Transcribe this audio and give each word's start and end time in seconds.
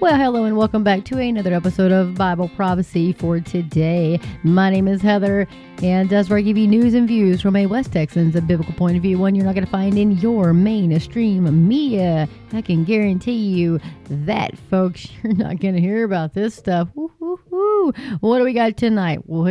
Well, 0.00 0.16
hello 0.16 0.44
and 0.44 0.56
welcome 0.56 0.82
back 0.82 1.04
to 1.04 1.18
another 1.18 1.52
episode 1.52 1.92
of 1.92 2.14
Bible 2.14 2.48
Prophecy 2.48 3.12
for 3.12 3.38
today. 3.38 4.18
My 4.42 4.70
name 4.70 4.88
is 4.88 5.02
Heather, 5.02 5.46
and 5.82 6.08
that's 6.08 6.30
where 6.30 6.38
I 6.38 6.40
give 6.40 6.56
you 6.56 6.66
news 6.66 6.94
and 6.94 7.06
views 7.06 7.42
from 7.42 7.54
a 7.54 7.66
West 7.66 7.92
Texans, 7.92 8.34
a 8.34 8.40
biblical 8.40 8.72
point 8.72 8.96
of 8.96 9.02
view, 9.02 9.18
one 9.18 9.34
you're 9.34 9.44
not 9.44 9.54
going 9.54 9.66
to 9.66 9.70
find 9.70 9.98
in 9.98 10.12
your 10.12 10.54
mainstream 10.54 11.68
media. 11.68 12.26
I 12.54 12.62
can 12.62 12.84
guarantee 12.84 13.50
you 13.50 13.78
that, 14.08 14.56
folks, 14.70 15.06
you're 15.22 15.34
not 15.34 15.60
going 15.60 15.74
to 15.74 15.80
hear 15.82 16.04
about 16.04 16.32
this 16.32 16.54
stuff. 16.54 16.88
Woo-hoo-hoo. 16.94 17.92
What 18.20 18.38
do 18.38 18.44
we 18.44 18.54
got 18.54 18.78
tonight? 18.78 19.20
Well, 19.26 19.48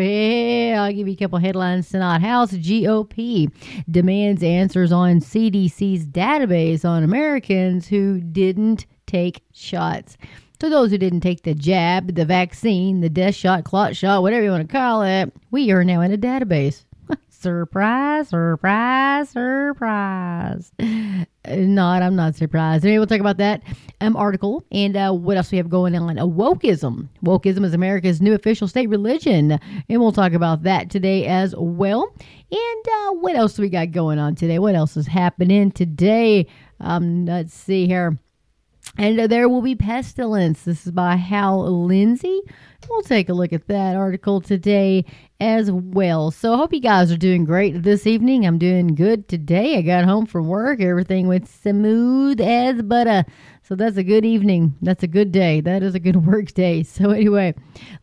I'll 0.82 0.92
give 0.92 1.08
you 1.08 1.14
a 1.14 1.18
couple 1.18 1.38
headlines 1.38 1.90
tonight. 1.90 2.22
House 2.22 2.54
GOP 2.54 3.52
demands 3.88 4.42
answers 4.42 4.92
on 4.92 5.20
CDC's 5.20 6.08
database 6.08 6.84
on 6.84 7.04
Americans 7.04 7.88
who 7.88 8.20
didn't 8.20 8.88
take 9.10 9.44
shots. 9.52 10.18
To 10.60 10.70
those 10.70 10.92
who 10.92 10.98
didn't 10.98 11.22
take 11.22 11.44
the 11.44 11.56
jab, 11.56 12.16
the 12.16 12.26
vaccine, 12.26 13.00
the 13.02 13.10
death 13.10 13.36
shot, 13.36 13.64
clot 13.64 13.96
shot, 13.96 14.22
whatever 14.22 14.44
you 14.44 14.52
want 14.52 14.68
to 14.68 14.72
call 14.72 15.04
it, 15.04 15.34
we 15.52 15.72
are 15.72 15.84
now 15.84 16.02
in 16.02 16.12
a 16.12 16.18
database. 16.18 16.84
surprise, 17.30 18.30
surprise, 18.30 19.30
surprise. 19.30 20.72
Not, 21.48 22.04
I'm 22.04 22.16
not 22.16 22.36
surprised. 22.36 22.86
Anyway, 22.86 23.00
we'll 23.00 23.08
talk 23.08 23.22
about 23.22 23.38
that 23.38 23.64
um, 24.02 24.16
article 24.16 24.64
and 24.72 24.96
uh, 24.96 25.12
what 25.12 25.38
else 25.38 25.52
we 25.52 25.58
have 25.58 25.70
going 25.70 25.96
on. 25.96 26.20
Uh, 26.20 26.26
wokeism. 26.26 27.08
Wokeism 27.24 27.64
is 27.64 27.74
America's 27.74 28.22
new 28.22 28.34
official 28.34 28.68
state 28.68 28.90
religion. 28.90 29.54
And 29.90 30.02
we'll 30.02 30.12
talk 30.12 30.34
about 30.34 30.64
that 30.64 30.90
today 30.90 31.26
as 31.26 31.56
well. 31.58 32.14
And 32.52 32.88
uh, 32.88 33.14
what 33.14 33.36
else 33.36 33.58
we 33.58 33.70
got 33.70 33.92
going 33.92 34.20
on 34.20 34.36
today? 34.36 34.60
What 34.60 34.76
else 34.76 34.98
is 34.98 35.08
happening 35.08 35.72
today? 35.72 36.48
Um, 36.82 37.26
let's 37.26 37.54
see 37.54 37.88
here. 37.88 38.20
And 38.98 39.32
there 39.32 39.48
will 39.48 39.62
be 39.62 39.76
pestilence. 39.76 40.64
This 40.64 40.86
is 40.86 40.92
by 40.92 41.16
Hal 41.16 41.86
Lindsey. 41.86 42.42
We'll 42.90 43.02
take 43.04 43.30
a 43.30 43.34
look 43.34 43.54
at 43.54 43.68
that 43.68 43.96
article 43.96 44.42
today 44.42 45.06
as 45.40 45.72
well. 45.72 46.32
So 46.32 46.54
I 46.54 46.58
hope 46.58 46.74
you 46.74 46.80
guys 46.80 47.12
are 47.12 47.18
doing 47.18 47.46
great 47.46 47.84
this 47.84 48.08
evening. 48.08 48.46
I'm 48.46 48.58
doing 48.58 48.96
good 48.96 49.28
today. 49.28 49.78
I 49.78 49.82
got 49.82 50.06
home 50.06 50.26
from 50.26 50.48
work. 50.48 50.82
Everything 50.82 51.28
went 51.28 51.48
smooth 51.48 52.42
as 52.42 52.82
butter. 52.82 53.26
So 53.62 53.76
that's 53.76 53.98
a 53.98 54.04
good 54.04 54.26
evening. 54.26 54.76
That's 54.82 55.04
a 55.04 55.08
good 55.08 55.32
day. 55.32 55.62
That 55.62 55.84
is 55.84 55.94
a 55.94 56.00
good 56.00 56.26
work 56.26 56.54
day. 56.54 56.84
So 56.84 57.12
anyway, 57.12 57.54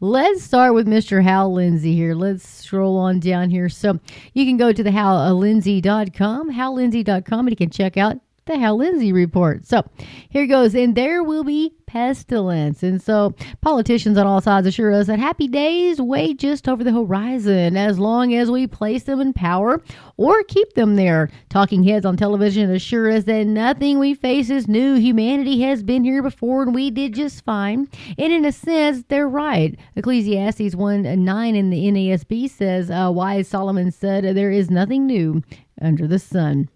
let's 0.00 0.44
start 0.44 0.74
with 0.74 0.86
Mr. 0.86 1.22
Hal 1.22 1.52
Lindsey 1.52 1.94
here. 1.94 2.14
Let's 2.14 2.48
scroll 2.48 2.96
on 2.98 3.18
down 3.18 3.50
here. 3.50 3.68
So 3.68 3.98
you 4.34 4.44
can 4.46 4.56
go 4.56 4.72
to 4.72 4.82
the 4.82 4.90
hallindsey.com, 4.90 6.52
hallindsey.com, 6.52 7.40
and 7.40 7.50
you 7.50 7.56
can 7.56 7.70
check 7.70 7.96
out 7.96 8.20
the 8.47 8.58
Hal 8.58 8.77
Lindsey 8.77 9.12
report. 9.12 9.66
So 9.66 9.84
here 10.28 10.47
goes. 10.47 10.75
And 10.75 10.94
there 10.94 11.22
will 11.22 11.44
be 11.44 11.75
pestilence. 11.86 12.83
And 12.83 13.00
so 13.00 13.34
politicians 13.61 14.19
on 14.19 14.27
all 14.27 14.41
sides 14.41 14.66
assure 14.66 14.92
us 14.92 15.06
that 15.06 15.19
happy 15.19 15.48
days 15.48 16.00
wait 16.00 16.38
just 16.38 16.69
over 16.69 16.83
the 16.83 16.92
horizon 16.92 17.77
as 17.77 17.98
long 17.98 18.34
as 18.34 18.50
we 18.50 18.66
place 18.66 19.05
them 19.05 19.20
in 19.20 19.33
power 19.33 19.83
or 20.16 20.42
keep 20.44 20.75
them 20.75 20.97
there. 20.97 21.30
Talking 21.48 21.84
heads 21.84 22.06
on 22.06 22.16
television 22.16 22.70
assure 22.70 23.11
us 23.11 23.25
that 23.25 23.47
nothing 23.47 23.98
we 23.98 24.14
face 24.14 24.50
is 24.50 24.69
new. 24.69 24.94
Humanity 24.94 25.60
has 25.62 25.83
been 25.83 26.05
here 26.05 26.22
before 26.22 26.62
and 26.62 26.75
we 26.75 26.91
did 26.91 27.14
just 27.14 27.44
fine. 27.44 27.88
And 28.19 28.33
in 28.33 28.44
a 28.44 28.53
sense, 28.53 29.05
they're 29.08 29.28
right. 29.28 29.78
Ecclesiastes 29.94 30.75
1 30.75 31.25
9 31.25 31.56
in 31.56 31.70
the 31.70 31.84
NASB 31.84 32.50
says, 32.50 32.91
uh, 32.91 33.10
Wise 33.12 33.48
Solomon 33.48 33.91
said, 33.91 34.25
There 34.36 34.50
is 34.50 34.70
nothing 34.70 35.06
new 35.06 35.42
under 35.81 36.06
the 36.06 36.19
sun 36.19 36.69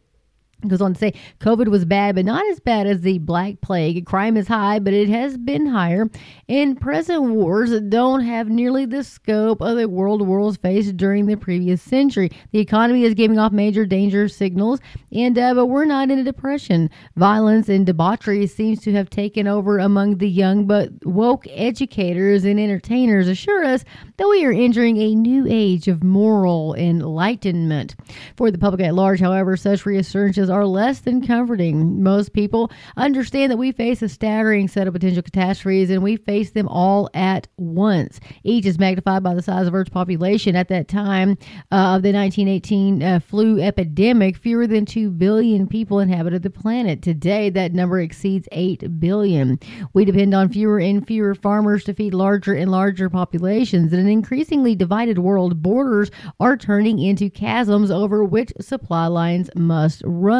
goes 0.68 0.80
on 0.80 0.94
to 0.94 0.98
say 0.98 1.14
COVID 1.40 1.68
was 1.68 1.84
bad, 1.84 2.14
but 2.14 2.24
not 2.24 2.44
as 2.50 2.60
bad 2.60 2.86
as 2.86 3.00
the 3.00 3.18
Black 3.18 3.60
Plague. 3.60 4.04
Crime 4.06 4.36
is 4.36 4.48
high, 4.48 4.78
but 4.78 4.92
it 4.92 5.08
has 5.08 5.36
been 5.36 5.66
higher. 5.66 6.08
And 6.48 6.80
present 6.80 7.22
wars 7.22 7.78
don't 7.82 8.22
have 8.22 8.48
nearly 8.48 8.86
the 8.86 9.04
scope 9.04 9.60
of 9.60 9.76
the 9.76 9.88
world 9.88 10.26
wars 10.26 10.56
faced 10.56 10.96
during 10.96 11.26
the 11.26 11.36
previous 11.36 11.80
century. 11.80 12.30
The 12.52 12.58
economy 12.58 13.04
is 13.04 13.14
giving 13.14 13.38
off 13.38 13.52
major 13.52 13.86
danger 13.86 14.28
signals, 14.28 14.80
and 15.12 15.38
uh, 15.38 15.54
but 15.54 15.66
we're 15.66 15.84
not 15.84 16.10
in 16.10 16.18
a 16.18 16.24
depression. 16.24 16.90
Violence 17.16 17.68
and 17.68 17.86
debauchery 17.86 18.46
seems 18.46 18.80
to 18.82 18.92
have 18.92 19.10
taken 19.10 19.46
over 19.46 19.78
among 19.78 20.18
the 20.18 20.28
young, 20.28 20.66
but 20.66 20.90
woke 21.04 21.46
educators 21.50 22.44
and 22.44 22.60
entertainers 22.60 23.28
assure 23.28 23.64
us 23.64 23.84
that 24.16 24.28
we 24.28 24.44
are 24.44 24.52
entering 24.52 24.98
a 24.98 25.14
new 25.14 25.46
age 25.48 25.88
of 25.88 26.04
moral 26.04 26.74
enlightenment. 26.74 27.94
For 28.36 28.50
the 28.50 28.58
public 28.58 28.82
at 28.82 28.94
large, 28.94 29.20
however, 29.20 29.56
such 29.56 29.86
reassurances 29.86 30.49
are 30.50 30.66
less 30.66 31.00
than 31.00 31.26
comforting. 31.26 32.02
Most 32.02 32.32
people 32.32 32.70
understand 32.96 33.50
that 33.50 33.56
we 33.56 33.72
face 33.72 34.02
a 34.02 34.08
staggering 34.08 34.68
set 34.68 34.86
of 34.86 34.94
potential 34.94 35.22
catastrophes 35.22 35.90
and 35.90 36.02
we 36.02 36.16
face 36.16 36.50
them 36.50 36.68
all 36.68 37.08
at 37.14 37.46
once. 37.56 38.20
Each 38.44 38.66
is 38.66 38.78
magnified 38.78 39.22
by 39.22 39.34
the 39.34 39.42
size 39.42 39.66
of 39.66 39.74
Earth's 39.74 39.90
population. 39.90 40.56
At 40.56 40.68
that 40.68 40.88
time 40.88 41.32
uh, 41.70 41.96
of 41.96 42.02
the 42.02 42.12
1918 42.12 43.02
uh, 43.02 43.20
flu 43.20 43.60
epidemic, 43.60 44.36
fewer 44.36 44.66
than 44.66 44.84
2 44.84 45.10
billion 45.10 45.66
people 45.66 46.00
inhabited 46.00 46.42
the 46.42 46.50
planet. 46.50 47.02
Today, 47.02 47.50
that 47.50 47.72
number 47.72 48.00
exceeds 48.00 48.48
8 48.52 49.00
billion. 49.00 49.58
We 49.92 50.04
depend 50.04 50.34
on 50.34 50.48
fewer 50.48 50.80
and 50.80 51.06
fewer 51.06 51.34
farmers 51.34 51.84
to 51.84 51.94
feed 51.94 52.14
larger 52.14 52.54
and 52.54 52.70
larger 52.70 53.08
populations. 53.08 53.92
In 53.92 54.00
an 54.00 54.08
increasingly 54.08 54.74
divided 54.74 55.18
world, 55.18 55.62
borders 55.62 56.10
are 56.38 56.56
turning 56.56 56.98
into 56.98 57.30
chasms 57.30 57.90
over 57.90 58.24
which 58.24 58.52
supply 58.60 59.06
lines 59.06 59.50
must 59.54 60.02
run 60.04 60.39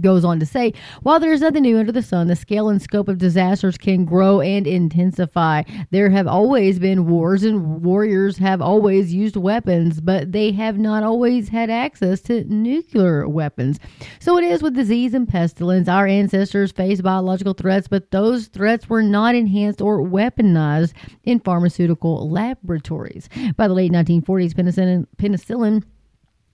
goes 0.00 0.24
on 0.24 0.38
to 0.38 0.46
say, 0.46 0.74
while 1.02 1.18
there 1.18 1.32
is 1.32 1.40
nothing 1.40 1.62
new 1.62 1.78
under 1.78 1.92
the 1.92 2.02
sun, 2.02 2.26
the 2.26 2.36
scale 2.36 2.68
and 2.68 2.80
scope 2.80 3.08
of 3.08 3.18
disasters 3.18 3.78
can 3.78 4.04
grow 4.04 4.40
and 4.40 4.66
intensify. 4.66 5.62
There 5.90 6.10
have 6.10 6.26
always 6.26 6.78
been 6.78 7.06
wars, 7.06 7.42
and 7.42 7.82
warriors 7.82 8.36
have 8.36 8.60
always 8.60 9.14
used 9.14 9.36
weapons, 9.36 10.00
but 10.00 10.32
they 10.32 10.52
have 10.52 10.78
not 10.78 11.02
always 11.02 11.48
had 11.48 11.70
access 11.70 12.20
to 12.22 12.44
nuclear 12.44 13.26
weapons. 13.26 13.78
So 14.20 14.36
it 14.36 14.44
is 14.44 14.62
with 14.62 14.74
disease 14.74 15.14
and 15.14 15.26
pestilence. 15.26 15.88
Our 15.88 16.06
ancestors 16.06 16.70
faced 16.70 17.02
biological 17.02 17.54
threats, 17.54 17.88
but 17.88 18.10
those 18.10 18.48
threats 18.48 18.88
were 18.88 19.02
not 19.02 19.34
enhanced 19.34 19.80
or 19.80 20.00
weaponized 20.00 20.92
in 21.24 21.40
pharmaceutical 21.40 22.30
laboratories. 22.30 23.28
By 23.56 23.68
the 23.68 23.74
late 23.74 23.92
1940s, 23.92 24.52
penicillin, 24.52 25.06
penicillin 25.16 25.84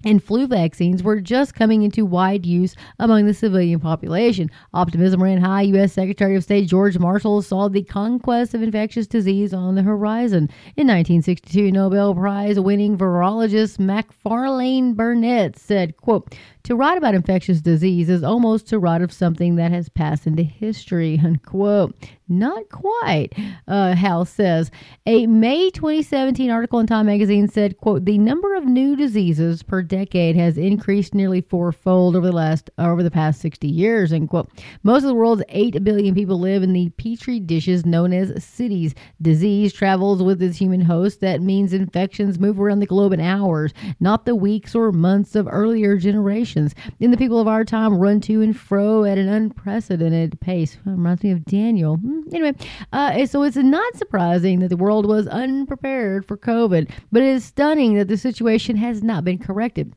and 0.05 0.23
flu 0.23 0.47
vaccines 0.47 1.03
were 1.03 1.21
just 1.21 1.55
coming 1.55 1.83
into 1.83 2.05
wide 2.05 2.47
use 2.47 2.75
among 2.99 3.27
the 3.27 3.35
civilian 3.35 3.81
population. 3.81 4.51
Optimism 4.73 5.23
ran 5.23 5.39
high. 5.39 5.63
U.S. 5.63 5.93
Secretary 5.93 6.37
of 6.37 6.45
State 6.45 6.69
George 6.69 6.99
Marshall 6.99 7.43
saw 7.43 7.69
the 7.69 7.83
conquest 7.83 8.55
of 8.55 8.63
infectious 8.63 9.07
disease 9.07 9.55
on 9.55 9.75
the 9.75 9.83
horizon. 9.83 10.51
In 10.77 10.87
1962, 10.87 11.71
Nobel 11.73 12.15
Prize 12.15 12.61
winning 12.61 12.97
virologist 12.97 13.79
Macfarlane 13.79 14.95
Burnet 14.95 15.59
said, 15.59 15.97
quote, 15.97 16.35
to 16.65 16.75
write 16.75 16.97
about 16.97 17.15
infectious 17.15 17.61
disease 17.61 18.09
is 18.09 18.25
almost 18.25 18.67
to 18.69 18.79
write 18.79 19.03
of 19.03 19.13
something 19.13 19.57
that 19.57 19.71
has 19.71 19.91
passed 19.91 20.27
into 20.27 20.43
history, 20.43 21.21
unquote. 21.25 21.95
Not 22.27 22.71
quite, 22.71 23.35
uh, 23.69 23.95
Hal 23.95 24.25
says. 24.25 24.71
A 25.05 25.27
May 25.27 25.69
2017 25.69 26.51
article 26.51 26.81
in 26.81 26.87
Time 26.87 27.05
magazine 27.05 27.49
said, 27.49 27.77
quote, 27.77 28.07
the 28.07 28.17
number 28.17 28.55
of 28.55 28.65
new 28.65 28.97
diseases 28.97 29.63
per 29.63 29.83
decade 29.83 30.35
has 30.35 30.57
increased 30.57 31.15
nearly 31.15 31.43
fourfold 31.43 32.17
over 32.17 32.27
the 32.27 32.33
last 32.33 32.71
over 32.79 33.03
the 33.03 33.11
past 33.11 33.43
60 33.43 33.69
years, 33.69 34.11
end 34.11 34.31
quote. 34.31 34.51
Most 34.83 35.03
of 35.03 35.09
the 35.09 35.15
world's 35.15 35.43
8 35.51 35.85
billion 35.85 36.15
people 36.15 36.41
live 36.41 36.63
in 36.63 36.73
the 36.73 36.89
petri 36.97 37.41
dishes 37.41 37.85
known 37.85 38.15
as 38.15 38.43
cities. 38.43 38.95
Disease 39.21 39.75
travels 39.75 40.23
with 40.23 40.43
its 40.43 40.57
human 40.57 40.81
host. 40.81 41.21
That 41.21 41.43
means 41.43 41.75
infections 41.75 42.39
move 42.41 42.59
around 42.59 42.81
the 42.81 42.87
globe 42.87 43.13
in 43.13 43.21
hours, 43.21 43.75
not 44.01 44.25
the 44.25 44.35
weeks 44.35 44.75
or 44.75 44.93
months 44.93 45.37
of 45.37 45.47
earlier 45.47 45.99
generations. 45.99 46.54
And 46.57 47.13
the 47.13 47.17
people 47.17 47.41
of 47.41 47.49
our 47.49 47.65
time 47.65 47.99
run 47.99 48.21
to 48.23 48.43
and 48.43 48.57
fro 48.57 49.05
at 49.05 49.19
an 49.19 49.29
unprecedented 49.29 50.41
pace. 50.41 50.79
Reminds 50.85 51.23
me 51.23 51.31
of 51.31 51.45
Daniel. 51.45 51.97
Hmm 51.97 52.21
anyway, 52.35 52.55
uh, 52.93 53.27
so 53.27 53.43
it's 53.43 53.57
not 53.57 53.97
surprising 53.97 54.61
that 54.61 54.69
the 54.69 54.77
world 54.77 55.07
was 55.07 55.27
unprepared 55.29 56.27
for 56.27 56.37
COVID, 56.37 56.91
but 57.13 57.23
it 57.23 57.29
is 57.29 57.45
stunning 57.45 57.95
that 57.95 58.09
the 58.09 58.17
situation 58.17 58.77
has 58.77 59.03
not 59.03 59.25
been 59.25 59.39
corrected. 59.39 59.95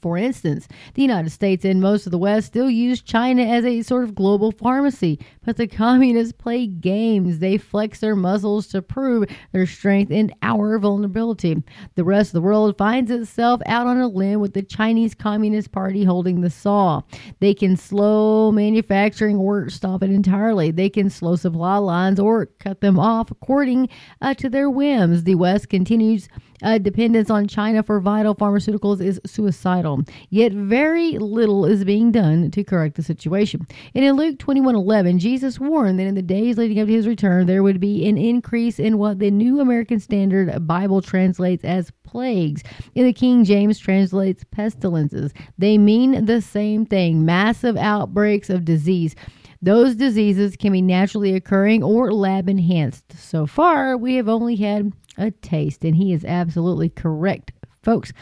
For 0.00 0.16
instance, 0.16 0.66
the 0.94 1.02
United 1.02 1.30
States 1.30 1.64
and 1.64 1.80
most 1.80 2.06
of 2.06 2.12
the 2.12 2.18
West 2.18 2.46
still 2.46 2.70
use 2.70 3.02
China 3.02 3.42
as 3.42 3.64
a 3.64 3.82
sort 3.82 4.04
of 4.04 4.14
global 4.14 4.50
pharmacy, 4.50 5.18
but 5.44 5.56
the 5.56 5.66
communists 5.66 6.32
play 6.32 6.66
games. 6.66 7.38
They 7.38 7.58
flex 7.58 8.00
their 8.00 8.16
muscles 8.16 8.66
to 8.68 8.80
prove 8.80 9.26
their 9.52 9.66
strength 9.66 10.10
and 10.10 10.32
our 10.42 10.78
vulnerability. 10.78 11.62
The 11.96 12.04
rest 12.04 12.30
of 12.30 12.34
the 12.34 12.40
world 12.40 12.78
finds 12.78 13.10
itself 13.10 13.60
out 13.66 13.86
on 13.86 13.98
a 13.98 14.08
limb 14.08 14.40
with 14.40 14.54
the 14.54 14.62
Chinese 14.62 15.14
Communist 15.14 15.70
Party 15.70 16.04
holding 16.04 16.40
the 16.40 16.50
saw. 16.50 17.02
They 17.40 17.52
can 17.52 17.76
slow 17.76 18.50
manufacturing 18.52 19.36
or 19.36 19.68
stop 19.68 20.02
it 20.02 20.10
entirely. 20.10 20.70
They 20.70 20.88
can 20.88 21.10
slow 21.10 21.36
supply 21.36 21.76
lines 21.76 22.18
or 22.18 22.46
cut 22.46 22.80
them 22.80 22.98
off 22.98 23.30
according 23.30 23.88
uh, 24.22 24.34
to 24.34 24.48
their 24.48 24.70
whims. 24.70 25.24
The 25.24 25.34
West 25.34 25.68
continues 25.68 26.28
uh, 26.62 26.78
dependence 26.78 27.30
on 27.30 27.46
China 27.46 27.82
for 27.82 28.00
vital 28.00 28.34
pharmaceuticals 28.34 29.00
is 29.00 29.20
suicidal. 29.26 30.02
Yet 30.28 30.52
very 30.52 31.18
little 31.18 31.64
is 31.64 31.84
being 31.84 32.12
done 32.12 32.50
to 32.50 32.64
correct 32.64 32.96
the 32.96 33.02
situation. 33.02 33.66
And 33.94 34.04
in 34.04 34.16
Luke 34.16 34.38
21:11, 34.38 35.18
Jesus 35.18 35.58
warned 35.58 35.98
that 35.98 36.06
in 36.06 36.14
the 36.14 36.22
days 36.22 36.58
leading 36.58 36.80
up 36.80 36.86
to 36.86 36.92
his 36.92 37.06
return, 37.06 37.46
there 37.46 37.62
would 37.62 37.80
be 37.80 38.06
an 38.08 38.18
increase 38.18 38.78
in 38.78 38.98
what 38.98 39.18
the 39.18 39.30
New 39.30 39.60
American 39.60 40.00
Standard 40.00 40.66
Bible 40.66 41.00
translates 41.02 41.64
as 41.64 41.90
plagues. 42.04 42.62
In 42.94 43.04
the 43.04 43.12
King 43.12 43.44
James 43.44 43.78
translates 43.78 44.44
pestilences. 44.50 45.32
They 45.58 45.78
mean 45.78 46.24
the 46.24 46.40
same 46.40 46.86
thing: 46.86 47.24
massive 47.24 47.76
outbreaks 47.76 48.50
of 48.50 48.64
disease. 48.64 49.14
Those 49.62 49.94
diseases 49.94 50.56
can 50.56 50.72
be 50.72 50.80
naturally 50.80 51.34
occurring 51.34 51.82
or 51.82 52.14
lab 52.14 52.48
enhanced. 52.48 53.12
So 53.12 53.46
far, 53.46 53.94
we 53.94 54.14
have 54.14 54.26
only 54.26 54.56
had 54.56 54.90
a 55.20 55.30
taste, 55.30 55.84
and 55.84 55.94
he 55.94 56.12
is 56.12 56.24
absolutely 56.24 56.88
correct, 56.88 57.52
folks. 57.82 58.12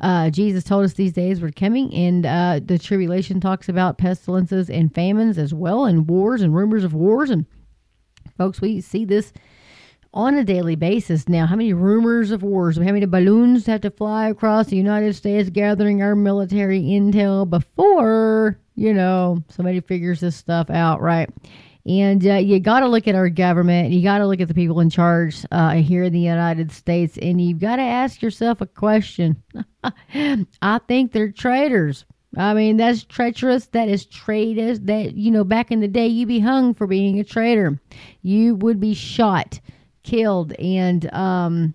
Uh, 0.00 0.30
Jesus 0.30 0.64
told 0.64 0.84
us 0.84 0.94
these 0.94 1.12
days 1.12 1.40
were 1.40 1.52
coming, 1.52 1.94
and 1.94 2.26
uh, 2.26 2.60
the 2.64 2.78
tribulation 2.78 3.40
talks 3.40 3.68
about 3.68 3.98
pestilences 3.98 4.68
and 4.68 4.94
famines 4.94 5.38
as 5.38 5.54
well, 5.54 5.84
and 5.84 6.08
wars 6.08 6.42
and 6.42 6.54
rumors 6.54 6.84
of 6.84 6.94
wars. 6.94 7.30
And 7.30 7.46
folks, 8.36 8.60
we 8.60 8.80
see 8.80 9.04
this 9.04 9.32
on 10.12 10.34
a 10.34 10.44
daily 10.44 10.76
basis 10.76 11.28
now. 11.28 11.46
How 11.46 11.56
many 11.56 11.72
rumors 11.72 12.30
of 12.30 12.42
wars? 12.42 12.76
How 12.76 12.84
many 12.84 13.06
balloons 13.06 13.66
have 13.66 13.82
to 13.82 13.90
fly 13.90 14.28
across 14.28 14.66
the 14.66 14.76
United 14.76 15.14
States 15.14 15.50
gathering 15.50 16.02
our 16.02 16.16
military 16.16 16.80
intel 16.82 17.48
before, 17.48 18.58
you 18.74 18.94
know, 18.94 19.42
somebody 19.48 19.80
figures 19.80 20.20
this 20.20 20.36
stuff 20.36 20.70
out, 20.70 21.00
right? 21.00 21.28
And 21.86 22.26
uh, 22.26 22.34
you 22.34 22.58
got 22.58 22.80
to 22.80 22.88
look 22.88 23.06
at 23.06 23.14
our 23.14 23.28
government. 23.28 23.92
You 23.92 24.02
got 24.02 24.18
to 24.18 24.26
look 24.26 24.40
at 24.40 24.48
the 24.48 24.54
people 24.54 24.80
in 24.80 24.90
charge 24.90 25.46
uh, 25.52 25.74
here 25.74 26.02
in 26.02 26.12
the 26.12 26.18
United 26.18 26.72
States, 26.72 27.16
and 27.22 27.40
you've 27.40 27.60
got 27.60 27.76
to 27.76 27.82
ask 27.82 28.20
yourself 28.20 28.60
a 28.60 28.66
question. 28.66 29.40
I 30.14 30.80
think 30.88 31.12
they're 31.12 31.30
traitors. 31.30 32.04
I 32.36 32.54
mean, 32.54 32.76
that's 32.76 33.04
treacherous. 33.04 33.66
That 33.66 33.88
is 33.88 34.04
traitors. 34.04 34.80
That 34.80 35.14
you 35.14 35.30
know, 35.30 35.44
back 35.44 35.70
in 35.70 35.78
the 35.78 35.86
day, 35.86 36.08
you'd 36.08 36.26
be 36.26 36.40
hung 36.40 36.74
for 36.74 36.88
being 36.88 37.20
a 37.20 37.24
traitor. 37.24 37.80
You 38.22 38.56
would 38.56 38.80
be 38.80 38.92
shot, 38.92 39.60
killed, 40.02 40.54
and 40.54 41.12
um, 41.14 41.72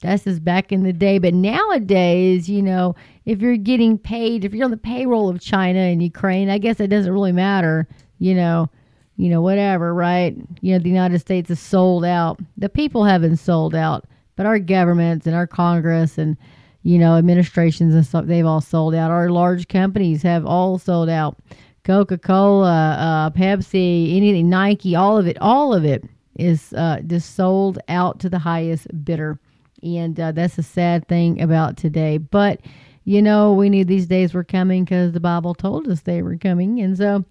that's 0.00 0.24
just 0.24 0.42
back 0.42 0.72
in 0.72 0.82
the 0.82 0.94
day. 0.94 1.18
But 1.18 1.34
nowadays, 1.34 2.48
you 2.48 2.62
know, 2.62 2.94
if 3.26 3.42
you're 3.42 3.58
getting 3.58 3.98
paid, 3.98 4.46
if 4.46 4.54
you're 4.54 4.64
on 4.64 4.70
the 4.70 4.78
payroll 4.78 5.28
of 5.28 5.42
China 5.42 5.80
and 5.80 6.02
Ukraine, 6.02 6.48
I 6.48 6.56
guess 6.56 6.80
it 6.80 6.88
doesn't 6.88 7.12
really 7.12 7.32
matter. 7.32 7.86
You 8.18 8.34
know 8.34 8.70
you 9.16 9.28
know, 9.28 9.40
whatever, 9.40 9.94
right? 9.94 10.36
You 10.60 10.72
know, 10.72 10.78
the 10.78 10.88
United 10.88 11.18
States 11.20 11.50
is 11.50 11.60
sold 11.60 12.04
out. 12.04 12.40
The 12.56 12.68
people 12.68 13.04
haven't 13.04 13.36
sold 13.36 13.74
out, 13.74 14.04
but 14.36 14.46
our 14.46 14.58
governments 14.58 15.26
and 15.26 15.36
our 15.36 15.46
Congress 15.46 16.18
and, 16.18 16.36
you 16.82 16.98
know, 16.98 17.16
administrations 17.16 17.94
and 17.94 18.06
stuff, 18.06 18.26
they've 18.26 18.46
all 18.46 18.60
sold 18.60 18.94
out. 18.94 19.10
Our 19.10 19.30
large 19.30 19.68
companies 19.68 20.22
have 20.22 20.46
all 20.46 20.78
sold 20.78 21.08
out. 21.08 21.36
Coca 21.84 22.16
Cola, 22.16 22.92
uh, 22.92 23.30
Pepsi, 23.30 24.16
anything, 24.16 24.48
Nike, 24.48 24.94
all 24.94 25.18
of 25.18 25.26
it, 25.26 25.36
all 25.40 25.74
of 25.74 25.84
it 25.84 26.04
is 26.38 26.72
uh, 26.74 27.00
just 27.06 27.34
sold 27.34 27.78
out 27.88 28.20
to 28.20 28.30
the 28.30 28.38
highest 28.38 28.86
bidder. 29.04 29.38
And 29.82 30.18
uh, 30.18 30.32
that's 30.32 30.58
a 30.58 30.62
sad 30.62 31.08
thing 31.08 31.40
about 31.40 31.76
today. 31.76 32.18
But, 32.18 32.60
you 33.04 33.20
know, 33.20 33.52
we 33.52 33.68
knew 33.68 33.84
these 33.84 34.06
days 34.06 34.32
were 34.32 34.44
coming 34.44 34.84
because 34.84 35.12
the 35.12 35.20
Bible 35.20 35.54
told 35.54 35.88
us 35.88 36.00
they 36.00 36.22
were 36.22 36.36
coming. 36.36 36.80
And 36.80 36.96
so, 36.96 37.24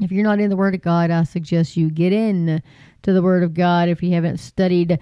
if 0.00 0.10
you're 0.10 0.24
not 0.24 0.40
in 0.40 0.50
the 0.50 0.56
Word 0.56 0.74
of 0.74 0.82
God, 0.82 1.10
I 1.10 1.22
suggest 1.24 1.76
you 1.76 1.90
get 1.90 2.12
in 2.12 2.62
to 3.02 3.12
the 3.12 3.22
Word 3.22 3.42
of 3.42 3.54
God. 3.54 3.88
If 3.88 4.02
you 4.02 4.12
haven't 4.12 4.38
studied 4.38 4.98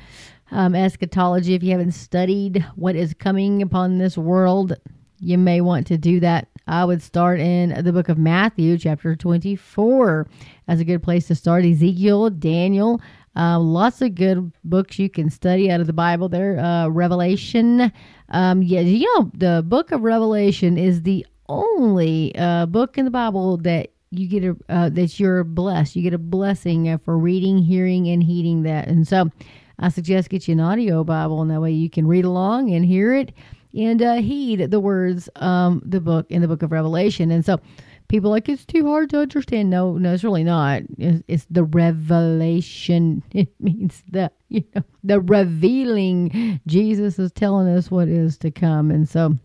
um, 0.50 0.74
eschatology, 0.74 1.54
if 1.54 1.62
you 1.62 1.70
haven't 1.70 1.92
studied 1.92 2.64
what 2.76 2.96
is 2.96 3.14
coming 3.14 3.62
upon 3.62 3.98
this 3.98 4.18
world, 4.18 4.76
you 5.20 5.38
may 5.38 5.60
want 5.60 5.86
to 5.88 5.98
do 5.98 6.20
that. 6.20 6.48
I 6.66 6.84
would 6.84 7.02
start 7.02 7.40
in 7.40 7.82
the 7.84 7.92
book 7.92 8.08
of 8.08 8.18
Matthew, 8.18 8.78
chapter 8.78 9.16
24, 9.16 10.26
as 10.68 10.80
a 10.80 10.84
good 10.84 11.02
place 11.02 11.26
to 11.28 11.34
start. 11.34 11.64
Ezekiel, 11.64 12.30
Daniel, 12.30 13.00
uh, 13.36 13.58
lots 13.58 14.02
of 14.02 14.14
good 14.14 14.52
books 14.64 14.98
you 14.98 15.08
can 15.08 15.30
study 15.30 15.70
out 15.70 15.80
of 15.80 15.86
the 15.86 15.92
Bible 15.92 16.28
there. 16.28 16.58
Uh, 16.58 16.88
Revelation. 16.88 17.92
Um, 18.30 18.62
yeah, 18.62 18.80
you 18.80 19.06
know, 19.16 19.30
the 19.34 19.64
book 19.66 19.92
of 19.92 20.02
Revelation 20.02 20.78
is 20.78 21.02
the 21.02 21.26
only 21.48 22.34
uh, 22.36 22.66
book 22.66 22.96
in 22.98 23.04
the 23.04 23.10
Bible 23.10 23.56
that 23.58 23.90
you 24.10 24.26
get 24.28 24.44
a 24.44 24.56
uh, 24.68 24.88
that 24.90 25.20
you're 25.20 25.44
blessed. 25.44 25.96
You 25.96 26.02
get 26.02 26.14
a 26.14 26.18
blessing 26.18 26.88
uh, 26.88 26.98
for 26.98 27.16
reading, 27.16 27.58
hearing, 27.58 28.08
and 28.08 28.22
heeding 28.22 28.62
that. 28.62 28.88
And 28.88 29.06
so, 29.06 29.30
I 29.78 29.88
suggest 29.88 30.30
get 30.30 30.48
you 30.48 30.52
an 30.52 30.60
audio 30.60 31.04
Bible, 31.04 31.40
and 31.42 31.50
that 31.50 31.60
way 31.60 31.72
you 31.72 31.88
can 31.88 32.06
read 32.06 32.24
along 32.24 32.72
and 32.72 32.84
hear 32.84 33.14
it 33.14 33.32
and 33.72 34.02
uh, 34.02 34.14
heed 34.16 34.70
the 34.70 34.80
words, 34.80 35.28
um, 35.36 35.80
the 35.84 36.00
book 36.00 36.26
in 36.28 36.42
the 36.42 36.48
book 36.48 36.62
of 36.62 36.72
Revelation. 36.72 37.30
And 37.30 37.44
so, 37.44 37.60
people 38.08 38.30
like 38.30 38.48
it's 38.48 38.64
too 38.64 38.86
hard 38.86 39.10
to 39.10 39.20
understand. 39.20 39.70
No, 39.70 39.96
no, 39.96 40.12
it's 40.12 40.24
really 40.24 40.44
not. 40.44 40.82
It's, 40.98 41.22
it's 41.28 41.46
the 41.50 41.64
revelation. 41.64 43.22
It 43.32 43.48
means 43.60 44.02
the 44.10 44.32
you 44.48 44.64
know 44.74 44.82
the 45.04 45.20
revealing. 45.20 46.60
Jesus 46.66 47.18
is 47.18 47.30
telling 47.30 47.68
us 47.68 47.90
what 47.90 48.08
is 48.08 48.36
to 48.38 48.50
come. 48.50 48.90
And 48.90 49.08
so, 49.08 49.36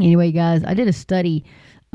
anyway, 0.00 0.32
guys, 0.32 0.64
I 0.64 0.72
did 0.72 0.88
a 0.88 0.92
study 0.92 1.44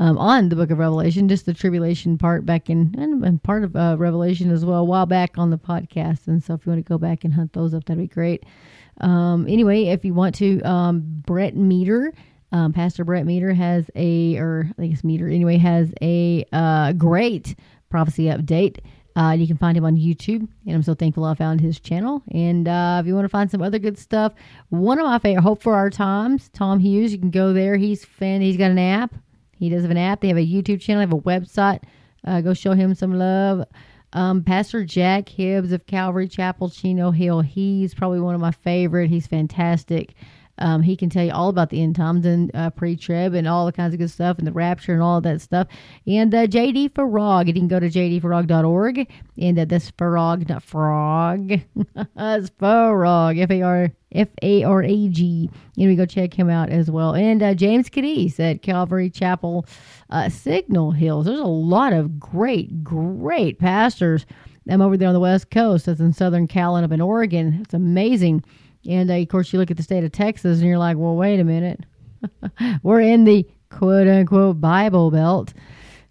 um, 0.00 0.16
on 0.16 0.48
the 0.48 0.56
book 0.56 0.70
of 0.70 0.78
Revelation, 0.78 1.28
just 1.28 1.44
the 1.44 1.52
tribulation 1.52 2.16
part 2.16 2.46
back 2.46 2.70
in, 2.70 2.94
and, 2.98 3.22
and 3.22 3.42
part 3.42 3.62
of 3.64 3.76
uh, 3.76 3.96
Revelation 3.98 4.50
as 4.50 4.64
well, 4.64 4.80
a 4.80 4.84
while 4.84 5.04
back 5.04 5.36
on 5.36 5.50
the 5.50 5.58
podcast. 5.58 6.26
And 6.26 6.42
so 6.42 6.54
if 6.54 6.64
you 6.64 6.72
want 6.72 6.84
to 6.84 6.88
go 6.88 6.96
back 6.96 7.22
and 7.22 7.34
hunt 7.34 7.52
those 7.52 7.74
up, 7.74 7.84
that'd 7.84 8.02
be 8.02 8.08
great. 8.08 8.44
Um, 9.02 9.46
anyway, 9.46 9.84
if 9.84 10.02
you 10.02 10.14
want 10.14 10.34
to, 10.36 10.60
um, 10.62 11.02
Brett 11.26 11.54
Meter, 11.54 12.14
um, 12.50 12.72
Pastor 12.72 13.04
Brett 13.04 13.26
Meter 13.26 13.52
has 13.52 13.90
a, 13.94 14.38
or 14.38 14.70
I 14.70 14.72
think 14.80 14.94
it's 14.94 15.04
Meter, 15.04 15.28
anyway, 15.28 15.58
has 15.58 15.92
a 16.00 16.46
uh, 16.50 16.92
great 16.92 17.54
prophecy 17.90 18.24
update. 18.24 18.78
Uh, 19.16 19.32
you 19.32 19.46
can 19.46 19.58
find 19.58 19.76
him 19.76 19.84
on 19.84 19.98
YouTube, 19.98 20.48
and 20.66 20.74
I'm 20.74 20.82
so 20.82 20.94
thankful 20.94 21.24
I 21.24 21.34
found 21.34 21.60
his 21.60 21.78
channel. 21.78 22.22
And 22.30 22.66
uh, 22.66 22.98
if 23.02 23.06
you 23.06 23.14
want 23.14 23.26
to 23.26 23.28
find 23.28 23.50
some 23.50 23.60
other 23.60 23.78
good 23.78 23.98
stuff, 23.98 24.32
one 24.70 24.98
of 24.98 25.04
my 25.04 25.18
favorite, 25.18 25.42
Hope 25.42 25.62
for 25.62 25.74
Our 25.74 25.90
Times, 25.90 26.48
Tom 26.54 26.78
Hughes, 26.78 27.12
you 27.12 27.18
can 27.18 27.30
go 27.30 27.52
there. 27.52 27.76
He's 27.76 28.02
fan. 28.02 28.40
He's 28.40 28.56
got 28.56 28.70
an 28.70 28.78
app. 28.78 29.14
He 29.60 29.68
does 29.68 29.82
have 29.82 29.90
an 29.90 29.98
app. 29.98 30.22
They 30.22 30.28
have 30.28 30.38
a 30.38 30.46
YouTube 30.46 30.80
channel. 30.80 31.00
They 31.00 31.10
have 31.10 31.12
a 31.12 31.40
website. 31.40 31.82
Uh, 32.26 32.40
go 32.40 32.54
show 32.54 32.72
him 32.72 32.94
some 32.94 33.12
love. 33.16 33.66
Um, 34.14 34.42
Pastor 34.42 34.84
Jack 34.84 35.28
Hibbs 35.28 35.70
of 35.70 35.86
Calvary 35.86 36.26
Chapel, 36.26 36.68
Chino 36.70 37.10
Hill. 37.10 37.42
He's 37.42 37.94
probably 37.94 38.20
one 38.20 38.34
of 38.34 38.40
my 38.40 38.50
favorite. 38.50 39.10
He's 39.10 39.26
fantastic. 39.26 40.14
Um, 40.60 40.82
he 40.82 40.96
can 40.96 41.08
tell 41.10 41.24
you 41.24 41.32
all 41.32 41.48
about 41.48 41.70
the 41.70 41.82
end 41.82 41.96
times 41.96 42.26
and 42.26 42.50
uh, 42.54 42.70
pre-trib 42.70 43.34
and 43.34 43.48
all 43.48 43.66
the 43.66 43.72
kinds 43.72 43.94
of 43.94 43.98
good 43.98 44.10
stuff 44.10 44.38
and 44.38 44.46
the 44.46 44.52
rapture 44.52 44.92
and 44.92 45.02
all 45.02 45.20
that 45.22 45.40
stuff. 45.40 45.66
And 46.06 46.34
uh, 46.34 46.46
JD 46.46 46.90
Farag, 46.90 47.46
you 47.46 47.54
can 47.54 47.68
go 47.68 47.80
to 47.80 47.88
jdfarag.org. 47.88 49.10
And 49.38 49.58
uh, 49.58 49.64
that's 49.64 49.90
Farag, 49.92 50.48
not 50.48 50.62
frog. 50.62 51.50
it's 51.96 52.50
Farag, 52.50 53.40
F-A-R, 53.40 53.90
F-A-R-A-G. 54.12 55.50
And 55.78 55.86
we 55.86 55.96
go 55.96 56.06
check 56.06 56.34
him 56.34 56.50
out 56.50 56.68
as 56.68 56.90
well. 56.90 57.14
And 57.14 57.42
uh, 57.42 57.54
James 57.54 57.88
Cadiz 57.88 58.38
at 58.38 58.62
Calvary 58.62 59.08
Chapel 59.10 59.66
uh, 60.10 60.28
Signal 60.28 60.90
Hills. 60.92 61.26
There's 61.26 61.40
a 61.40 61.44
lot 61.44 61.92
of 61.92 62.20
great, 62.20 62.84
great 62.84 63.58
pastors. 63.58 64.26
I'm 64.68 64.82
over 64.82 64.96
there 64.96 65.08
on 65.08 65.14
the 65.14 65.20
West 65.20 65.50
Coast. 65.50 65.86
That's 65.86 66.00
in 66.00 66.12
Southern 66.12 66.46
Cal 66.46 66.76
and 66.76 66.84
up 66.84 66.92
in 66.92 67.00
Oregon. 67.00 67.58
It's 67.62 67.74
amazing 67.74 68.44
and 68.88 69.10
uh, 69.10 69.14
of 69.14 69.28
course, 69.28 69.52
you 69.52 69.58
look 69.58 69.70
at 69.70 69.76
the 69.76 69.82
state 69.82 70.04
of 70.04 70.12
Texas 70.12 70.58
and 70.58 70.68
you're 70.68 70.78
like, 70.78 70.96
well, 70.96 71.16
wait 71.16 71.40
a 71.40 71.44
minute. 71.44 71.84
We're 72.82 73.00
in 73.00 73.24
the 73.24 73.46
quote 73.70 74.08
unquote 74.08 74.60
Bible 74.60 75.10
Belt. 75.10 75.52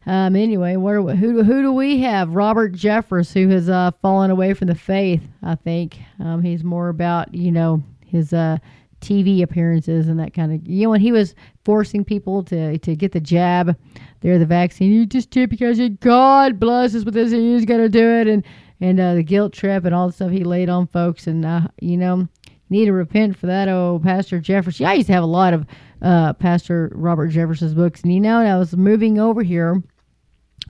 Um, 0.06 0.36
anyway, 0.36 0.74
who, 0.74 1.44
who 1.44 1.62
do 1.62 1.72
we 1.72 2.00
have? 2.00 2.34
Robert 2.34 2.74
Jeffress, 2.74 3.34
who 3.34 3.50
has 3.50 3.70
uh, 3.70 3.92
fallen 4.02 4.32
away 4.32 4.54
from 4.54 4.68
the 4.68 4.76
faith, 4.76 5.22
I 5.44 5.56
think. 5.56 6.00
Um, 6.20 6.42
he's 6.42 6.64
more 6.64 6.90
about, 6.90 7.34
you 7.34 7.52
know, 7.52 7.84
his 8.06 8.34
uh, 8.34 8.58
TV 9.02 9.44
appearances 9.44 10.08
and 10.08 10.20
that 10.20 10.34
kind 10.34 10.54
of, 10.54 10.68
you 10.68 10.84
know, 10.84 10.90
when 10.92 11.02
he 11.02 11.12
was 11.12 11.36
forcing 11.64 12.04
people 12.04 12.44
to, 12.46 12.78
to 12.80 12.96
get 12.96 13.12
the 13.12 13.20
jab, 13.20 13.78
they're 14.22 14.40
the 14.40 14.46
vaccine. 14.46 14.92
You 14.92 15.06
just 15.06 15.30
did 15.30 15.50
because 15.50 15.80
God 16.00 16.60
bless 16.60 16.96
us 16.96 17.04
with 17.04 17.14
this 17.14 17.32
and 17.32 17.44
you 17.44 17.58
just 17.58 17.68
got 17.68 17.78
to 17.78 17.90
do 17.90 18.10
it. 18.10 18.28
And, 18.28 18.44
and 18.82 19.00
uh, 19.00 19.16
the 19.16 19.24
guilt 19.24 19.54
trip 19.54 19.84
and 19.84 19.94
all 19.94 20.08
the 20.08 20.14
stuff 20.14 20.32
he 20.32 20.44
laid 20.44 20.70
on 20.70 20.88
folks. 20.88 21.28
And, 21.28 21.46
uh, 21.46 21.68
you 21.82 21.98
know, 21.98 22.28
need 22.70 22.86
to 22.86 22.94
repent 22.94 23.38
for 23.38 23.48
that. 23.48 23.68
Oh, 23.68 24.00
Pastor 24.04 24.40
Jefferson. 24.40 24.86
I 24.86 24.94
used 24.94 25.08
to 25.08 25.14
have 25.14 25.24
a 25.24 25.28
lot 25.28 25.54
of 25.54 25.66
uh, 26.02 26.34
Pastor 26.34 26.92
Robert 26.94 27.28
Jefferson's 27.28 27.74
books, 27.74 28.02
and 28.02 28.14
you 28.14 28.20
know, 28.20 28.40
I 28.40 28.58
was 28.58 28.76
moving 28.76 29.20
over 29.20 29.44
here 29.44 29.82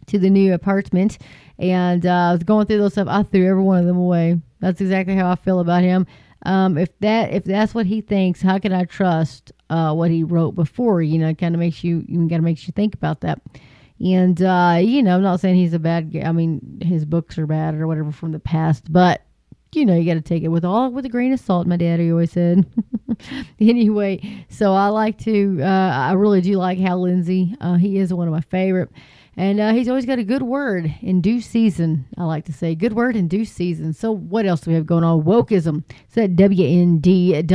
to 0.08 0.20
the 0.20 0.30
new 0.30 0.54
apartment, 0.54 1.18
and 1.58 2.06
uh, 2.06 2.30
I 2.30 2.32
was 2.34 2.44
going 2.44 2.66
through 2.66 2.80
those 2.80 2.94
stuff. 2.94 3.08
I 3.10 3.24
threw 3.24 3.50
every 3.50 3.64
one 3.64 3.80
of 3.80 3.86
them 3.86 3.98
away. 3.98 4.40
That's 4.60 4.82
exactly 4.82 5.16
how 5.16 5.32
I 5.32 5.36
feel 5.36 5.60
about 5.60 5.84
him. 5.84 6.08
Um, 6.44 6.78
if 6.78 6.98
that 7.00 7.34
if 7.34 7.44
that's 7.44 7.76
what 7.76 7.86
he 7.86 8.02
thinks, 8.02 8.42
how 8.42 8.60
can 8.60 8.72
I 8.72 8.86
trust 8.86 9.52
uh, 9.70 9.94
what 9.94 10.10
he 10.10 10.24
wrote 10.24 10.56
before? 10.56 11.02
You 11.02 11.20
know, 11.20 11.30
it 11.30 11.38
kind 11.38 11.54
of 11.54 11.60
makes 11.60 11.84
you 11.84 12.04
you 12.08 12.28
got 12.30 12.38
to 12.38 12.42
makes 12.42 12.66
you 12.66 12.72
think 12.72 12.94
about 12.94 13.22
that. 13.22 13.42
And 14.00 14.42
uh, 14.42 14.80
you 14.82 15.04
know, 15.04 15.16
I'm 15.16 15.22
not 15.22 15.42
saying 15.42 15.56
he's 15.56 15.74
a 15.74 15.80
bad. 15.80 16.14
Guy. 16.14 16.22
I 16.22 16.32
mean, 16.32 16.80
his 16.82 17.04
books 17.04 17.38
are 17.38 17.46
bad 17.46 17.76
or 17.76 17.88
whatever 17.88 18.12
from 18.12 18.32
the 18.32 18.40
past, 18.40 18.92
but 18.92 19.22
you 19.74 19.86
know, 19.86 19.96
you 19.96 20.06
got 20.06 20.16
to 20.16 20.22
take 20.22 20.44
it 20.44 20.50
with 20.50 20.66
all 20.66 20.92
with 20.92 21.06
a 21.06 21.10
grain 21.10 21.34
of 21.34 21.40
salt. 21.40 21.68
My 21.68 21.78
daddy 21.78 22.12
always 22.12 22.32
said. 22.32 22.66
anyway, 23.60 24.46
so 24.50 24.74
I 24.74 24.88
like 24.88 25.18
to. 25.20 25.60
Uh, 25.62 25.66
I 25.66 26.14
really 26.14 26.42
do 26.42 26.58
like 26.58 26.78
Hal 26.80 27.02
Lindsey. 27.02 27.56
Uh, 27.62 27.76
he 27.76 27.98
is 27.98 28.14
one 28.14 28.28
of 28.28 28.34
my 28.34 28.42
favorite. 28.42 28.90
And 29.40 29.60
uh, 29.62 29.72
he's 29.72 29.88
always 29.88 30.06
got 30.06 30.20
a 30.20 30.24
good 30.26 30.42
word 30.42 30.94
in 31.02 31.22
due 31.22 31.40
season. 31.40 32.06
I 32.18 32.26
like 32.26 32.44
to 32.46 32.52
say 32.52 32.76
good 32.76 32.92
word 32.92 33.16
in 33.16 33.30
due 33.30 33.46
season. 33.46 33.94
So 33.94 34.12
what 34.12 34.46
else 34.46 34.60
do 34.60 34.72
we 34.72 34.76
have 34.76 34.86
going 34.86 35.06
on? 35.06 35.24
Wokeism. 35.24 35.86
It's 36.08 36.18
at 36.18 36.32
WND.com, 36.32 37.54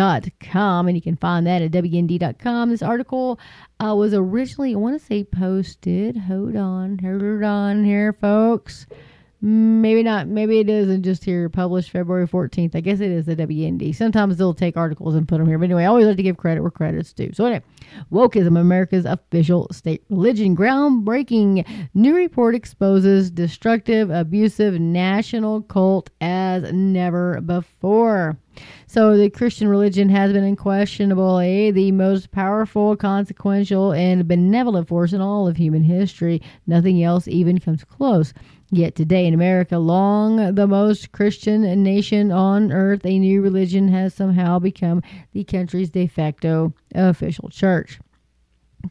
and 0.89 0.97
you 0.97 1.03
can 1.03 1.17
find 1.17 1.47
that 1.47 1.61
at 1.61 1.73
WND.com. 1.73 2.71
This 2.71 2.83
article 2.83 3.39
uh, 3.85 3.95
was 3.95 4.15
originally, 4.15 4.73
I 4.73 4.79
want 4.79 4.99
to 4.99 5.07
say, 5.07 5.25
posted. 5.25 6.17
Hold 6.17 6.57
on, 6.57 7.01
hold 7.01 7.43
on 7.43 7.85
here, 7.85 8.15
folks. 8.15 8.87
Maybe 9.47 10.03
not. 10.03 10.27
Maybe 10.27 10.61
it 10.61 10.71
isn't 10.71 11.03
just 11.03 11.23
here 11.23 11.51
published 11.51 11.91
February 11.91 12.27
14th. 12.27 12.75
I 12.75 12.81
guess 12.81 13.01
it 13.01 13.11
is 13.11 13.27
the 13.27 13.37
WND. 13.37 13.95
Sometimes 13.95 14.39
they'll 14.39 14.55
take 14.55 14.75
articles 14.75 15.15
and 15.15 15.29
put 15.29 15.37
them 15.37 15.47
here. 15.47 15.59
But 15.59 15.67
anyway, 15.67 15.83
I 15.83 15.89
always 15.89 16.07
like 16.07 16.17
to 16.17 16.23
give 16.23 16.39
credit 16.39 16.63
where 16.63 16.71
credit's 16.71 17.13
due. 17.13 17.31
So 17.35 17.45
anyway, 17.45 17.63
wokeism, 18.11 18.59
America's 18.59 19.05
official 19.05 19.69
state 19.71 20.03
religion. 20.09 20.57
Groundbreaking 20.57 21.67
new 21.93 22.17
report 22.17 22.55
exposes 22.55 23.31
destructive, 23.31 24.09
abusive 24.09 24.81
national 24.81 25.61
cult 25.61 26.09
as 26.23 26.73
never 26.73 27.43
before. 27.43 28.39
So 28.87 29.17
the 29.17 29.31
Christian 29.31 29.69
religion 29.69 30.09
has 30.09 30.33
been 30.33 30.45
unquestionably 30.45 31.71
the 31.71 31.93
most 31.93 32.31
powerful, 32.31 32.97
consequential, 32.97 33.93
and 33.93 34.29
benevolent 34.29 34.89
force 34.89 35.13
in 35.13 35.21
all 35.21 35.49
of 35.49 35.57
human 35.57 35.83
history. 35.83 36.43
Nothing 36.67 37.03
else 37.03 37.27
even 37.29 37.59
comes 37.59 37.85
close. 37.85 38.33
Yet 38.71 38.95
today 38.95 39.27
in 39.27 39.35
America, 39.35 39.79
long 39.79 40.55
the 40.55 40.67
most 40.67 41.13
Christian 41.13 41.63
nation 41.83 42.33
on 42.33 42.73
earth, 42.73 43.05
a 43.05 43.19
new 43.19 43.43
religion 43.43 43.89
has 43.89 44.15
somehow 44.15 44.59
become 44.59 45.03
the 45.33 45.45
country's 45.45 45.91
de 45.91 46.07
facto 46.07 46.73
official 46.95 47.49
church 47.51 48.01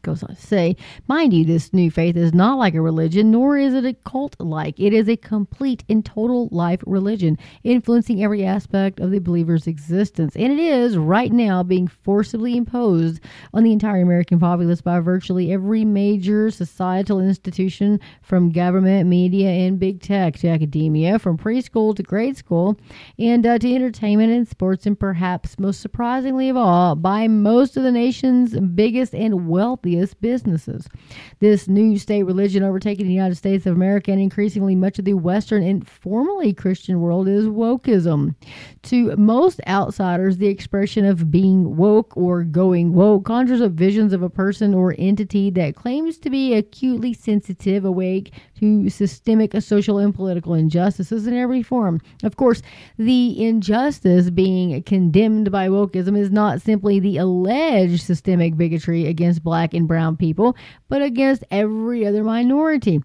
goes 0.02 0.22
on 0.22 0.34
to 0.34 0.40
say, 0.40 0.76
mind 1.08 1.32
you, 1.32 1.44
this 1.44 1.72
new 1.72 1.90
faith 1.90 2.16
is 2.16 2.34
not 2.34 2.58
like 2.58 2.74
a 2.74 2.80
religion, 2.80 3.30
nor 3.30 3.56
is 3.56 3.74
it 3.74 3.84
a 3.84 3.94
cult 3.94 4.36
like. 4.38 4.78
It 4.78 4.92
is 4.92 5.08
a 5.08 5.16
complete 5.16 5.84
and 5.88 6.04
total 6.04 6.48
life 6.50 6.82
religion, 6.86 7.38
influencing 7.62 8.22
every 8.22 8.44
aspect 8.44 9.00
of 9.00 9.10
the 9.10 9.20
believer's 9.20 9.66
existence. 9.66 10.34
And 10.36 10.52
it 10.52 10.58
is, 10.58 10.96
right 10.96 11.32
now, 11.32 11.62
being 11.62 11.86
forcibly 11.88 12.56
imposed 12.56 13.20
on 13.52 13.62
the 13.62 13.72
entire 13.72 14.02
American 14.02 14.38
populace 14.38 14.80
by 14.80 15.00
virtually 15.00 15.52
every 15.52 15.84
major 15.84 16.50
societal 16.50 17.20
institution, 17.20 18.00
from 18.22 18.50
government, 18.50 19.08
media, 19.08 19.48
and 19.48 19.78
big 19.78 20.00
tech 20.00 20.36
to 20.38 20.48
academia, 20.48 21.18
from 21.18 21.38
preschool 21.38 21.94
to 21.94 22.02
grade 22.02 22.36
school, 22.36 22.78
and 23.18 23.46
uh, 23.46 23.58
to 23.58 23.74
entertainment 23.74 24.32
and 24.32 24.48
sports, 24.48 24.86
and 24.86 24.98
perhaps 24.98 25.58
most 25.58 25.80
surprisingly 25.80 26.48
of 26.48 26.56
all, 26.56 26.94
by 26.94 27.28
most 27.28 27.76
of 27.76 27.82
the 27.82 27.92
nation's 27.92 28.58
biggest 28.60 29.14
and 29.14 29.48
wealthiest 29.48 29.83
businesses. 30.20 30.88
This 31.40 31.68
new 31.68 31.98
state 31.98 32.22
religion 32.24 32.62
overtaking 32.62 33.06
the 33.06 33.12
United 33.12 33.34
States 33.36 33.66
of 33.66 33.74
America 33.74 34.10
and 34.10 34.20
increasingly 34.20 34.74
much 34.74 34.98
of 34.98 35.04
the 35.04 35.14
Western 35.14 35.62
and 35.62 35.86
formerly 35.86 36.52
Christian 36.52 37.00
world 37.00 37.28
is 37.28 37.46
wokeism. 37.46 38.34
To 38.84 39.16
most 39.16 39.60
outsiders, 39.66 40.38
the 40.38 40.48
expression 40.48 41.04
of 41.04 41.30
being 41.30 41.76
woke 41.76 42.16
or 42.16 42.44
going 42.44 42.94
woke 42.94 43.24
conjures 43.24 43.60
up 43.60 43.72
visions 43.72 44.12
of 44.12 44.22
a 44.22 44.30
person 44.30 44.74
or 44.74 44.94
entity 44.98 45.50
that 45.50 45.74
claims 45.74 46.18
to 46.18 46.30
be 46.30 46.54
acutely 46.54 47.12
sensitive, 47.12 47.84
awake 47.84 48.32
to 48.60 48.88
systemic 48.88 49.52
social 49.60 49.98
and 49.98 50.14
political 50.14 50.54
injustices 50.54 51.26
in 51.26 51.34
every 51.34 51.62
form. 51.62 52.00
Of 52.22 52.36
course, 52.36 52.62
the 52.98 53.44
injustice 53.44 54.30
being 54.30 54.82
condemned 54.82 55.50
by 55.50 55.68
wokeism 55.68 56.16
is 56.18 56.30
not 56.30 56.62
simply 56.62 57.00
the 57.00 57.18
alleged 57.18 58.02
systemic 58.02 58.56
bigotry 58.56 59.06
against 59.06 59.42
black 59.42 59.74
and 59.74 59.88
brown 59.88 60.16
people, 60.16 60.56
but 60.88 61.02
against 61.02 61.44
every 61.50 62.06
other 62.06 62.24
minority 62.24 63.02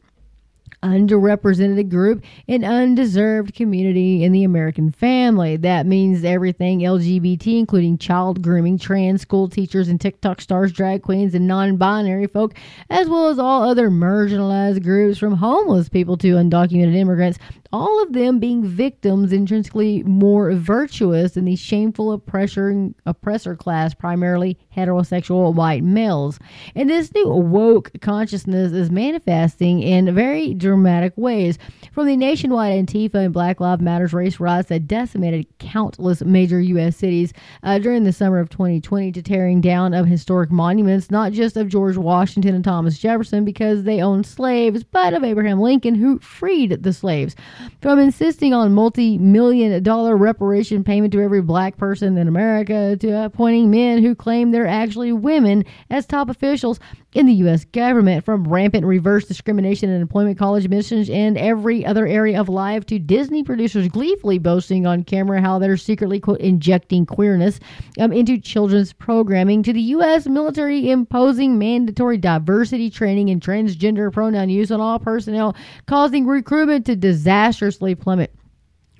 underrepresented 0.83 1.89
group 1.89 2.23
and 2.47 2.63
undeserved 2.63 3.53
community 3.53 4.23
in 4.23 4.31
the 4.31 4.43
American 4.43 4.91
family. 4.91 5.57
That 5.57 5.85
means 5.85 6.23
everything 6.23 6.79
LGBT, 6.79 7.59
including 7.59 7.97
child 7.97 8.41
grooming, 8.41 8.77
trans 8.77 9.21
school 9.21 9.49
teachers, 9.49 9.87
and 9.87 9.99
TikTok 9.99 10.41
stars, 10.41 10.71
drag 10.71 11.01
queens, 11.01 11.35
and 11.35 11.47
non 11.47 11.77
binary 11.77 12.27
folk, 12.27 12.53
as 12.89 13.09
well 13.09 13.27
as 13.27 13.39
all 13.39 13.63
other 13.63 13.89
marginalized 13.89 14.83
groups 14.83 15.17
from 15.17 15.35
homeless 15.35 15.89
people 15.89 16.17
to 16.17 16.35
undocumented 16.35 16.95
immigrants, 16.95 17.39
all 17.71 18.01
of 18.01 18.13
them 18.13 18.39
being 18.39 18.65
victims 18.65 19.31
intrinsically 19.31 20.01
more 20.03 20.51
virtuous 20.53 21.33
than 21.33 21.45
the 21.45 21.55
shameful 21.55 22.11
oppressor, 22.11 22.89
oppressor 23.05 23.55
class, 23.55 23.93
primarily 23.93 24.57
heterosexual 24.75 25.53
white 25.53 25.83
males. 25.83 26.39
And 26.75 26.89
this 26.89 27.13
new 27.13 27.27
woke 27.27 27.91
consciousness 28.01 28.71
is 28.71 28.89
manifesting 28.89 29.83
in 29.83 30.15
very 30.15 30.53
dramatic 30.55 31.13
ways. 31.15 31.59
From 31.91 32.07
the 32.07 32.17
nationwide 32.17 32.85
Antifa 32.85 33.15
and 33.15 33.33
Black 33.33 33.59
Lives 33.59 33.81
Matters 33.81 34.13
race 34.13 34.39
riots 34.39 34.69
that 34.69 34.87
decimated 34.87 35.45
countless 35.59 36.21
major 36.21 36.59
U.S. 36.59 36.95
cities 36.95 37.33
uh, 37.61 37.77
during 37.77 38.03
the 38.03 38.13
summer 38.13 38.39
of 38.39 38.49
2020 38.49 39.11
to 39.11 39.21
tearing 39.21 39.61
down 39.61 39.93
of 39.93 40.07
historic 40.07 40.49
monuments, 40.49 41.11
not 41.11 41.33
just 41.33 41.55
of 41.55 41.67
George 41.67 41.97
Washington 41.97 42.55
and 42.55 42.63
Thomas 42.63 42.97
Jefferson 42.97 43.45
because 43.45 43.83
they 43.83 44.01
owned 44.01 44.25
slaves, 44.25 44.83
but 44.83 45.13
of 45.13 45.23
Abraham 45.23 45.59
Lincoln 45.59 45.95
who 45.95 46.17
freed 46.19 46.81
the 46.81 46.93
slaves 46.93 47.35
from 47.81 47.99
insisting 47.99 48.53
on 48.53 48.73
multi-million 48.73 49.81
dollar 49.83 50.17
reparation 50.17 50.83
payment 50.83 51.13
to 51.13 51.21
every 51.21 51.41
black 51.41 51.77
person 51.77 52.17
in 52.17 52.27
America 52.27 52.97
to 52.97 53.25
appointing 53.25 53.69
men 53.69 54.03
who 54.03 54.15
claim 54.15 54.51
they're 54.51 54.67
actually 54.67 55.11
women 55.11 55.65
as 55.89 56.05
top 56.05 56.29
officials 56.29 56.79
in 57.13 57.25
the 57.25 57.33
U.S. 57.33 57.65
government, 57.65 58.23
from 58.23 58.43
rampant 58.43 58.85
reverse 58.85 59.25
discrimination 59.25 59.89
in 59.89 59.99
employment, 59.99 60.37
college 60.37 60.65
admissions, 60.65 61.09
and 61.09 61.39
every 61.39 61.83
other 61.83 62.05
area 62.05 62.39
of 62.39 62.49
life, 62.49 62.85
to 62.85 62.99
Disney 62.99 63.43
producers 63.43 63.87
gleefully 63.87 64.37
boasting 64.37 64.85
on 64.85 65.03
camera 65.03 65.41
how 65.41 65.57
they're 65.57 65.75
secretly, 65.75 66.19
quote, 66.19 66.39
injecting 66.39 67.07
queerness 67.07 67.59
um, 67.99 68.13
into 68.13 68.37
children's 68.37 68.93
programming, 68.93 69.63
to 69.63 69.73
the 69.73 69.81
U.S. 69.81 70.27
military 70.27 70.91
imposing 70.91 71.57
mandatory 71.57 72.17
diversity 72.17 72.91
training 72.91 73.31
and 73.31 73.41
transgender 73.41 74.13
pronoun 74.13 74.49
use 74.49 74.69
on 74.69 74.79
all 74.79 74.99
personnel, 74.99 75.55
causing 75.87 76.27
recruitment 76.27 76.85
to 76.85 76.95
disastrously 77.49 77.95
plummet 77.95 78.33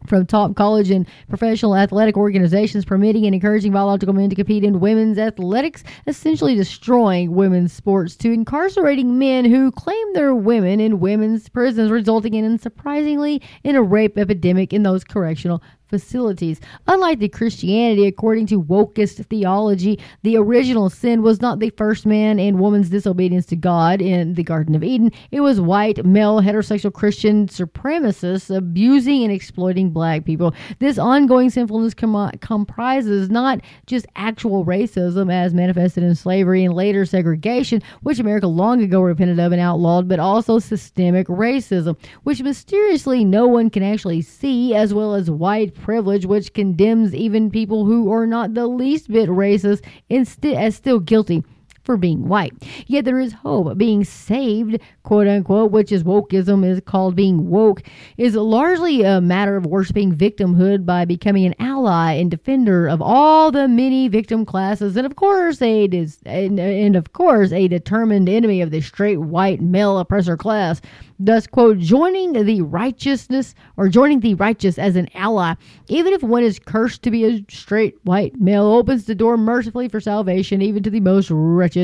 from 0.08 0.26
top 0.26 0.56
college 0.56 0.90
and 0.90 1.06
professional 1.28 1.76
athletic 1.76 2.16
organizations 2.16 2.86
permitting 2.86 3.26
and 3.26 3.36
encouraging 3.36 3.72
biological 3.72 4.16
men 4.16 4.30
to 4.30 4.36
compete 4.36 4.64
in 4.64 4.80
women's 4.80 5.18
athletics, 5.18 5.84
essentially 6.08 6.56
destroying 6.56 7.36
women's 7.36 7.74
sports, 7.74 8.16
to 8.16 8.32
incarcerating 8.32 9.20
men 9.20 9.44
who 9.44 9.72
claim 9.72 10.14
they're 10.14 10.34
women 10.34 10.80
in 10.80 11.02
women's 11.02 11.50
prisons, 11.50 11.92
resulting 11.92 12.34
in, 12.34 12.58
surprisingly, 12.58 13.42
in 13.64 13.76
a 13.76 13.84
rape 13.84 14.18
epidemic 14.18 14.74
in 14.74 14.84
those 14.84 15.04
correctional 15.04 15.62
facilities. 15.90 16.60
Unlike 16.88 17.20
the 17.20 17.30
Christianity, 17.30 18.08
according 18.08 18.48
to 18.48 18.62
wokest 18.62 19.26
theology, 19.26 20.00
the 20.24 20.38
original 20.38 20.90
sin 20.90 21.22
was 21.22 21.42
not 21.42 21.60
the 21.60 21.72
first 21.72 22.06
man 22.06 22.40
and 22.40 22.60
woman's 22.60 22.90
disobedience 22.90 23.46
to 23.48 23.56
God 23.56 24.02
in 24.02 24.36
the 24.36 24.44
Garden 24.44 24.76
of 24.76 24.84
Eden. 24.84 25.12
It 25.32 25.42
was 25.42 25.60
white, 25.60 26.06
male, 26.06 26.42
heterosexual 26.42 26.94
Christian 26.94 27.48
supremacists 27.48 28.56
abusing 28.56 29.24
and 29.24 29.32
exploiting 29.32 29.90
black 29.90 30.26
people. 30.26 30.54
This 30.80 30.98
ongoing 30.98 31.50
sinfulness 31.50 31.94
com- 31.94 32.32
comprises 32.42 33.30
not 33.30 33.62
just 33.88 34.06
actual 34.16 34.66
racism 34.66 35.32
as 35.34 35.54
manifested 35.54 36.04
in 36.04 36.16
slavery 36.16 36.64
and 36.64 36.74
later 36.74 37.06
segregation, 37.06 37.82
which 38.02 38.20
America 38.20 38.48
long 38.48 38.82
ago 38.82 39.02
repented 39.02 39.40
of 39.40 39.52
and 39.52 39.62
outlawed, 39.62 40.08
but 40.08 40.20
also 40.20 40.60
systemic 40.60 41.28
racism, 41.28 41.98
which 42.24 42.42
mysteriously 42.42 43.26
no 43.26 43.48
one 43.48 43.70
can 43.70 43.84
actually 43.84 44.22
see, 44.22 44.76
as 44.76 44.94
well 44.94 45.14
as 45.14 45.32
white 45.32 45.74
privilege, 45.80 46.26
which 46.26 46.54
condemns 46.54 47.16
even 47.16 47.50
people 47.52 47.86
who 47.86 48.12
are 48.12 48.28
not 48.28 48.54
the 48.54 48.68
least 48.68 49.10
bit 49.12 49.30
racist 49.30 49.84
instead 50.10 50.56
as 50.56 50.76
still 50.76 51.00
guilty 51.00 51.44
for 51.90 51.98
being 51.98 52.28
white. 52.28 52.54
Yet 52.86 53.06
there 53.06 53.18
is 53.18 53.34
hope. 53.34 53.76
Being 53.76 54.04
saved, 54.04 54.78
quote 55.02 55.28
unquote, 55.28 55.72
which 55.72 55.92
is 55.92 56.04
wokeism, 56.04 56.64
is 56.64 56.80
called 56.86 57.16
being 57.16 57.50
woke, 57.50 57.82
is 58.16 58.36
largely 58.36 59.02
a 59.02 59.20
matter 59.20 59.58
of 59.58 59.66
worshiping 59.66 60.16
victimhood 60.16 60.86
by 60.86 61.06
becoming 61.06 61.48
an 61.48 61.56
ally 61.58 62.12
and 62.14 62.30
defender 62.30 62.88
of 62.88 63.02
all 63.02 63.50
the 63.52 63.68
many 63.68 64.08
victim 64.08 64.46
classes, 64.46 64.98
and 64.98 65.08
of 65.08 65.16
course, 65.16 65.64
a 65.64 65.88
dis- 65.88 66.20
and, 66.28 66.60
and 66.60 66.96
of 66.96 67.14
course, 67.14 67.52
a 67.52 67.68
determined 67.68 68.30
enemy 68.30 68.62
of 68.62 68.70
the 68.70 68.82
straight 68.82 69.18
white 69.18 69.60
male 69.60 69.98
oppressor 69.98 70.38
class. 70.38 70.82
Thus, 71.22 71.48
quote, 71.48 71.80
joining 71.80 72.32
the 72.46 72.62
righteousness 72.62 73.54
or 73.76 73.90
joining 73.90 74.22
the 74.22 74.36
righteous 74.36 74.78
as 74.80 74.96
an 74.96 75.10
ally, 75.14 75.56
even 75.90 76.14
if 76.14 76.24
one 76.24 76.44
is 76.44 76.60
cursed 76.60 77.04
to 77.04 77.12
be 77.12 77.26
a 77.26 77.44
straight 77.50 77.96
white 78.04 78.40
male, 78.40 78.64
opens 78.64 79.04
the 79.06 79.16
door 79.16 79.38
mercifully 79.38 79.90
for 79.90 80.00
salvation 80.00 80.62
even 80.62 80.84
to 80.84 80.90
the 80.90 81.02
most 81.02 81.30
wretched 81.30 81.79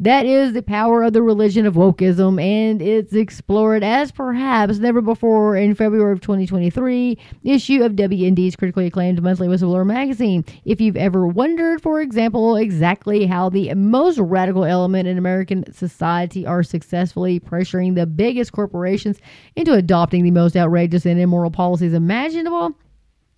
That 0.00 0.26
is 0.26 0.52
the 0.52 0.62
power 0.62 1.02
of 1.02 1.12
the 1.12 1.22
religion 1.22 1.66
of 1.66 1.74
wokeism, 1.74 2.42
and 2.42 2.80
it's 2.82 3.12
explored 3.12 3.82
as 3.82 4.10
perhaps 4.10 4.78
never 4.78 5.00
before 5.00 5.56
in 5.56 5.74
February 5.74 6.12
of 6.12 6.20
2023 6.20 7.18
issue 7.44 7.82
of 7.82 7.92
WND's 7.92 8.56
critically 8.56 8.86
acclaimed 8.86 9.22
monthly 9.22 9.48
whistleblower 9.48 9.86
magazine. 9.86 10.44
If 10.64 10.80
you've 10.80 10.96
ever 10.96 11.26
wondered, 11.26 11.82
for 11.82 12.00
example, 12.00 12.56
exactly 12.56 13.26
how 13.26 13.48
the 13.48 13.74
most 13.74 14.18
radical 14.18 14.64
element 14.64 15.08
in 15.08 15.18
American 15.18 15.72
society 15.72 16.46
are 16.46 16.62
successfully 16.62 17.40
pressuring 17.40 17.94
the 17.94 18.06
biggest 18.06 18.52
corporations 18.52 19.18
into 19.56 19.74
adopting 19.74 20.24
the 20.24 20.30
most 20.30 20.56
outrageous 20.56 21.06
and 21.06 21.20
immoral 21.20 21.50
policies 21.50 21.92
imaginable, 21.92 22.74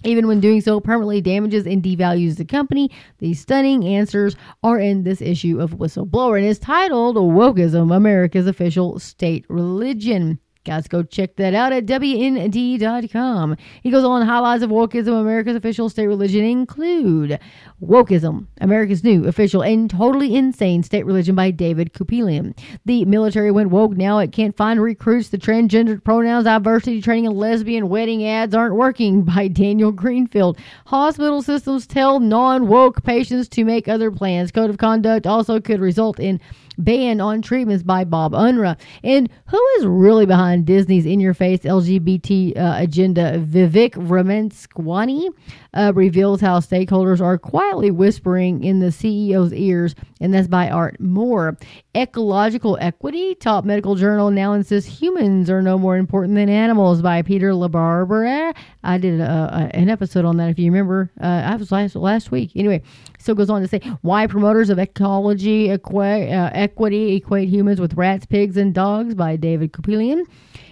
even 0.04 0.26
when 0.26 0.40
doing 0.40 0.60
so 0.60 0.80
permanently 0.80 1.20
damages 1.20 1.66
and 1.66 1.82
devalues 1.82 2.36
the 2.36 2.44
company. 2.44 2.90
These 3.18 3.40
stunning 3.40 3.84
answers 3.84 4.36
are 4.62 4.78
in 4.78 5.02
this 5.02 5.20
issue 5.20 5.60
of 5.60 5.72
Whistleblower 5.72 6.38
and 6.38 6.46
is 6.46 6.58
titled 6.58 7.16
Wokeism 7.16 7.94
America's 7.94 8.46
Official 8.46 8.98
State 8.98 9.44
Religion. 9.48 10.38
Guys, 10.66 10.86
go 10.86 11.02
check 11.02 11.36
that 11.36 11.54
out 11.54 11.72
at 11.72 11.86
WND.com. 11.86 13.56
He 13.82 13.90
goes 13.90 14.04
on, 14.04 14.26
highlights 14.26 14.62
of 14.62 14.68
wokeism, 14.68 15.18
America's 15.18 15.56
official 15.56 15.88
state 15.88 16.06
religion 16.06 16.44
include 16.44 17.40
Wokeism, 17.82 18.46
America's 18.60 19.02
new 19.02 19.26
official 19.26 19.62
and 19.62 19.88
totally 19.88 20.36
insane 20.36 20.82
state 20.82 21.06
religion 21.06 21.34
by 21.34 21.50
David 21.50 21.94
Kupelian. 21.94 22.54
The 22.84 23.06
military 23.06 23.50
went 23.50 23.70
woke. 23.70 23.92
Now 23.92 24.18
it 24.18 24.32
can't 24.32 24.54
find 24.54 24.82
recruits. 24.82 25.30
The 25.30 25.38
transgender 25.38 26.02
pronouns, 26.04 26.44
diversity 26.44 27.00
training, 27.00 27.28
and 27.28 27.38
lesbian 27.38 27.88
wedding 27.88 28.26
ads 28.26 28.54
aren't 28.54 28.74
working 28.74 29.22
by 29.24 29.48
Daniel 29.48 29.92
Greenfield. 29.92 30.58
Hospital 30.84 31.40
systems 31.40 31.86
tell 31.86 32.20
non 32.20 32.68
woke 32.68 33.02
patients 33.02 33.48
to 33.48 33.64
make 33.64 33.88
other 33.88 34.10
plans. 34.10 34.52
Code 34.52 34.68
of 34.68 34.76
conduct 34.76 35.26
also 35.26 35.58
could 35.58 35.80
result 35.80 36.20
in 36.20 36.38
ban 36.84 37.20
on 37.20 37.42
treatments 37.42 37.82
by 37.82 38.04
Bob 38.04 38.32
Unruh. 38.32 38.78
And 39.02 39.28
who 39.46 39.66
is 39.78 39.86
really 39.86 40.26
behind 40.26 40.66
Disney's 40.66 41.06
in 41.06 41.20
your 41.20 41.34
face 41.34 41.60
LGBT 41.60 42.56
uh, 42.56 42.74
agenda? 42.78 43.38
Vivek 43.38 43.94
Ramaswamy 43.96 45.28
uh, 45.74 45.92
reveals 45.94 46.40
how 46.40 46.60
stakeholders 46.60 47.20
are 47.20 47.38
quietly 47.38 47.90
whispering 47.90 48.64
in 48.64 48.80
the 48.80 48.86
CEO's 48.86 49.52
ears, 49.52 49.94
and 50.20 50.34
that's 50.34 50.48
by 50.48 50.68
Art 50.68 50.98
Moore. 51.00 51.56
Ecological 51.92 52.78
Equity, 52.80 53.34
top 53.34 53.64
medical 53.64 53.96
journal 53.96 54.30
now 54.30 54.52
insists 54.52 54.88
humans 55.00 55.50
are 55.50 55.60
no 55.60 55.76
more 55.76 55.96
important 55.96 56.36
than 56.36 56.48
animals 56.48 57.02
by 57.02 57.20
Peter 57.20 57.50
LaBarbera. 57.50 58.54
I 58.84 58.98
did 58.98 59.18
a, 59.20 59.24
a, 59.24 59.76
an 59.76 59.88
episode 59.88 60.24
on 60.24 60.36
that 60.36 60.50
if 60.50 60.58
you 60.60 60.70
remember. 60.70 61.10
Uh, 61.20 61.26
I 61.26 61.56
was 61.56 61.72
last 61.72 61.96
last 61.96 62.30
week. 62.30 62.52
Anyway, 62.54 62.82
still 63.18 63.34
goes 63.34 63.50
on 63.50 63.60
to 63.60 63.66
say 63.66 63.80
why 64.02 64.28
promoters 64.28 64.70
of 64.70 64.78
ecology 64.78 65.68
equi- 65.68 66.32
uh, 66.32 66.50
equity 66.52 67.16
equate 67.16 67.48
humans 67.48 67.80
with 67.80 67.94
rats, 67.94 68.24
pigs, 68.24 68.56
and 68.56 68.72
dogs 68.72 69.16
by 69.16 69.34
David 69.34 69.72
Kupelian. 69.72 70.22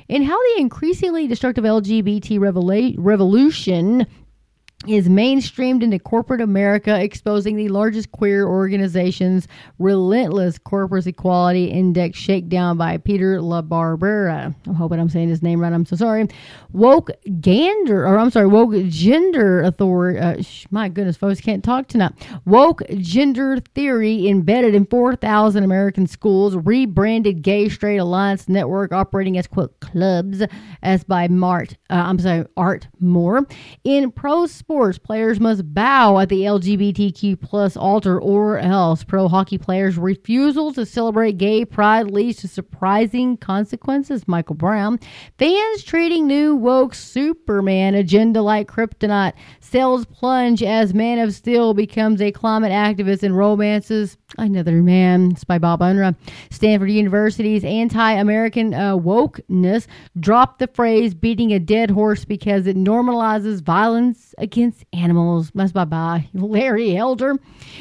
And 0.08 0.24
how 0.24 0.40
the 0.54 0.60
increasingly 0.60 1.26
destructive 1.26 1.64
LGBT 1.64 2.38
revela- 2.38 2.94
revolution 2.96 4.06
is 4.86 5.08
mainstreamed 5.08 5.82
into 5.82 5.98
corporate 5.98 6.40
America, 6.40 7.02
exposing 7.02 7.56
the 7.56 7.68
largest 7.68 8.12
queer 8.12 8.46
organization's 8.46 9.48
relentless 9.80 10.56
corporate 10.56 11.04
equality 11.08 11.64
index 11.64 12.16
shakedown 12.16 12.78
by 12.78 12.96
Peter 12.96 13.38
LaBarbera. 13.40 14.54
I'm 14.66 14.74
hoping 14.74 15.00
I'm 15.00 15.08
saying 15.08 15.30
his 15.30 15.42
name 15.42 15.60
right. 15.60 15.72
I'm 15.72 15.84
so 15.84 15.96
sorry. 15.96 16.28
Woke 16.72 17.10
gander, 17.40 18.06
or 18.06 18.20
I'm 18.20 18.30
sorry, 18.30 18.46
woke 18.46 18.72
gender 18.86 19.62
authority. 19.62 20.20
Uh, 20.20 20.42
my 20.70 20.88
goodness, 20.88 21.16
folks, 21.16 21.40
can't 21.40 21.64
talk 21.64 21.88
tonight. 21.88 22.12
Woke 22.44 22.82
gender 22.98 23.58
theory 23.74 24.28
embedded 24.28 24.76
in 24.76 24.86
4,000 24.86 25.64
American 25.64 26.06
schools, 26.06 26.54
rebranded 26.54 27.42
Gay 27.42 27.68
Straight 27.68 27.98
Alliance 27.98 28.48
Network, 28.48 28.92
operating 28.92 29.38
as 29.38 29.48
quote 29.48 29.80
clubs, 29.80 30.40
as 30.84 31.02
by 31.02 31.26
Mart. 31.26 31.76
Uh, 31.90 31.94
I'm 31.94 32.20
sorry, 32.20 32.46
Art 32.56 32.86
Moore 33.00 33.44
in 33.82 34.12
pro 34.12 34.46
sports, 34.68 34.98
players 34.98 35.40
must 35.40 35.72
bow 35.72 36.18
at 36.18 36.28
the 36.28 36.42
LGBTQ 36.42 37.40
plus 37.40 37.74
altar 37.74 38.20
or 38.20 38.58
else. 38.58 39.02
Pro 39.02 39.26
hockey 39.26 39.56
players' 39.56 39.96
refusal 39.96 40.74
to 40.74 40.84
celebrate 40.84 41.38
gay 41.38 41.64
pride 41.64 42.10
leads 42.10 42.40
to 42.42 42.48
surprising 42.48 43.38
consequences. 43.38 44.28
Michael 44.28 44.56
Brown. 44.56 45.00
Fans 45.38 45.82
treating 45.82 46.26
new 46.26 46.54
woke 46.54 46.94
Superman 46.94 47.94
agenda 47.94 48.42
like 48.42 48.68
kryptonite. 48.68 49.32
Sales 49.60 50.04
plunge 50.04 50.62
as 50.62 50.92
Man 50.92 51.18
of 51.18 51.32
Steel 51.32 51.72
becomes 51.72 52.20
a 52.20 52.30
climate 52.30 52.70
activist 52.70 53.22
and 53.22 53.34
romances 53.34 54.18
another 54.36 54.82
man. 54.82 55.30
It's 55.32 55.44
by 55.44 55.58
Bob 55.58 55.80
Unruh. 55.80 56.14
Stanford 56.50 56.90
University's 56.90 57.64
anti-American 57.64 58.74
uh, 58.74 58.96
wokeness 58.96 59.86
dropped 60.20 60.58
the 60.58 60.66
phrase 60.66 61.14
"beating 61.14 61.52
a 61.52 61.58
dead 61.58 61.90
horse" 61.90 62.24
because 62.24 62.66
it 62.66 62.76
normalizes 62.76 63.62
violence 63.62 64.34
against 64.36 64.84
animals. 64.92 65.50
That's 65.54 65.72
by, 65.72 65.84
by 65.84 66.28
Larry 66.34 66.96
Elder. 66.96 67.36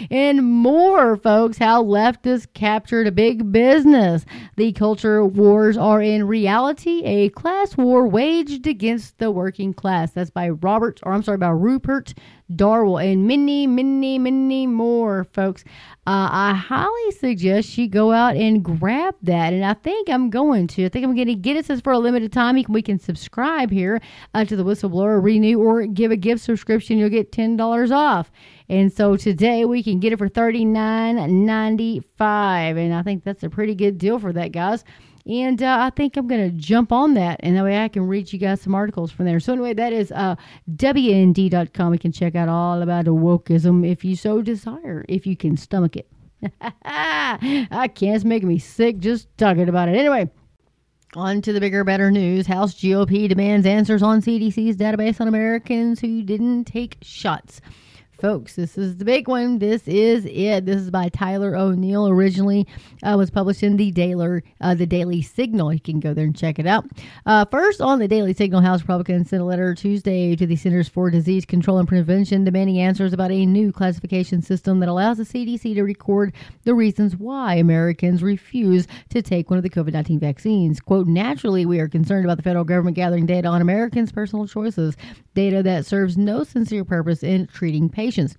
And 0.10 0.46
more, 0.46 1.18
folks, 1.18 1.58
how 1.58 1.84
leftists 1.84 2.48
captured 2.54 3.08
a 3.08 3.12
big 3.12 3.52
business. 3.52 4.26
The 4.56 4.72
culture 4.72 5.26
wars 5.26 5.76
are 5.76 6.02
in 6.02 6.28
reality 6.28 7.04
a 7.04 7.30
class 7.30 7.76
war 7.76 8.08
waged 8.08 8.68
against 8.68 9.18
the 9.18 9.32
working 9.32 9.74
class. 9.74 10.12
That's 10.12 10.30
by 10.30 10.50
Robert, 10.50 11.00
or 11.04 11.14
I'm 11.14 11.24
sorry, 11.24 11.38
by 11.38 11.50
Rupert 11.50 12.14
Darwall, 12.54 13.04
and 13.04 13.28
many, 13.28 13.68
many, 13.68 14.18
many 14.18 14.66
more, 14.68 15.26
folks. 15.34 15.66
Uh, 16.06 16.30
I 16.32 16.54
highly 16.54 17.12
suggest 17.12 17.78
you 17.78 17.90
go 17.90 18.14
out 18.14 18.38
and 18.38 18.64
grab 18.64 19.16
that. 19.24 19.52
And 19.52 19.66
I 19.66 19.74
think 19.74 20.10
I'm 20.10 20.30
going 20.30 20.68
to. 20.68 20.86
I 20.86 20.90
think 20.90 21.04
I'm 21.04 21.14
going 21.14 21.28
to 21.28 21.36
get 21.36 21.58
it. 21.58 21.66
Says 21.66 21.82
for 21.82 21.92
a 21.92 22.00
limited 22.00 22.32
time, 22.32 22.58
we 22.70 22.82
can 22.82 23.00
subscribe 23.00 23.70
here 23.70 24.00
uh, 24.34 24.46
to 24.46 24.56
the 24.56 24.64
Whistleblower 24.64 25.22
Renew 25.22 25.60
or 25.60 25.86
give 25.86 26.12
a 26.12 26.16
gift 26.16 26.42
subscription. 26.42 26.98
You'll 26.98 27.10
get 27.10 27.34
$10 27.34 27.92
off. 27.92 28.32
And 28.70 28.94
so 28.94 29.18
today 29.18 29.66
we 29.66 29.84
can 29.84 30.00
get 30.00 30.14
it 30.14 30.18
for 30.18 30.30
$39.95. 30.30 32.02
And 32.20 32.94
I 32.94 33.04
think 33.04 33.26
that's 33.26 33.44
a 33.44 33.50
pretty 33.50 33.76
good 33.76 33.98
deal 33.98 34.20
for 34.20 34.32
that, 34.32 34.54
guys. 34.54 34.86
And 35.28 35.62
uh, 35.62 35.78
I 35.82 35.90
think 35.90 36.16
I'm 36.16 36.28
going 36.28 36.50
to 36.50 36.56
jump 36.56 36.94
on 36.94 37.14
that, 37.16 37.42
and 37.44 37.58
that 37.58 37.64
way 37.64 37.84
I 37.84 37.90
can 37.90 38.08
read 38.08 38.32
you 38.32 38.40
guys 38.40 38.62
some 38.62 38.74
articles 38.74 39.12
from 39.12 39.26
there. 39.26 39.42
So, 39.42 39.54
anyway, 39.54 39.74
that 39.74 39.92
is 39.92 40.12
uh, 40.14 40.36
WND.com. 40.76 41.94
You 41.94 42.00
can 42.00 42.14
check 42.14 42.36
out 42.36 42.48
all 42.48 42.82
about 42.82 43.06
wokeism 43.06 43.86
if 43.86 44.06
you 44.06 44.16
so 44.16 44.42
desire, 44.42 45.04
if 45.10 45.28
you 45.28 45.36
can 45.36 45.58
stomach 45.58 45.98
it. 45.98 46.08
I 46.62 47.92
can't. 47.94 48.16
It's 48.16 48.24
making 48.24 48.48
me 48.48 48.60
sick 48.60 49.00
just 49.00 49.28
talking 49.38 49.68
about 49.68 49.90
it. 49.90 49.98
Anyway, 49.98 50.30
on 51.16 51.42
to 51.42 51.52
the 51.52 51.60
bigger, 51.60 51.84
better 51.84 52.10
news. 52.10 52.48
House 52.48 52.74
GOP 52.76 53.28
demands 53.28 53.66
answers 53.66 54.02
on 54.02 54.22
CDC's 54.22 54.78
database 54.78 55.20
on 55.20 55.28
Americans 55.28 56.00
who 56.00 56.22
didn't 56.22 56.66
take 56.66 56.98
shots 57.02 57.60
folks 58.20 58.56
this 58.56 58.78
is 58.78 58.98
the 58.98 59.06
big 59.06 59.28
one. 59.28 59.60
This 59.60 59.88
is 59.88 60.26
it. 60.26 60.66
This 60.66 60.78
is 60.78 60.90
by 60.90 61.10
tyler 61.10 61.56
o'neill. 61.56 62.08
Originally 62.08 62.66
uh, 63.04 63.16
was 63.16 63.30
published 63.30 63.62
in 63.62 63.78
the 63.78 63.92
daily 63.92 64.42
uh, 64.60 64.74
the 64.74 64.88
daily 64.88 65.22
signal. 65.22 65.72
You 65.72 65.80
can 65.80 66.00
go 66.00 66.14
there 66.14 66.26
and 66.26 66.36
check 66.36 66.58
it 66.58 66.66
out. 66.66 66.86
Uh, 67.26 67.46
first 67.46 67.80
on 67.80 68.00
the 68.00 68.08
daily 68.08 68.34
signal 68.34 68.62
house 68.62 68.82
republicans 68.82 69.30
sent 69.30 69.42
a 69.42 69.46
letter 69.46 69.76
tuesday 69.76 70.36
to 70.36 70.48
the 70.48 70.56
centers 70.56 70.90
for 70.90 71.12
disease 71.12 71.46
control 71.46 71.78
and 71.78 71.88
prevention 71.88 72.44
demanding 72.44 72.80
answers 72.80 73.14
about 73.14 73.32
a 73.32 73.46
new 73.46 73.72
classification 73.72 74.42
system 74.42 74.80
that 74.80 74.90
allows 74.90 75.18
the 75.18 75.24
cdc 75.24 75.76
to 75.76 75.84
record 75.84 76.34
the 76.64 76.74
reasons 76.74 77.16
why 77.16 77.54
americans 77.56 78.24
refuse 78.24 78.88
to 79.10 79.22
take 79.22 79.50
one 79.52 79.58
of 79.58 79.64
the 79.64 79.70
covid-19 79.70 80.20
vaccines. 80.20 80.80
Quote 80.80 81.08
naturally 81.08 81.66
we 81.66 81.80
are 81.80 81.88
concerned 81.88 82.26
about 82.26 82.38
the 82.38 82.44
federal 82.44 82.66
government 82.66 82.96
gathering 82.96 83.28
data 83.28 83.48
on 83.48 83.62
americans 83.62 84.12
personal 84.12 84.48
choices 84.48 84.98
data 85.36 85.62
that 85.62 85.86
serves 85.86 86.18
no 86.18 86.44
sincere 86.44 86.84
purpose 86.84 87.22
in 87.22 87.46
treating 87.48 87.88
patients 87.88 88.07
patients 88.08 88.38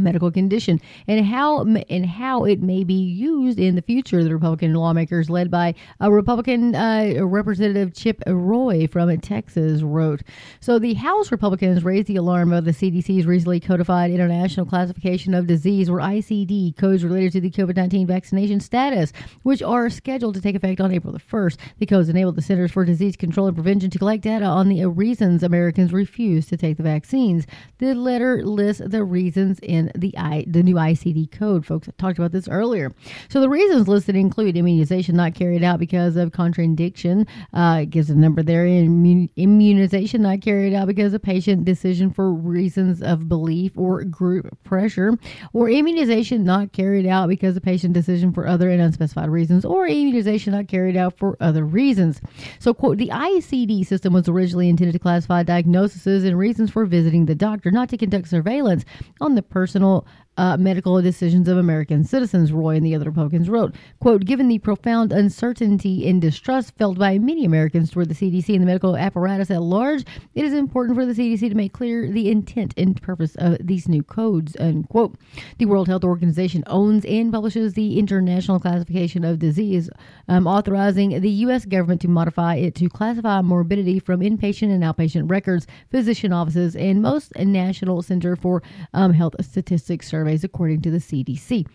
medical 0.00 0.30
condition 0.30 0.80
and 1.06 1.24
how 1.24 1.62
and 1.62 2.06
how 2.06 2.44
it 2.44 2.62
may 2.62 2.84
be 2.84 2.94
used 2.94 3.58
in 3.58 3.74
the 3.74 3.82
future. 3.82 4.22
The 4.22 4.32
Republican 4.32 4.74
lawmakers, 4.74 5.30
led 5.30 5.50
by 5.50 5.74
a 6.00 6.10
Republican 6.10 6.74
uh, 6.74 7.14
Representative 7.20 7.94
Chip 7.94 8.22
Roy 8.26 8.86
from 8.86 9.16
Texas, 9.20 9.82
wrote. 9.82 10.22
So 10.60 10.78
the 10.78 10.94
House 10.94 11.30
Republicans 11.30 11.84
raised 11.84 12.08
the 12.08 12.16
alarm 12.16 12.52
of 12.52 12.64
the 12.64 12.72
CDC's 12.72 13.26
recently 13.26 13.60
codified 13.60 14.10
International 14.10 14.66
Classification 14.66 15.34
of 15.34 15.46
Disease, 15.46 15.88
or 15.88 15.98
ICD, 15.98 16.76
codes 16.76 17.04
related 17.04 17.32
to 17.32 17.40
the 17.40 17.50
COVID 17.50 17.76
nineteen 17.76 18.06
vaccination 18.06 18.60
status, 18.60 19.12
which 19.42 19.62
are 19.62 19.90
scheduled 19.90 20.34
to 20.34 20.40
take 20.40 20.56
effect 20.56 20.80
on 20.80 20.92
April 20.92 21.12
the 21.12 21.18
first. 21.18 21.58
The 21.78 21.86
codes 21.86 22.08
enable 22.08 22.32
the 22.32 22.42
Centers 22.42 22.72
for 22.72 22.84
Disease 22.84 23.16
Control 23.16 23.46
and 23.46 23.56
Prevention 23.56 23.90
to 23.90 23.98
collect 23.98 24.22
data 24.22 24.44
on 24.44 24.68
the 24.68 24.86
reasons 24.86 25.42
Americans 25.42 25.92
refuse 25.92 26.46
to 26.46 26.56
take 26.56 26.76
the 26.76 26.82
vaccines. 26.82 27.46
The 27.78 27.94
letter 27.94 28.44
lists 28.44 28.82
the 28.84 29.04
reasons 29.04 29.58
in 29.60 29.87
the 29.94 30.16
I, 30.16 30.44
the 30.46 30.62
new 30.62 30.74
ICD 30.74 31.30
code. 31.30 31.66
Folks 31.66 31.88
I 31.88 31.92
talked 31.98 32.18
about 32.18 32.32
this 32.32 32.48
earlier. 32.48 32.92
So 33.28 33.40
the 33.40 33.48
reasons 33.48 33.88
listed 33.88 34.16
include 34.16 34.56
immunization 34.56 35.16
not 35.16 35.34
carried 35.34 35.62
out 35.62 35.78
because 35.78 36.16
of 36.16 36.30
contraindication. 36.30 37.26
Uh, 37.52 37.80
it 37.82 37.90
gives 37.90 38.10
a 38.10 38.14
number 38.14 38.42
there. 38.42 38.64
Immun- 38.66 39.30
immunization 39.36 40.22
not 40.22 40.40
carried 40.40 40.74
out 40.74 40.86
because 40.86 41.14
of 41.14 41.22
patient 41.22 41.64
decision 41.64 42.10
for 42.10 42.32
reasons 42.32 43.02
of 43.02 43.28
belief 43.28 43.72
or 43.76 44.04
group 44.04 44.46
pressure, 44.64 45.16
or 45.52 45.68
immunization 45.68 46.44
not 46.44 46.72
carried 46.72 47.06
out 47.06 47.28
because 47.28 47.56
of 47.56 47.62
patient 47.62 47.94
decision 47.94 48.32
for 48.32 48.46
other 48.46 48.70
and 48.70 48.80
unspecified 48.80 49.28
reasons, 49.28 49.64
or 49.64 49.86
immunization 49.86 50.52
not 50.52 50.68
carried 50.68 50.96
out 50.96 51.16
for 51.18 51.36
other 51.40 51.64
reasons. 51.64 52.20
So, 52.58 52.74
quote, 52.74 52.98
the 52.98 53.08
ICD 53.08 53.86
system 53.86 54.12
was 54.12 54.28
originally 54.28 54.68
intended 54.68 54.92
to 54.92 54.98
classify 54.98 55.42
diagnoses 55.42 56.24
and 56.24 56.38
reasons 56.38 56.70
for 56.70 56.86
visiting 56.86 57.26
the 57.26 57.34
doctor, 57.34 57.70
not 57.70 57.88
to 57.90 57.96
conduct 57.96 58.28
surveillance 58.28 58.84
on 59.20 59.34
the 59.34 59.42
personal 59.68 60.06
uh, 60.38 60.56
medical 60.56 61.02
decisions 61.02 61.48
of 61.48 61.58
American 61.58 62.04
citizens, 62.04 62.52
Roy 62.52 62.76
and 62.76 62.86
the 62.86 62.94
other 62.94 63.06
Republicans 63.06 63.50
wrote. 63.50 63.74
Quote, 64.00 64.24
given 64.24 64.48
the 64.48 64.60
profound 64.60 65.12
uncertainty 65.12 66.08
and 66.08 66.22
distrust 66.22 66.76
felt 66.78 66.96
by 66.96 67.18
many 67.18 67.44
Americans 67.44 67.90
toward 67.90 68.08
the 68.08 68.14
CDC 68.14 68.54
and 68.54 68.62
the 68.62 68.66
medical 68.66 68.96
apparatus 68.96 69.50
at 69.50 69.62
large, 69.62 70.04
it 70.34 70.44
is 70.44 70.52
important 70.52 70.96
for 70.96 71.04
the 71.04 71.12
CDC 71.12 71.40
to 71.48 71.54
make 71.56 71.72
clear 71.72 72.10
the 72.10 72.30
intent 72.30 72.72
and 72.76 73.00
purpose 73.02 73.34
of 73.36 73.58
these 73.60 73.88
new 73.88 74.02
codes, 74.02 74.56
unquote. 74.60 75.16
The 75.58 75.66
World 75.66 75.88
Health 75.88 76.04
Organization 76.04 76.62
owns 76.68 77.04
and 77.04 77.32
publishes 77.32 77.74
the 77.74 77.98
International 77.98 78.60
Classification 78.60 79.24
of 79.24 79.40
Disease, 79.40 79.90
um, 80.28 80.46
authorizing 80.46 81.20
the 81.20 81.30
U.S. 81.30 81.64
government 81.64 82.00
to 82.02 82.08
modify 82.08 82.54
it 82.54 82.76
to 82.76 82.88
classify 82.88 83.42
morbidity 83.42 83.98
from 83.98 84.20
inpatient 84.20 84.70
and 84.72 84.84
outpatient 84.84 85.28
records, 85.28 85.66
physician 85.90 86.32
offices, 86.32 86.76
and 86.76 87.02
most 87.02 87.34
National 87.36 88.02
Center 88.02 88.36
for 88.36 88.62
um, 88.94 89.12
Health 89.12 89.34
Statistics 89.40 90.06
surveys 90.06 90.27
surveys, 90.28 90.44
according 90.44 90.82
to 90.82 90.90
the 90.90 90.98
CDC. 90.98 91.66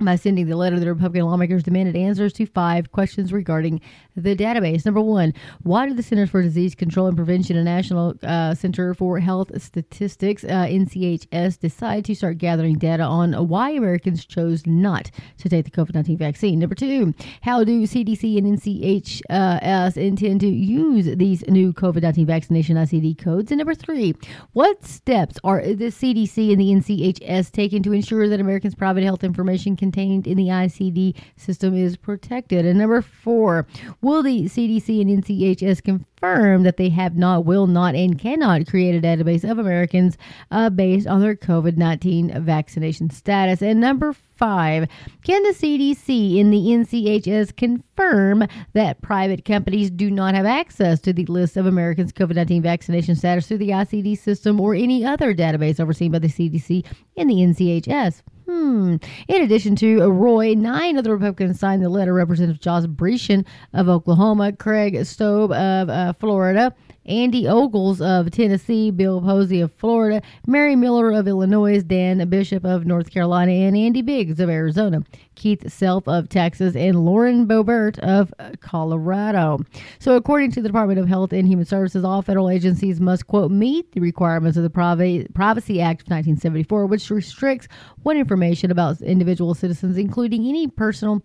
By 0.00 0.16
sending 0.16 0.46
the 0.46 0.56
letter, 0.56 0.80
the 0.80 0.88
Republican 0.88 1.26
lawmakers 1.26 1.62
demanded 1.62 1.94
answers 1.94 2.32
to 2.34 2.46
five 2.46 2.90
questions 2.90 3.32
regarding 3.32 3.80
the 4.16 4.34
database. 4.34 4.84
Number 4.84 5.00
one, 5.00 5.32
why 5.62 5.86
did 5.86 5.96
the 5.96 6.02
Centers 6.02 6.30
for 6.30 6.42
Disease 6.42 6.74
Control 6.74 7.06
and 7.06 7.16
Prevention 7.16 7.56
and 7.56 7.64
National 7.64 8.14
uh, 8.24 8.54
Center 8.56 8.94
for 8.94 9.20
Health 9.20 9.50
Statistics, 9.62 10.42
uh, 10.42 10.66
NCHS, 10.66 11.60
decide 11.60 12.04
to 12.06 12.14
start 12.16 12.38
gathering 12.38 12.76
data 12.76 13.04
on 13.04 13.34
why 13.48 13.70
Americans 13.70 14.24
chose 14.24 14.66
not 14.66 15.12
to 15.38 15.48
take 15.48 15.64
the 15.64 15.70
COVID 15.70 15.94
19 15.94 16.18
vaccine? 16.18 16.58
Number 16.58 16.74
two, 16.74 17.14
how 17.42 17.62
do 17.62 17.82
CDC 17.82 18.36
and 18.36 18.58
NCHS 18.58 19.96
intend 19.96 20.40
to 20.40 20.48
use 20.48 21.06
these 21.16 21.46
new 21.46 21.72
COVID 21.72 22.02
19 22.02 22.26
vaccination 22.26 22.76
ICD 22.76 23.16
codes? 23.18 23.52
And 23.52 23.58
number 23.58 23.76
three, 23.76 24.14
what 24.54 24.84
steps 24.84 25.36
are 25.44 25.62
the 25.62 25.86
CDC 25.86 26.50
and 26.50 26.60
the 26.60 26.72
NCHS 26.72 27.52
taking 27.52 27.84
to 27.84 27.92
ensure 27.92 28.28
that 28.28 28.40
Americans' 28.40 28.74
private 28.74 29.04
health 29.04 29.22
information 29.22 29.76
contained 29.84 30.26
in 30.26 30.38
the 30.38 30.48
ICD 30.48 31.14
system 31.36 31.76
is 31.76 31.96
protected. 31.96 32.64
And 32.64 32.78
number 32.78 33.02
four, 33.02 33.66
will 34.00 34.22
the 34.22 34.44
CDC 34.44 35.00
and 35.02 35.22
NCHS 35.22 35.82
confirm 35.82 36.62
that 36.62 36.78
they 36.78 36.88
have 36.88 37.16
not, 37.18 37.44
will 37.44 37.66
not, 37.66 37.94
and 37.94 38.18
cannot 38.18 38.66
create 38.66 38.94
a 38.94 39.06
database 39.06 39.48
of 39.48 39.58
Americans 39.58 40.16
uh, 40.50 40.70
based 40.70 41.06
on 41.06 41.20
their 41.20 41.36
COVID 41.36 41.76
19 41.76 42.42
vaccination 42.44 43.10
status? 43.10 43.60
And 43.60 43.78
number 43.78 44.14
five, 44.14 44.88
can 45.22 45.42
the 45.42 45.50
CDC 45.50 46.40
and 46.40 46.50
the 46.50 46.56
NCHS 46.56 47.54
confirm 47.54 48.46
that 48.72 49.02
private 49.02 49.44
companies 49.44 49.90
do 49.90 50.10
not 50.10 50.34
have 50.34 50.46
access 50.46 50.98
to 51.00 51.12
the 51.12 51.26
list 51.26 51.58
of 51.58 51.66
Americans' 51.66 52.12
COVID 52.12 52.36
19 52.36 52.62
vaccination 52.62 53.16
status 53.16 53.46
through 53.46 53.58
the 53.58 53.70
ICD 53.70 54.16
system 54.16 54.60
or 54.60 54.74
any 54.74 55.04
other 55.04 55.34
database 55.34 55.78
overseen 55.78 56.10
by 56.10 56.20
the 56.20 56.28
CDC 56.28 56.86
and 57.18 57.28
the 57.28 57.34
NCHS? 57.34 58.22
Hmm. 58.46 58.96
In 59.26 59.42
addition 59.42 59.74
to 59.76 60.10
Roy, 60.10 60.54
nine 60.54 60.98
other 60.98 61.12
Republicans 61.12 61.58
signed 61.58 61.82
the 61.82 61.88
letter. 61.88 62.12
Representative 62.12 62.60
Josh 62.60 62.84
Brecheen 62.84 63.46
of 63.72 63.88
Oklahoma, 63.88 64.52
Greg 64.52 64.94
Steube 64.94 65.54
of 65.54 65.88
uh, 65.88 66.12
Florida, 66.14 66.74
Andy 67.06 67.46
Ogles 67.46 68.00
of 68.00 68.30
Tennessee, 68.30 68.90
Bill 68.90 69.20
Posey 69.20 69.60
of 69.60 69.72
Florida, 69.74 70.22
Mary 70.46 70.76
Miller 70.76 71.12
of 71.12 71.28
Illinois, 71.28 71.82
Dan 71.82 72.28
Bishop 72.28 72.64
of 72.64 72.86
North 72.86 73.10
Carolina, 73.10 73.52
and 73.52 73.76
Andy 73.76 74.02
Biggs 74.02 74.40
of 74.40 74.48
Arizona, 74.48 75.02
Keith 75.34 75.70
Self 75.70 76.08
of 76.08 76.28
Texas, 76.28 76.74
and 76.74 77.04
Lauren 77.04 77.46
Boebert 77.46 77.98
of 77.98 78.32
Colorado. 78.60 79.58
So, 79.98 80.16
according 80.16 80.52
to 80.52 80.62
the 80.62 80.68
Department 80.68 80.98
of 80.98 81.08
Health 81.08 81.32
and 81.32 81.46
Human 81.46 81.66
Services, 81.66 82.04
all 82.04 82.22
federal 82.22 82.48
agencies 82.48 83.00
must, 83.00 83.26
quote, 83.26 83.50
meet 83.50 83.92
the 83.92 84.00
requirements 84.00 84.56
of 84.56 84.62
the 84.62 84.70
Privacy 84.70 85.80
Act 85.80 86.02
of 86.02 86.08
1974, 86.08 86.86
which 86.86 87.10
restricts 87.10 87.68
what 88.02 88.16
information 88.16 88.70
about 88.70 89.00
individual 89.00 89.54
citizens, 89.54 89.98
including 89.98 90.46
any 90.46 90.68
personal 90.68 91.22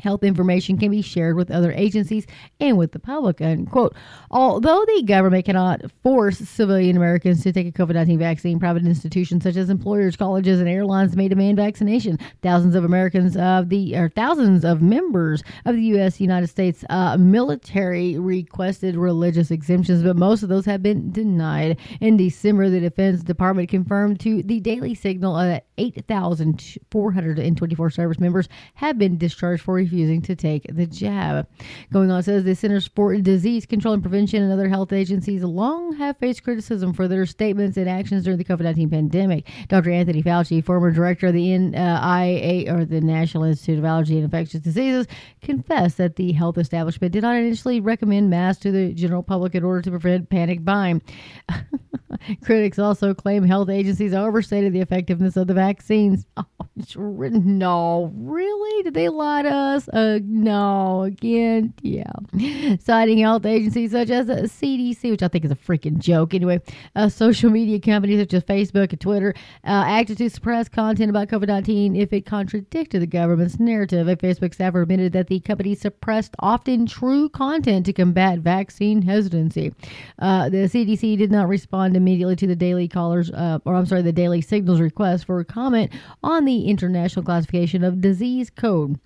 Health 0.00 0.22
information 0.22 0.78
can 0.78 0.92
be 0.92 1.02
shared 1.02 1.34
with 1.34 1.50
other 1.50 1.72
agencies 1.72 2.24
and 2.60 2.78
with 2.78 2.92
the 2.92 3.00
public. 3.00 3.40
Unquote. 3.40 3.96
Although 4.30 4.84
the 4.86 5.02
government 5.02 5.44
cannot 5.44 5.82
force 6.04 6.38
civilian 6.38 6.96
Americans 6.96 7.42
to 7.42 7.52
take 7.52 7.66
a 7.66 7.72
COVID 7.72 7.94
19 7.94 8.16
vaccine, 8.16 8.60
private 8.60 8.86
institutions 8.86 9.42
such 9.42 9.56
as 9.56 9.70
employers, 9.70 10.14
colleges, 10.14 10.60
and 10.60 10.68
airlines 10.68 11.16
may 11.16 11.26
demand 11.26 11.56
vaccination. 11.56 12.16
Thousands 12.42 12.76
of 12.76 12.84
Americans 12.84 13.36
of 13.36 13.70
the, 13.70 13.96
or 13.96 14.08
thousands 14.08 14.64
of 14.64 14.80
members 14.80 15.42
of 15.64 15.74
the 15.74 15.82
U.S. 15.82 16.20
United 16.20 16.46
States 16.46 16.84
uh, 16.90 17.16
military 17.16 18.20
requested 18.20 18.94
religious 18.94 19.50
exemptions, 19.50 20.04
but 20.04 20.16
most 20.16 20.44
of 20.44 20.48
those 20.48 20.66
have 20.66 20.80
been 20.80 21.10
denied. 21.10 21.76
In 22.00 22.16
December, 22.16 22.70
the 22.70 22.78
Defense 22.78 23.24
Department 23.24 23.68
confirmed 23.68 24.20
to 24.20 24.44
the 24.44 24.60
Daily 24.60 24.94
Signal 24.94 25.34
that 25.38 25.66
8,424 25.76 27.90
service 27.90 28.20
members 28.20 28.48
have 28.74 28.96
been 28.96 29.18
discharged 29.18 29.64
for 29.64 29.87
refusing 29.88 30.20
to 30.22 30.36
take 30.36 30.66
the 30.68 30.86
jab. 30.86 31.48
Going 31.92 32.10
on, 32.10 32.22
says 32.22 32.44
the 32.44 32.54
Centers 32.54 32.86
for 32.86 33.16
Disease 33.16 33.64
Control 33.64 33.94
and 33.94 34.02
Prevention 34.02 34.42
and 34.42 34.52
other 34.52 34.68
health 34.68 34.92
agencies 34.92 35.42
long 35.42 35.94
have 35.94 36.18
faced 36.18 36.44
criticism 36.44 36.92
for 36.92 37.08
their 37.08 37.24
statements 37.24 37.76
and 37.76 37.88
actions 37.88 38.24
during 38.24 38.38
the 38.38 38.44
COVID 38.44 38.62
19 38.62 38.90
pandemic. 38.90 39.48
Dr. 39.68 39.90
Anthony 39.90 40.22
Fauci, 40.22 40.64
former 40.64 40.90
director 40.90 41.28
of 41.28 41.34
the 41.34 41.56
NIA 41.56 42.72
or 42.72 42.84
the 42.84 43.00
National 43.00 43.44
Institute 43.44 43.78
of 43.78 43.84
Allergy 43.84 44.16
and 44.16 44.24
Infectious 44.24 44.60
Diseases, 44.60 45.06
confessed 45.40 45.96
that 45.96 46.16
the 46.16 46.32
health 46.32 46.58
establishment 46.58 47.12
did 47.12 47.22
not 47.22 47.36
initially 47.36 47.80
recommend 47.80 48.28
masks 48.28 48.62
to 48.62 48.70
the 48.70 48.92
general 48.92 49.22
public 49.22 49.54
in 49.54 49.64
order 49.64 49.82
to 49.82 49.90
prevent 49.90 50.28
panic 50.28 50.64
buying. 50.64 51.00
Critics 52.44 52.78
also 52.78 53.14
claim 53.14 53.44
health 53.44 53.70
agencies 53.70 54.12
overstated 54.12 54.72
the 54.72 54.80
effectiveness 54.80 55.36
of 55.36 55.46
the 55.46 55.54
vaccines. 55.54 56.26
No, 56.96 58.12
really? 58.16 58.82
Did 58.84 58.94
they 58.94 59.08
lie 59.08 59.42
to 59.42 59.50
us? 59.50 59.88
Uh, 59.88 60.20
no, 60.22 61.02
again, 61.02 61.74
yeah. 61.82 62.76
Citing 62.80 63.18
health 63.18 63.44
agencies 63.46 63.92
such 63.92 64.10
as 64.10 64.26
the 64.26 64.34
CDC, 64.42 65.10
which 65.10 65.22
I 65.22 65.28
think 65.28 65.44
is 65.44 65.50
a 65.50 65.56
freaking 65.56 65.98
joke. 65.98 66.34
Anyway, 66.34 66.60
uh, 66.94 67.08
social 67.08 67.50
media 67.50 67.80
companies 67.80 68.20
such 68.20 68.34
as 68.34 68.44
Facebook 68.44 68.90
and 68.90 69.00
Twitter 69.00 69.34
uh, 69.64 69.84
acted 69.86 70.18
to 70.18 70.30
suppress 70.30 70.68
content 70.68 71.10
about 71.10 71.28
COVID 71.28 71.48
19 71.48 71.96
if 71.96 72.12
it 72.12 72.26
contradicted 72.26 73.02
the 73.02 73.06
government's 73.06 73.58
narrative. 73.58 74.06
A 74.08 74.16
Facebook 74.16 74.54
staffer 74.54 74.82
admitted 74.82 75.12
that 75.12 75.26
the 75.26 75.40
company 75.40 75.74
suppressed 75.74 76.34
often 76.38 76.86
true 76.86 77.28
content 77.28 77.86
to 77.86 77.92
combat 77.92 78.38
vaccine 78.38 79.02
hesitancy. 79.02 79.72
Uh, 80.18 80.48
the 80.48 80.68
CDC 80.68 81.18
did 81.18 81.30
not 81.30 81.48
respond 81.48 81.96
immediately 81.96 82.36
to 82.36 82.46
the 82.46 82.56
Daily 82.56 82.88
Callers, 82.88 83.30
uh, 83.30 83.58
or 83.64 83.74
I'm 83.74 83.86
sorry, 83.86 84.02
the 84.02 84.12
Daily 84.12 84.40
Signals 84.40 84.80
request 84.80 85.24
for 85.26 85.40
a 85.40 85.44
comment 85.44 85.92
on 86.22 86.44
the 86.44 86.67
International 86.68 87.24
Classification 87.24 87.82
of 87.82 88.00
Disease 88.00 88.50
Code. 88.50 88.98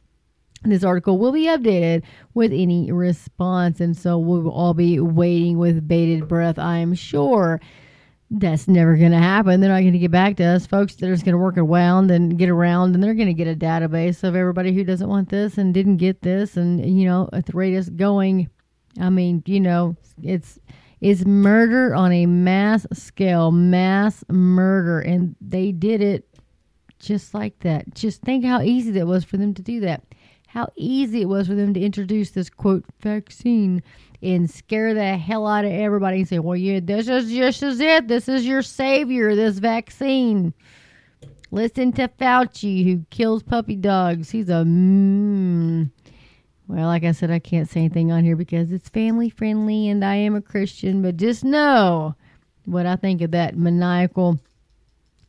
This 0.65 0.85
article 0.85 1.19
will 1.19 1.33
be 1.33 1.47
updated 1.47 2.05
with 2.35 2.53
any 2.53 2.93
response, 2.93 3.81
and 3.81 3.97
so 3.97 4.19
we 4.19 4.41
will 4.41 4.53
all 4.53 4.75
be 4.75 5.01
waiting 5.01 5.59
with 5.59 5.89
bated 5.89 6.29
breath, 6.29 6.59
I'm 6.59 6.95
sure. 6.95 7.61
That's 8.31 8.69
never 8.69 8.97
going 8.97 9.11
to 9.11 9.19
happen. 9.19 9.61
They're 9.61 9.71
not 9.71 9.81
going 9.81 9.93
to 9.93 9.99
get 9.99 10.11
back 10.11 10.37
to 10.37 10.45
us. 10.45 10.67
Folks, 10.67 10.95
they're 10.95 11.13
just 11.13 11.25
going 11.25 11.35
to 11.35 11.39
work 11.39 11.59
around 11.59 12.11
and 12.11 12.39
get 12.39 12.49
around, 12.49 12.95
and 12.95 13.03
they're 13.03 13.15
going 13.15 13.27
to 13.29 13.35
get 13.35 13.49
a 13.49 13.57
database 13.57 14.23
of 14.25 14.37
everybody 14.37 14.73
who 14.73 14.85
doesn't 14.85 15.09
want 15.09 15.29
this 15.29 15.59
and 15.59 15.75
didn't 15.75 15.99
get 15.99 16.23
this. 16.23 16.57
And, 16.57 16.99
you 16.99 17.07
know, 17.07 17.29
at 17.33 17.47
the 17.47 17.53
rate 17.53 17.75
it's 17.75 17.91
going, 17.91 18.49
I 19.01 19.11
mean, 19.11 19.43
you 19.47 19.61
know, 19.61 19.97
it's 20.23 20.59
is 21.03 21.27
murder 21.27 21.95
on 21.97 22.13
a 22.13 22.27
mass 22.27 22.87
scale, 22.93 23.51
mass 23.51 24.25
murder. 24.29 25.01
And 25.01 25.35
they 25.41 25.73
did 25.73 26.01
it 26.01 26.27
just 27.03 27.35
like 27.35 27.59
that. 27.61 27.95
Just 27.95 28.23
think 28.23 28.45
how 28.45 28.63
easy 28.63 28.93
that 28.93 29.07
was 29.07 29.25
for 29.25 29.37
them 29.37 29.53
to 29.55 29.63
do 29.63 29.81
that. 29.81 30.03
How 30.47 30.71
easy 30.77 31.23
it 31.23 31.29
was 31.29 31.49
for 31.49 31.55
them 31.55 31.75
to 31.75 31.81
introduce 31.81 32.31
this 32.31 32.49
quote 32.49 32.85
vaccine 33.01 33.83
and 34.23 34.49
scare 34.49 34.95
the 34.95 35.17
hell 35.17 35.47
out 35.47 35.65
of 35.65 35.73
everybody 35.73 36.19
and 36.19 36.29
say, 36.29 36.39
well, 36.39 36.57
yeah, 36.57 36.79
this 36.83 37.09
is 37.09 37.31
just 37.31 37.63
is 37.63 37.81
it. 37.81 38.07
This 38.07 38.29
is 38.29 38.47
your 38.47 38.63
savior, 38.63 39.35
this 39.35 39.59
vaccine. 39.59 40.55
Listen 41.51 41.93
to 41.93 42.09
Fauci, 42.09 42.85
who 42.85 43.05
kills 43.11 43.43
puppy 43.43 43.77
dogs. 43.77 44.31
He's 44.31 44.49
a. 44.49 44.65
Mm, 44.65 45.91
well, 46.69 46.87
like 46.87 47.05
I 47.05 47.13
said, 47.13 47.31
I 47.31 47.39
can't 47.39 47.69
say 47.69 47.81
anything 47.81 48.13
on 48.13 48.25
here 48.25 48.37
because 48.37 48.73
it's 48.73 48.89
family 48.89 49.29
friendly 49.29 49.89
and 49.89 50.05
I 50.05 50.15
am 50.15 50.35
a 50.35 50.41
Christian, 50.41 51.03
but 51.03 51.17
just 51.17 51.45
know 51.45 52.15
what 52.65 52.87
I 52.87 52.97
think 52.97 53.21
of 53.23 53.33
that 53.33 53.57
maniacal 53.57 54.39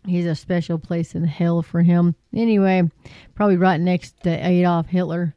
He's 0.05 0.25
a 0.25 0.35
special 0.35 0.77
place 0.77 1.15
in 1.15 1.23
hell 1.23 1.61
for 1.61 1.81
him. 1.81 2.15
Anyway, 2.35 2.89
probably 3.35 3.57
right 3.57 3.79
next 3.79 4.21
to 4.23 4.29
Adolf 4.29 4.87
Hitler. 4.87 5.35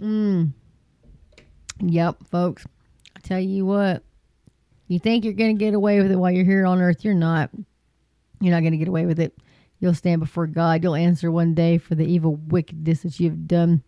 Mm. 0.00 0.52
Yep, 1.80 2.16
folks. 2.30 2.66
I 3.14 3.20
tell 3.20 3.40
you 3.40 3.66
what, 3.66 4.02
you 4.88 4.98
think 4.98 5.24
you're 5.24 5.34
going 5.34 5.56
to 5.56 5.64
get 5.64 5.74
away 5.74 6.00
with 6.00 6.10
it 6.10 6.16
while 6.16 6.30
you're 6.30 6.44
here 6.44 6.64
on 6.64 6.80
earth. 6.80 7.04
You're 7.04 7.14
not. 7.14 7.50
You're 8.40 8.54
not 8.54 8.60
going 8.60 8.72
to 8.72 8.78
get 8.78 8.88
away 8.88 9.06
with 9.06 9.18
it. 9.18 9.36
You'll 9.80 9.94
stand 9.94 10.20
before 10.20 10.46
God. 10.46 10.82
You'll 10.82 10.94
answer 10.94 11.30
one 11.30 11.54
day 11.54 11.78
for 11.78 11.94
the 11.94 12.06
evil 12.06 12.36
wickedness 12.36 13.02
that 13.02 13.20
you've 13.20 13.46
done. 13.46 13.82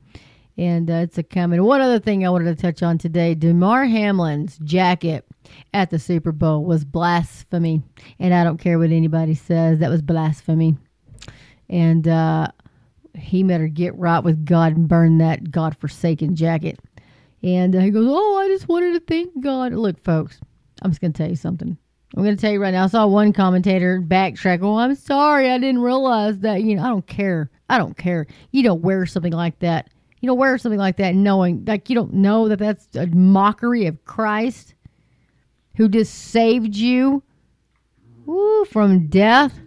And 0.58 0.90
uh, 0.90 0.94
it's 0.94 1.16
a 1.16 1.22
coming. 1.22 1.62
One 1.62 1.80
other 1.80 2.00
thing 2.00 2.26
I 2.26 2.30
wanted 2.30 2.56
to 2.56 2.60
touch 2.60 2.82
on 2.82 2.98
today 2.98 3.34
Damar 3.36 3.86
Hamlin's 3.86 4.58
jacket 4.58 5.24
at 5.72 5.90
the 5.90 6.00
Super 6.00 6.32
Bowl 6.32 6.64
was 6.64 6.84
blasphemy. 6.84 7.80
And 8.18 8.34
I 8.34 8.42
don't 8.42 8.58
care 8.58 8.78
what 8.78 8.90
anybody 8.90 9.34
says, 9.34 9.78
that 9.78 9.88
was 9.88 10.02
blasphemy. 10.02 10.76
And 11.70 12.08
uh, 12.08 12.48
he 13.14 13.44
better 13.44 13.68
get 13.68 13.94
right 13.96 14.18
with 14.18 14.44
God 14.44 14.76
and 14.76 14.88
burn 14.88 15.18
that 15.18 15.50
God 15.50 15.76
forsaken 15.78 16.34
jacket. 16.34 16.80
And 17.42 17.76
uh, 17.76 17.80
he 17.80 17.90
goes, 17.90 18.06
Oh, 18.08 18.36
I 18.38 18.48
just 18.48 18.68
wanted 18.68 18.94
to 18.94 19.00
thank 19.00 19.40
God. 19.40 19.72
Look, 19.72 20.02
folks, 20.02 20.40
I'm 20.82 20.90
just 20.90 21.00
going 21.00 21.12
to 21.12 21.18
tell 21.18 21.30
you 21.30 21.36
something. 21.36 21.78
I'm 22.16 22.22
going 22.24 22.36
to 22.36 22.40
tell 22.40 22.52
you 22.52 22.60
right 22.60 22.72
now. 22.72 22.84
I 22.84 22.88
saw 22.88 23.06
one 23.06 23.32
commentator 23.32 24.00
backtrack. 24.00 24.60
Oh, 24.62 24.78
I'm 24.78 24.94
sorry. 24.96 25.50
I 25.50 25.58
didn't 25.58 25.82
realize 25.82 26.38
that. 26.40 26.62
You 26.62 26.76
know, 26.76 26.82
I 26.82 26.88
don't 26.88 27.06
care. 27.06 27.50
I 27.68 27.78
don't 27.78 27.96
care. 27.96 28.26
You 28.50 28.62
don't 28.62 28.80
wear 28.80 29.06
something 29.06 29.32
like 29.32 29.58
that. 29.60 29.90
You 30.20 30.26
don't 30.28 30.38
wear 30.38 30.58
something 30.58 30.78
like 30.78 30.96
that 30.96 31.14
knowing, 31.14 31.64
like, 31.66 31.88
you 31.88 31.94
don't 31.94 32.14
know 32.14 32.48
that 32.48 32.58
that's 32.58 32.88
a 32.96 33.06
mockery 33.06 33.86
of 33.86 34.04
Christ 34.04 34.74
who 35.76 35.88
just 35.88 36.12
saved 36.12 36.74
you 36.74 37.22
woo, 38.26 38.64
from 38.64 39.06
death, 39.06 39.58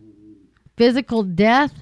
physical 0.78 1.24
death. 1.24 1.74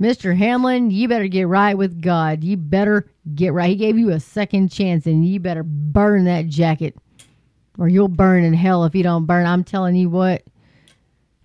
Mr. 0.00 0.36
Hamlin, 0.36 0.90
you 0.90 1.08
better 1.08 1.28
get 1.28 1.48
right 1.48 1.76
with 1.76 2.00
God. 2.00 2.44
You 2.44 2.56
better 2.56 3.10
get 3.34 3.52
right. 3.52 3.70
He 3.70 3.76
gave 3.76 3.98
you 3.98 4.10
a 4.10 4.20
second 4.20 4.70
chance, 4.70 5.06
and 5.06 5.26
you 5.26 5.40
better 5.40 5.64
burn 5.64 6.24
that 6.24 6.46
jacket 6.46 6.96
or 7.78 7.88
you'll 7.88 8.08
burn 8.08 8.44
in 8.44 8.52
hell 8.52 8.84
if 8.84 8.94
you 8.94 9.02
don't 9.02 9.24
burn. 9.24 9.46
I'm 9.46 9.64
telling 9.64 9.94
you 9.94 10.10
what. 10.10 10.42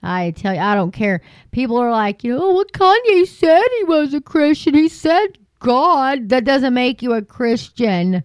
I 0.05 0.31
tell 0.31 0.53
you, 0.53 0.59
I 0.59 0.75
don't 0.75 0.91
care. 0.91 1.21
People 1.51 1.77
are 1.77 1.91
like, 1.91 2.25
you 2.25 2.35
know, 2.35 2.43
oh, 2.43 2.53
what 2.55 2.73
Kanye 2.73 3.25
said 3.25 3.63
he 3.77 3.83
was 3.85 4.13
a 4.13 4.19
Christian. 4.19 4.73
He 4.73 4.89
said 4.89 5.37
God. 5.63 6.29
That 6.29 6.45
doesn't 6.45 6.73
make 6.73 7.01
you 7.01 7.13
a 7.13 7.21
Christian. 7.21 8.23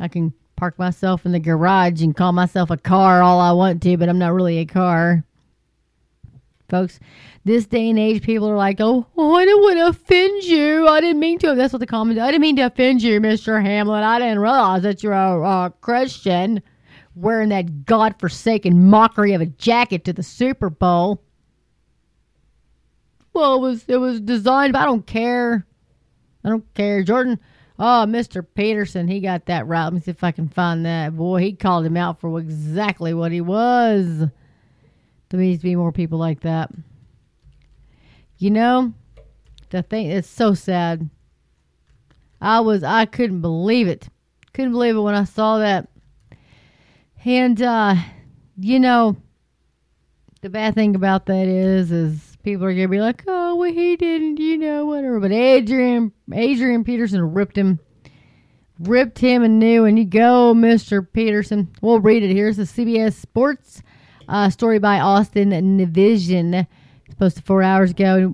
I 0.00 0.08
can 0.08 0.32
park 0.56 0.78
myself 0.78 1.26
in 1.26 1.32
the 1.32 1.40
garage 1.40 2.02
and 2.02 2.16
call 2.16 2.32
myself 2.32 2.70
a 2.70 2.76
car 2.76 3.22
all 3.22 3.40
I 3.40 3.52
want 3.52 3.82
to, 3.82 3.96
but 3.96 4.08
I'm 4.08 4.18
not 4.18 4.32
really 4.32 4.58
a 4.58 4.64
car. 4.64 5.24
Folks, 6.68 7.00
this 7.44 7.66
day 7.66 7.88
and 7.88 7.98
age, 7.98 8.22
people 8.22 8.48
are 8.48 8.56
like, 8.56 8.76
oh, 8.80 9.06
oh 9.16 9.34
I 9.34 9.44
didn't 9.44 9.62
want 9.62 9.78
to 9.78 9.86
offend 9.88 10.44
you. 10.44 10.86
I 10.86 11.00
didn't 11.00 11.20
mean 11.20 11.38
to. 11.40 11.54
That's 11.54 11.72
what 11.72 11.80
the 11.80 11.86
comments. 11.86 12.20
I 12.20 12.30
didn't 12.30 12.42
mean 12.42 12.56
to 12.56 12.66
offend 12.66 13.02
you, 13.02 13.20
Mr. 13.20 13.62
Hamlin. 13.62 14.04
I 14.04 14.18
didn't 14.18 14.40
realize 14.40 14.82
that 14.82 15.02
you're 15.02 15.12
a, 15.12 15.40
a 15.40 15.74
Christian 15.80 16.62
wearing 17.14 17.48
that 17.48 17.86
God-forsaken 17.86 18.88
mockery 18.88 19.32
of 19.32 19.40
a 19.40 19.46
jacket 19.46 20.04
to 20.04 20.12
the 20.12 20.22
Super 20.22 20.70
Bowl. 20.70 21.22
Well, 23.32 23.54
it 23.54 23.60
was 23.60 23.84
it 23.88 23.96
was 23.96 24.20
designed. 24.20 24.72
But 24.72 24.82
I 24.82 24.84
don't 24.84 25.06
care. 25.06 25.66
I 26.48 26.50
don't 26.50 26.74
care. 26.74 27.02
Jordan. 27.02 27.38
Oh, 27.78 28.06
Mr. 28.08 28.44
Peterson, 28.54 29.06
he 29.06 29.20
got 29.20 29.44
that 29.46 29.66
right. 29.66 29.84
Let 29.84 29.92
me 29.92 30.00
see 30.00 30.10
if 30.10 30.24
I 30.24 30.32
can 30.32 30.48
find 30.48 30.84
that. 30.86 31.14
Boy, 31.14 31.40
he 31.40 31.52
called 31.52 31.84
him 31.84 31.96
out 31.96 32.18
for 32.18 32.40
exactly 32.40 33.12
what 33.12 33.30
he 33.30 33.40
was. 33.40 34.24
There 35.28 35.38
needs 35.40 35.60
to 35.60 35.68
be 35.68 35.76
more 35.76 35.92
people 35.92 36.18
like 36.18 36.40
that. 36.40 36.70
You 38.38 38.50
know, 38.50 38.94
the 39.70 39.82
thing 39.82 40.10
is 40.10 40.26
so 40.26 40.54
sad. 40.54 41.08
I 42.40 42.60
was 42.60 42.82
I 42.82 43.04
couldn't 43.04 43.42
believe 43.42 43.86
it. 43.86 44.08
Couldn't 44.54 44.72
believe 44.72 44.96
it 44.96 45.00
when 45.00 45.14
I 45.14 45.24
saw 45.24 45.58
that. 45.58 45.88
And 47.24 47.60
uh, 47.60 47.96
you 48.58 48.80
know, 48.80 49.16
the 50.40 50.48
bad 50.48 50.74
thing 50.74 50.96
about 50.96 51.26
that 51.26 51.46
is 51.46 51.92
is 51.92 52.27
people 52.42 52.64
are 52.64 52.72
gonna 52.72 52.88
be 52.88 53.00
like, 53.00 53.24
Oh 53.26 53.56
well 53.56 53.72
he 53.72 53.96
didn't, 53.96 54.38
you 54.38 54.58
know, 54.58 54.86
whatever. 54.86 55.20
But 55.20 55.32
Adrian 55.32 56.12
Adrian 56.32 56.84
Peterson 56.84 57.32
ripped 57.32 57.56
him 57.56 57.78
ripped 58.80 59.18
him 59.18 59.42
a 59.42 59.48
new 59.48 59.84
and 59.84 59.98
you 59.98 60.04
go, 60.04 60.54
Mr. 60.54 61.06
Peterson. 61.12 61.68
We'll 61.80 62.00
read 62.00 62.22
it. 62.22 62.32
Here's 62.32 62.56
the 62.56 62.62
CBS 62.64 63.14
Sports 63.14 63.82
uh, 64.28 64.50
story 64.50 64.78
by 64.78 65.00
Austin 65.00 65.50
Nivison 65.50 66.66
posted 67.18 67.44
four 67.44 67.62
hours 67.62 67.90
ago. 67.90 68.32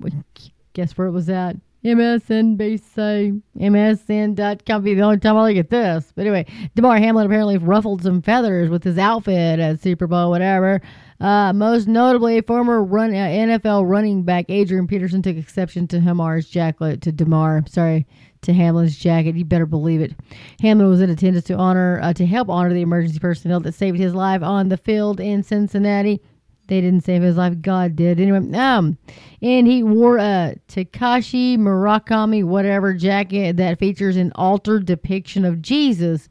Guess 0.75 0.97
where 0.99 1.07
it 1.07 1.13
was 1.13 1.29
at? 1.29 1.57
MSNBC, 1.85 3.43
MSN.com. 3.59 4.83
Be 4.83 4.95
the 4.95 5.03
only 5.03 5.19
time 5.19 5.37
I 5.37 5.49
look 5.49 5.59
at 5.59 5.69
this. 5.69 6.13
But 6.15 6.23
anyway, 6.23 6.47
Damar 6.75 6.99
Hamlin 6.99 7.27
apparently 7.27 7.59
ruffled 7.59 8.03
some 8.03 8.23
feathers 8.23 8.71
with 8.71 8.83
his 8.83 8.97
outfit 8.97 9.61
at 9.61 9.83
Super 9.83 10.07
Bowl, 10.07 10.31
whatever. 10.31 10.81
Uh, 11.21 11.53
most 11.53 11.87
notably, 11.87 12.41
former 12.41 12.83
run, 12.83 13.11
uh, 13.11 13.29
NFL 13.29 13.89
running 13.89 14.23
back 14.23 14.47
Adrian 14.49 14.87
Peterson 14.87 15.23
took 15.23 15.37
exception 15.37 15.87
to 15.89 16.01
Hamar's 16.01 16.49
jacket, 16.49 17.03
to 17.03 17.13
Damar, 17.13 17.63
sorry, 17.69 18.07
to 18.43 18.53
Hamlin's 18.53 18.97
jacket. 18.97 19.37
You 19.37 19.45
better 19.45 19.67
believe 19.67 20.01
it. 20.01 20.13
Hamlin 20.61 20.89
was 20.89 21.01
in 21.01 21.11
attendance 21.11 21.47
to 21.47 21.55
honor, 21.55 22.01
uh, 22.03 22.13
to 22.15 22.27
help 22.27 22.49
honor 22.49 22.75
the 22.75 22.83
emergency 22.83 23.19
personnel 23.19 23.61
that 23.61 23.75
saved 23.75 23.99
his 23.99 24.15
life 24.15 24.43
on 24.43 24.69
the 24.69 24.77
field 24.77 25.21
in 25.21 25.43
Cincinnati. 25.43 26.21
They 26.67 26.81
didn't 26.81 27.05
save 27.05 27.23
his 27.23 27.37
life. 27.37 27.61
God 27.61 27.95
did. 27.95 28.19
Anyway, 28.19 28.57
um, 28.57 28.97
and 29.43 29.67
he 29.67 29.83
wore 29.83 30.17
a 30.17 30.55
Takashi 30.69 31.59
Murakami 31.59 32.43
whatever 32.43 32.95
jacket 32.95 33.59
that 33.59 33.79
features 33.79 34.17
an 34.17 34.33
altered 34.35 34.87
depiction 34.87 35.45
of 35.45 35.61
Jesus 35.61 36.29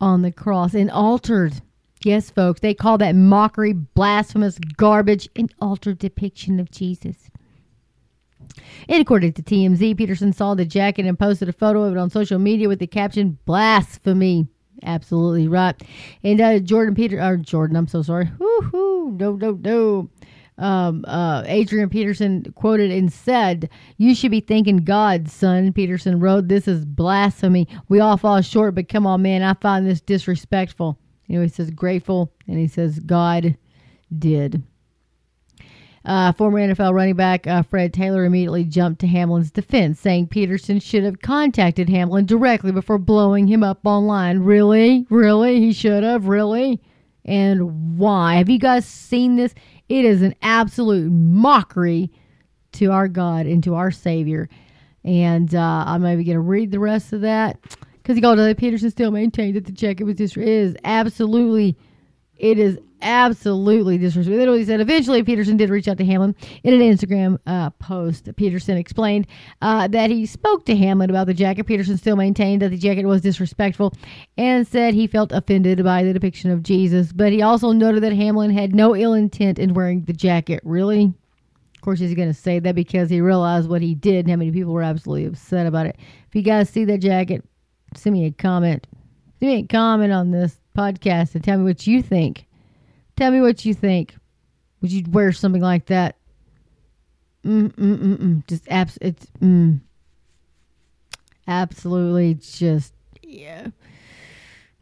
on 0.00 0.22
the 0.22 0.32
cross. 0.32 0.74
An 0.74 0.90
altered. 0.90 1.60
Yes, 2.06 2.30
folks, 2.30 2.60
they 2.60 2.72
call 2.72 2.98
that 2.98 3.16
mockery, 3.16 3.72
blasphemous 3.72 4.60
garbage, 4.76 5.28
an 5.34 5.48
altered 5.60 5.98
depiction 5.98 6.60
of 6.60 6.70
Jesus. 6.70 7.28
And 8.88 9.02
according 9.02 9.32
to 9.32 9.42
TMZ, 9.42 9.98
Peterson 9.98 10.32
saw 10.32 10.54
the 10.54 10.64
jacket 10.64 11.04
and 11.04 11.18
posted 11.18 11.48
a 11.48 11.52
photo 11.52 11.82
of 11.82 11.96
it 11.96 11.98
on 11.98 12.08
social 12.08 12.38
media 12.38 12.68
with 12.68 12.78
the 12.78 12.86
caption 12.86 13.40
"Blasphemy." 13.44 14.46
Absolutely 14.84 15.48
right. 15.48 15.74
And 16.22 16.40
uh, 16.40 16.60
Jordan 16.60 16.94
Peter 16.94 17.20
or 17.20 17.38
Jordan, 17.38 17.74
I'm 17.74 17.88
so 17.88 18.02
sorry. 18.02 18.30
Woo-hoo, 18.38 19.10
no, 19.18 19.34
no, 19.34 19.58
no. 19.60 20.08
Um, 20.58 21.04
uh, 21.08 21.42
Adrian 21.46 21.88
Peterson 21.88 22.52
quoted 22.54 22.92
and 22.92 23.12
said, 23.12 23.68
You 23.96 24.14
should 24.14 24.30
be 24.30 24.38
thanking 24.38 24.84
God, 24.84 25.28
son. 25.28 25.72
Peterson 25.72 26.20
wrote, 26.20 26.46
This 26.46 26.68
is 26.68 26.84
blasphemy. 26.84 27.66
We 27.88 27.98
all 27.98 28.16
fall 28.16 28.42
short, 28.42 28.76
but 28.76 28.88
come 28.88 29.08
on, 29.08 29.22
man. 29.22 29.42
I 29.42 29.54
find 29.54 29.84
this 29.84 30.00
disrespectful. 30.00 31.00
Know, 31.28 31.42
he 31.42 31.48
says 31.48 31.70
grateful, 31.70 32.32
and 32.46 32.58
he 32.58 32.68
says 32.68 32.98
God 33.00 33.56
did. 34.16 34.62
Uh, 36.04 36.30
former 36.30 36.60
NFL 36.60 36.94
running 36.94 37.16
back 37.16 37.48
uh, 37.48 37.62
Fred 37.62 37.92
Taylor 37.92 38.24
immediately 38.24 38.62
jumped 38.62 39.00
to 39.00 39.08
Hamlin's 39.08 39.50
defense, 39.50 39.98
saying 39.98 40.28
Peterson 40.28 40.78
should 40.78 41.02
have 41.02 41.20
contacted 41.20 41.88
Hamlin 41.88 42.26
directly 42.26 42.70
before 42.70 42.98
blowing 42.98 43.48
him 43.48 43.64
up 43.64 43.80
online. 43.84 44.38
Really? 44.38 45.04
Really? 45.10 45.58
He 45.58 45.72
should 45.72 46.04
have? 46.04 46.28
Really? 46.28 46.80
And 47.24 47.98
why? 47.98 48.36
Have 48.36 48.48
you 48.48 48.60
guys 48.60 48.86
seen 48.86 49.34
this? 49.34 49.52
It 49.88 50.04
is 50.04 50.22
an 50.22 50.36
absolute 50.42 51.10
mockery 51.10 52.12
to 52.72 52.92
our 52.92 53.08
God 53.08 53.46
and 53.46 53.64
to 53.64 53.74
our 53.74 53.90
Savior. 53.90 54.48
And 55.02 55.52
uh, 55.56 55.84
I'm 55.88 56.02
maybe 56.02 56.22
going 56.22 56.36
to 56.36 56.40
read 56.40 56.70
the 56.70 56.78
rest 56.78 57.12
of 57.12 57.22
that 57.22 57.58
because 58.06 58.16
he 58.16 58.22
called 58.22 58.38
it 58.38 58.56
Peterson 58.56 58.88
still 58.88 59.10
maintained 59.10 59.56
that 59.56 59.64
the 59.64 59.88
it 59.88 60.04
was 60.04 60.14
disrespectful. 60.14 60.48
it 60.48 60.48
is 60.48 60.76
absolutely 60.84 61.76
it 62.36 62.56
is 62.56 62.78
absolutely 63.02 63.98
disrespectful. 63.98 64.38
Literally 64.38 64.60
he 64.60 64.64
said 64.64 64.80
eventually 64.80 65.24
Peterson 65.24 65.56
did 65.56 65.70
reach 65.70 65.88
out 65.88 65.98
to 65.98 66.04
Hamlin 66.04 66.32
in 66.62 66.72
an 66.72 66.80
Instagram 66.80 67.36
uh, 67.48 67.70
post. 67.70 68.28
Peterson 68.36 68.76
explained 68.76 69.26
uh, 69.60 69.88
that 69.88 70.10
he 70.10 70.24
spoke 70.24 70.64
to 70.66 70.76
Hamlin 70.76 71.10
about 71.10 71.26
the 71.26 71.34
jacket. 71.34 71.64
Peterson 71.64 71.98
still 71.98 72.14
maintained 72.14 72.62
that 72.62 72.68
the 72.68 72.78
jacket 72.78 73.06
was 73.06 73.22
disrespectful 73.22 73.92
and 74.38 74.68
said 74.68 74.94
he 74.94 75.08
felt 75.08 75.32
offended 75.32 75.82
by 75.82 76.04
the 76.04 76.12
depiction 76.12 76.52
of 76.52 76.62
Jesus. 76.62 77.12
But 77.12 77.32
he 77.32 77.42
also 77.42 77.72
noted 77.72 78.04
that 78.04 78.12
Hamlin 78.12 78.52
had 78.52 78.72
no 78.72 78.94
ill 78.94 79.14
intent 79.14 79.58
in 79.58 79.74
wearing 79.74 80.04
the 80.04 80.12
jacket. 80.12 80.60
Really? 80.62 81.12
Of 81.74 81.80
course, 81.80 81.98
he's 81.98 82.14
going 82.14 82.28
to 82.28 82.34
say 82.34 82.60
that 82.60 82.76
because 82.76 83.10
he 83.10 83.20
realized 83.20 83.68
what 83.68 83.82
he 83.82 83.96
did 83.96 84.26
and 84.26 84.30
how 84.30 84.36
many 84.36 84.52
people 84.52 84.72
were 84.72 84.82
absolutely 84.82 85.26
upset 85.26 85.66
about 85.66 85.86
it. 85.86 85.96
If 86.28 86.36
you 86.36 86.42
guys 86.42 86.70
see 86.70 86.84
that 86.84 86.98
jacket, 86.98 87.44
send 87.94 88.14
me 88.14 88.26
a 88.26 88.30
comment. 88.30 88.86
Send 89.38 89.52
me 89.52 89.58
a 89.58 89.66
comment 89.66 90.12
on 90.12 90.30
this 90.30 90.56
podcast 90.76 91.34
and 91.34 91.44
tell 91.44 91.58
me 91.58 91.64
what 91.64 91.86
you 91.86 92.02
think. 92.02 92.46
Tell 93.16 93.30
me 93.30 93.40
what 93.40 93.64
you 93.64 93.74
think. 93.74 94.16
Would 94.80 94.92
you 94.92 95.04
wear 95.10 95.32
something 95.32 95.62
like 95.62 95.86
that? 95.86 96.16
Mm 97.44 97.72
mm 97.72 97.98
mm 97.98 98.16
mm. 98.16 98.46
Just 98.46 98.68
abs. 98.68 98.98
It's 99.00 99.26
mm. 99.40 99.80
Absolutely, 101.48 102.34
just 102.34 102.92
yeah. 103.22 103.68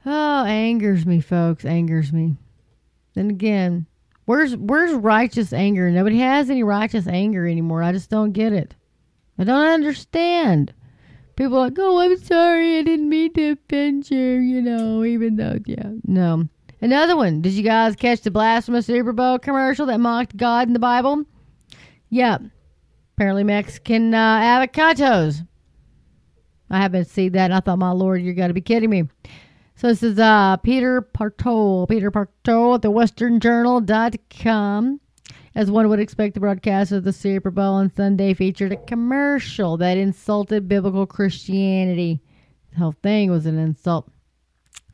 Oh, 0.07 0.45
angers 0.45 1.07
me, 1.07 1.21
folks. 1.21 1.65
Angers 1.65 2.13
me. 2.13 2.37
Then 3.15 3.31
again, 3.31 3.87
Where's 4.27 4.57
where's 4.57 4.93
righteous 4.93 5.53
anger? 5.53 5.91
Nobody 5.91 6.19
has 6.21 6.49
any 6.49 6.63
righteous 6.63 7.07
anger 7.07 7.47
anymore. 7.47 7.83
I 7.83 7.93
just 7.93 8.09
don't 8.09 8.33
get 8.33 8.53
it. 8.53 8.75
I 9.39 9.45
don't 9.45 9.67
understand. 9.67 10.73
People 11.37 11.59
are 11.59 11.63
like, 11.63 11.79
oh, 11.79 11.99
I'm 11.99 12.17
sorry, 12.19 12.79
I 12.79 12.83
didn't 12.83 13.09
mean 13.09 13.33
to 13.35 13.53
offend 13.53 14.11
you, 14.11 14.19
you 14.19 14.63
know, 14.63 15.05
even 15.05 15.37
though, 15.37 15.59
yeah, 15.67 15.91
no. 16.07 16.49
Another 16.81 17.17
one. 17.17 17.41
Did 17.41 17.55
you 17.55 17.63
guys 17.63 17.97
catch 17.97 18.21
the 18.21 18.31
blasphemous 18.31 18.87
Super 18.87 19.13
Bowl 19.13 19.39
commercial 19.39 19.87
that 19.87 20.01
mocked 20.01 20.37
God 20.37 20.69
in 20.69 20.75
the 20.75 20.79
Bible? 20.79 21.25
Yeah. 22.11 22.39
Apparently 23.17 23.43
Mexican 23.43 24.13
uh, 24.13 24.41
avocados. 24.41 25.47
I 26.71 26.81
haven't 26.81 27.07
seen 27.07 27.33
that. 27.33 27.53
I 27.53 27.61
thought, 27.61 27.79
my 27.79 27.91
lord, 27.91 28.23
you 28.23 28.35
got 28.35 28.49
to 28.49 28.55
be 28.55 28.61
kidding 28.61 28.91
me. 28.91 29.05
So 29.77 29.89
this 29.89 30.03
is 30.03 30.19
uh, 30.19 30.59
Peter 30.59 31.01
Partow. 31.03 31.89
Peter 31.89 32.11
Partow 32.11 32.75
at 32.75 32.83
the 32.83 32.91
westernjournal.com. 32.91 35.01
As 35.55 35.71
one 35.71 35.89
would 35.89 36.01
expect, 36.01 36.35
the 36.35 36.41
broadcast 36.41 36.91
of 36.91 37.05
the 37.05 37.13
Super 37.13 37.51
Bowl 37.51 37.75
on 37.75 37.93
Sunday 37.95 38.35
featured 38.35 38.73
a 38.73 38.77
commercial 38.77 39.77
that 39.77 39.97
insulted 39.97 40.69
biblical 40.69 41.07
Christianity. 41.07 42.21
The 42.73 42.79
whole 42.79 42.95
thing 43.03 43.31
was 43.31 43.47
an 43.47 43.57
insult. 43.59 44.11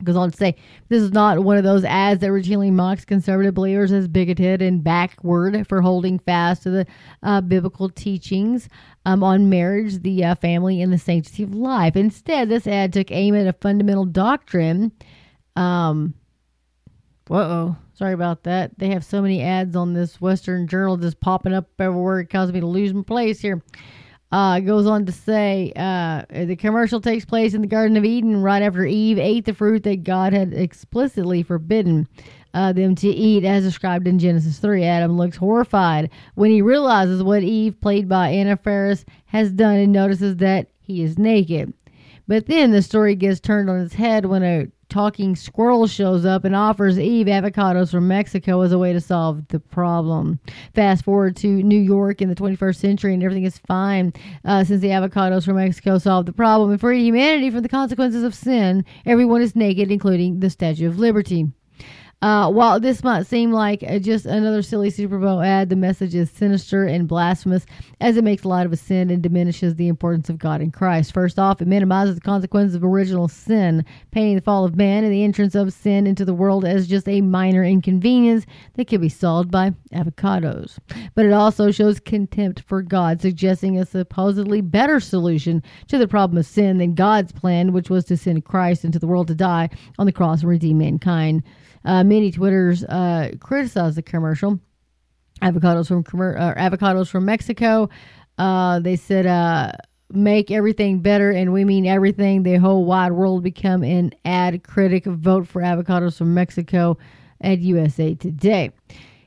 Goes 0.03 0.15
on 0.15 0.31
to 0.31 0.37
say, 0.37 0.55
this 0.89 1.01
is 1.01 1.11
not 1.11 1.39
one 1.39 1.57
of 1.57 1.63
those 1.63 1.83
ads 1.83 2.21
that 2.21 2.27
routinely 2.27 2.71
mocks 2.71 3.05
conservative 3.05 3.53
believers 3.53 3.91
as 3.91 4.07
bigoted 4.07 4.61
and 4.61 4.83
backward 4.83 5.67
for 5.67 5.81
holding 5.81 6.19
fast 6.19 6.63
to 6.63 6.69
the 6.71 6.87
uh, 7.23 7.41
biblical 7.41 7.89
teachings 7.89 8.67
um, 9.05 9.23
on 9.23 9.49
marriage, 9.49 10.01
the 10.01 10.23
uh, 10.23 10.35
family, 10.35 10.81
and 10.81 10.91
the 10.93 10.97
sanctity 10.97 11.43
of 11.43 11.53
life. 11.53 11.95
Instead, 11.95 12.49
this 12.49 12.67
ad 12.67 12.93
took 12.93 13.11
aim 13.11 13.35
at 13.35 13.47
a 13.47 13.53
fundamental 13.53 14.05
doctrine. 14.05 14.91
Um, 15.55 16.15
whoa, 17.27 17.75
sorry 17.93 18.13
about 18.13 18.43
that. 18.43 18.77
They 18.77 18.89
have 18.89 19.05
so 19.05 19.21
many 19.21 19.41
ads 19.41 19.75
on 19.75 19.93
this 19.93 20.19
Western 20.19 20.67
Journal 20.67 20.97
just 20.97 21.19
popping 21.19 21.53
up 21.53 21.69
everywhere. 21.79 22.19
It 22.19 22.29
causes 22.29 22.53
me 22.53 22.59
to 22.59 22.67
lose 22.67 22.93
my 22.93 23.03
place 23.03 23.39
here. 23.39 23.61
Uh, 24.31 24.55
it 24.59 24.61
goes 24.61 24.87
on 24.87 25.05
to 25.05 25.11
say 25.11 25.73
uh, 25.75 26.23
the 26.29 26.55
commercial 26.55 27.01
takes 27.01 27.25
place 27.25 27.53
in 27.53 27.61
the 27.61 27.67
Garden 27.67 27.97
of 27.97 28.05
Eden 28.05 28.41
right 28.41 28.61
after 28.61 28.85
Eve 28.85 29.19
ate 29.19 29.43
the 29.43 29.53
fruit 29.53 29.83
that 29.83 30.03
God 30.03 30.31
had 30.31 30.53
explicitly 30.53 31.43
forbidden 31.43 32.07
uh, 32.53 32.71
them 32.71 32.95
to 32.95 33.07
eat, 33.07 33.43
as 33.43 33.63
described 33.63 34.07
in 34.07 34.19
Genesis 34.19 34.59
3. 34.59 34.83
Adam 34.85 35.17
looks 35.17 35.37
horrified 35.37 36.09
when 36.35 36.49
he 36.49 36.61
realizes 36.61 37.23
what 37.23 37.43
Eve, 37.43 37.79
played 37.81 38.07
by 38.07 38.29
Anna 38.29 38.55
Faris, 38.55 39.05
has 39.25 39.51
done 39.51 39.75
and 39.75 39.91
notices 39.91 40.37
that 40.37 40.67
he 40.79 41.03
is 41.03 41.17
naked. 41.17 41.73
But 42.27 42.47
then 42.47 42.71
the 42.71 42.81
story 42.81 43.15
gets 43.15 43.41
turned 43.41 43.69
on 43.69 43.81
its 43.81 43.93
head 43.93 44.25
when 44.25 44.43
a 44.43 44.67
talking 44.91 45.35
squirrel 45.35 45.87
shows 45.87 46.25
up 46.25 46.45
and 46.45 46.55
offers 46.55 46.99
Eve 46.99 47.27
avocados 47.27 47.89
from 47.89 48.07
Mexico 48.07 48.61
as 48.61 48.71
a 48.71 48.77
way 48.77 48.93
to 48.93 49.01
solve 49.01 49.47
the 49.47 49.59
problem. 49.59 50.39
Fast 50.75 51.03
forward 51.03 51.35
to 51.37 51.47
New 51.47 51.79
York 51.79 52.21
in 52.21 52.29
the 52.29 52.35
21st 52.35 52.75
century, 52.75 53.13
and 53.13 53.23
everything 53.23 53.45
is 53.45 53.57
fine 53.57 54.13
uh, 54.45 54.63
since 54.63 54.81
the 54.81 54.89
avocados 54.89 55.45
from 55.45 55.55
Mexico 55.55 55.97
solved 55.97 56.27
the 56.27 56.33
problem 56.33 56.69
and 56.69 56.79
freed 56.79 57.03
humanity 57.03 57.49
from 57.49 57.63
the 57.63 57.69
consequences 57.69 58.23
of 58.23 58.35
sin. 58.35 58.85
Everyone 59.05 59.41
is 59.41 59.55
naked, 59.55 59.91
including 59.91 60.39
the 60.39 60.49
Statue 60.49 60.87
of 60.87 60.99
Liberty. 60.99 61.47
Uh, 62.21 62.51
while 62.51 62.79
this 62.79 63.03
might 63.03 63.25
seem 63.25 63.51
like 63.51 63.79
just 64.01 64.27
another 64.27 64.61
silly 64.61 64.91
Super 64.91 65.17
Bowl 65.17 65.41
ad, 65.41 65.69
the 65.69 65.75
message 65.75 66.13
is 66.13 66.29
sinister 66.29 66.85
and 66.85 67.07
blasphemous 67.07 67.65
as 67.99 68.15
it 68.15 68.23
makes 68.23 68.45
light 68.45 68.67
of 68.67 68.71
a 68.71 68.77
sin 68.77 69.09
and 69.09 69.23
diminishes 69.23 69.73
the 69.73 69.87
importance 69.87 70.29
of 70.29 70.37
God 70.37 70.61
in 70.61 70.69
Christ. 70.69 71.13
First 71.13 71.39
off, 71.39 71.63
it 71.63 71.67
minimizes 71.67 72.13
the 72.13 72.21
consequences 72.21 72.75
of 72.75 72.83
original 72.83 73.27
sin, 73.27 73.83
painting 74.11 74.35
the 74.35 74.41
fall 74.41 74.65
of 74.65 74.75
man 74.75 75.03
and 75.03 75.11
the 75.11 75.23
entrance 75.23 75.55
of 75.55 75.73
sin 75.73 76.05
into 76.05 76.23
the 76.23 76.33
world 76.33 76.63
as 76.63 76.87
just 76.87 77.09
a 77.09 77.21
minor 77.21 77.63
inconvenience 77.63 78.45
that 78.75 78.87
can 78.87 79.01
be 79.01 79.09
solved 79.09 79.49
by 79.49 79.73
avocados. 79.91 80.77
But 81.15 81.25
it 81.25 81.33
also 81.33 81.71
shows 81.71 81.99
contempt 81.99 82.61
for 82.67 82.83
God, 82.83 83.19
suggesting 83.19 83.79
a 83.79 83.85
supposedly 83.85 84.61
better 84.61 84.99
solution 84.99 85.63
to 85.87 85.97
the 85.97 86.07
problem 86.07 86.37
of 86.37 86.45
sin 86.45 86.77
than 86.77 86.93
God's 86.93 87.31
plan, 87.31 87.73
which 87.73 87.89
was 87.89 88.05
to 88.05 88.15
send 88.15 88.45
Christ 88.45 88.85
into 88.85 88.99
the 88.99 89.07
world 89.07 89.27
to 89.29 89.35
die 89.35 89.71
on 89.97 90.05
the 90.05 90.11
cross 90.11 90.41
and 90.41 90.49
redeem 90.49 90.77
mankind. 90.77 91.41
Uh, 91.83 92.03
many 92.03 92.31
Twitters 92.31 92.83
uh, 92.83 93.31
criticized 93.39 93.97
the 93.97 94.01
commercial. 94.01 94.59
Avocados 95.41 95.87
from 95.87 95.99
uh, 95.99 96.53
avocados 96.53 97.09
from 97.09 97.25
Mexico. 97.25 97.89
Uh, 98.37 98.79
they 98.79 98.95
said, 98.95 99.25
uh, 99.25 99.71
"Make 100.11 100.51
everything 100.51 100.99
better," 100.99 101.31
and 101.31 101.51
we 101.51 101.65
mean 101.65 101.87
everything. 101.87 102.43
The 102.43 102.57
whole 102.57 102.85
wide 102.85 103.13
world 103.13 103.41
become 103.41 103.83
an 103.83 104.13
ad 104.23 104.63
critic. 104.63 105.05
Vote 105.05 105.47
for 105.47 105.61
avocados 105.61 106.17
from 106.17 106.35
Mexico 106.35 106.97
at 107.41 107.59
USA 107.59 108.13
Today. 108.13 108.71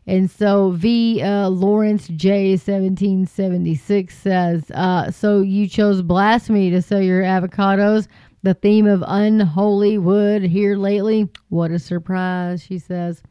And 0.06 0.30
so 0.30 0.72
V. 0.72 1.22
Uh, 1.22 1.48
Lawrence 1.48 2.08
J. 2.08 2.52
1776 2.52 4.16
says, 4.16 4.70
uh, 4.72 5.10
So 5.10 5.40
you 5.40 5.66
chose 5.66 6.02
blasphemy 6.02 6.70
to 6.70 6.82
sell 6.82 7.00
your 7.00 7.22
avocados 7.22 8.06
the 8.44 8.54
theme 8.54 8.86
of 8.86 9.02
unholy 9.06 9.96
wood 9.96 10.42
here 10.42 10.76
lately. 10.76 11.28
What 11.48 11.70
a 11.70 11.78
surprise, 11.78 12.62
she 12.62 12.78
says. 12.78 13.22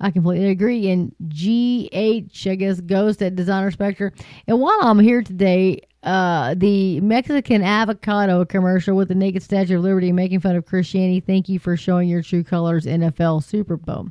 I 0.00 0.10
completely 0.10 0.48
agree. 0.48 0.90
And 0.90 1.14
GH, 1.28 2.48
I 2.48 2.54
guess, 2.56 2.80
Ghost 2.80 3.22
at 3.22 3.36
Designer 3.36 3.70
Spectre. 3.70 4.12
And 4.48 4.60
while 4.60 4.78
I'm 4.80 4.98
here 4.98 5.22
today, 5.22 5.82
uh, 6.02 6.54
the 6.56 7.00
Mexican 7.00 7.62
avocado 7.62 8.44
commercial 8.46 8.96
with 8.96 9.08
the 9.08 9.14
naked 9.14 9.42
Statue 9.42 9.76
of 9.76 9.84
Liberty 9.84 10.10
making 10.10 10.40
fun 10.40 10.56
of 10.56 10.64
Christianity. 10.64 11.20
Thank 11.20 11.50
you 11.50 11.58
for 11.58 11.76
showing 11.76 12.08
your 12.08 12.22
true 12.22 12.42
colors, 12.42 12.86
NFL 12.86 13.44
Super 13.44 13.76
Bowl. 13.76 14.08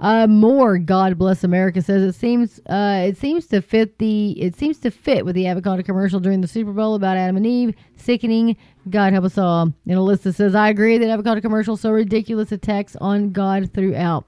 Uh, 0.00 0.28
more 0.28 0.78
God 0.78 1.18
bless 1.18 1.42
America 1.42 1.82
says 1.82 2.02
it 2.02 2.14
seems 2.14 2.60
uh, 2.66 3.04
it 3.04 3.16
seems 3.16 3.46
to 3.48 3.60
fit 3.60 3.98
the 3.98 4.30
it 4.40 4.56
seems 4.56 4.78
to 4.78 4.90
fit 4.90 5.24
with 5.24 5.34
the 5.34 5.48
avocado 5.48 5.82
commercial 5.82 6.20
during 6.20 6.40
the 6.40 6.46
Super 6.46 6.72
Bowl 6.72 6.94
about 6.94 7.16
Adam 7.16 7.36
and 7.36 7.46
Eve 7.46 7.74
sickening. 7.96 8.56
God 8.88 9.12
help 9.12 9.24
us 9.24 9.36
all. 9.36 9.62
And 9.62 9.74
Alyssa 9.86 10.32
says 10.32 10.54
I 10.54 10.68
agree 10.68 10.98
that 10.98 11.10
avocado 11.10 11.40
commercial 11.40 11.76
so 11.76 11.90
ridiculous 11.90 12.52
attacks 12.52 12.94
on 12.96 13.32
God 13.32 13.72
throughout. 13.74 14.24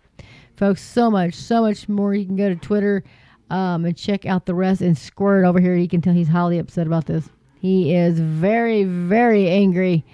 Folks, 0.56 0.83
so 0.83 1.11
much, 1.11 1.35
so 1.35 1.62
much 1.62 1.88
more. 1.88 2.14
You 2.14 2.26
can 2.26 2.37
go 2.37 2.48
to 2.48 2.56
Twitter 2.56 3.04
um, 3.48 3.85
and 3.85 3.96
check 3.96 4.26
out 4.26 4.46
the 4.46 4.54
rest. 4.54 4.80
And 4.80 4.98
Squirt 4.98 5.44
over 5.44 5.61
here, 5.61 5.76
you 5.76 5.88
can 5.88 6.00
tell 6.00 6.12
he's 6.12 6.28
highly 6.28 6.59
upset 6.59 6.87
about 6.87 7.06
this. 7.06 7.30
He 7.61 7.94
is 7.94 8.18
very, 8.18 8.85
very 8.85 9.48
angry. 9.48 10.04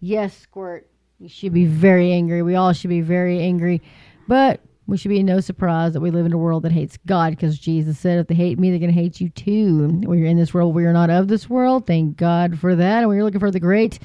Yes, 0.00 0.36
Squirt, 0.36 0.88
you 1.18 1.28
should 1.28 1.52
be 1.52 1.66
very 1.66 2.12
angry. 2.12 2.42
We 2.42 2.54
all 2.54 2.72
should 2.72 2.90
be 2.90 3.00
very 3.00 3.40
angry. 3.40 3.82
But 4.28 4.60
we 4.90 4.96
should 4.96 5.08
be 5.08 5.22
no 5.22 5.40
surprise 5.40 5.92
that 5.92 6.00
we 6.00 6.10
live 6.10 6.26
in 6.26 6.32
a 6.32 6.38
world 6.38 6.64
that 6.64 6.72
hates 6.72 6.98
God 7.06 7.30
because 7.30 7.58
Jesus 7.58 7.98
said, 7.98 8.18
if 8.18 8.26
they 8.26 8.34
hate 8.34 8.58
me, 8.58 8.70
they're 8.70 8.80
going 8.80 8.92
to 8.92 9.00
hate 9.00 9.20
you 9.20 9.28
too. 9.28 10.00
We're 10.04 10.26
in 10.26 10.36
this 10.36 10.52
world. 10.52 10.74
We 10.74 10.84
are 10.84 10.92
not 10.92 11.10
of 11.10 11.28
this 11.28 11.48
world. 11.48 11.86
Thank 11.86 12.16
God 12.16 12.58
for 12.58 12.74
that. 12.74 12.98
And 12.98 13.08
we're 13.08 13.22
looking 13.22 13.40
for 13.40 13.52
the 13.52 13.60
great 13.60 14.00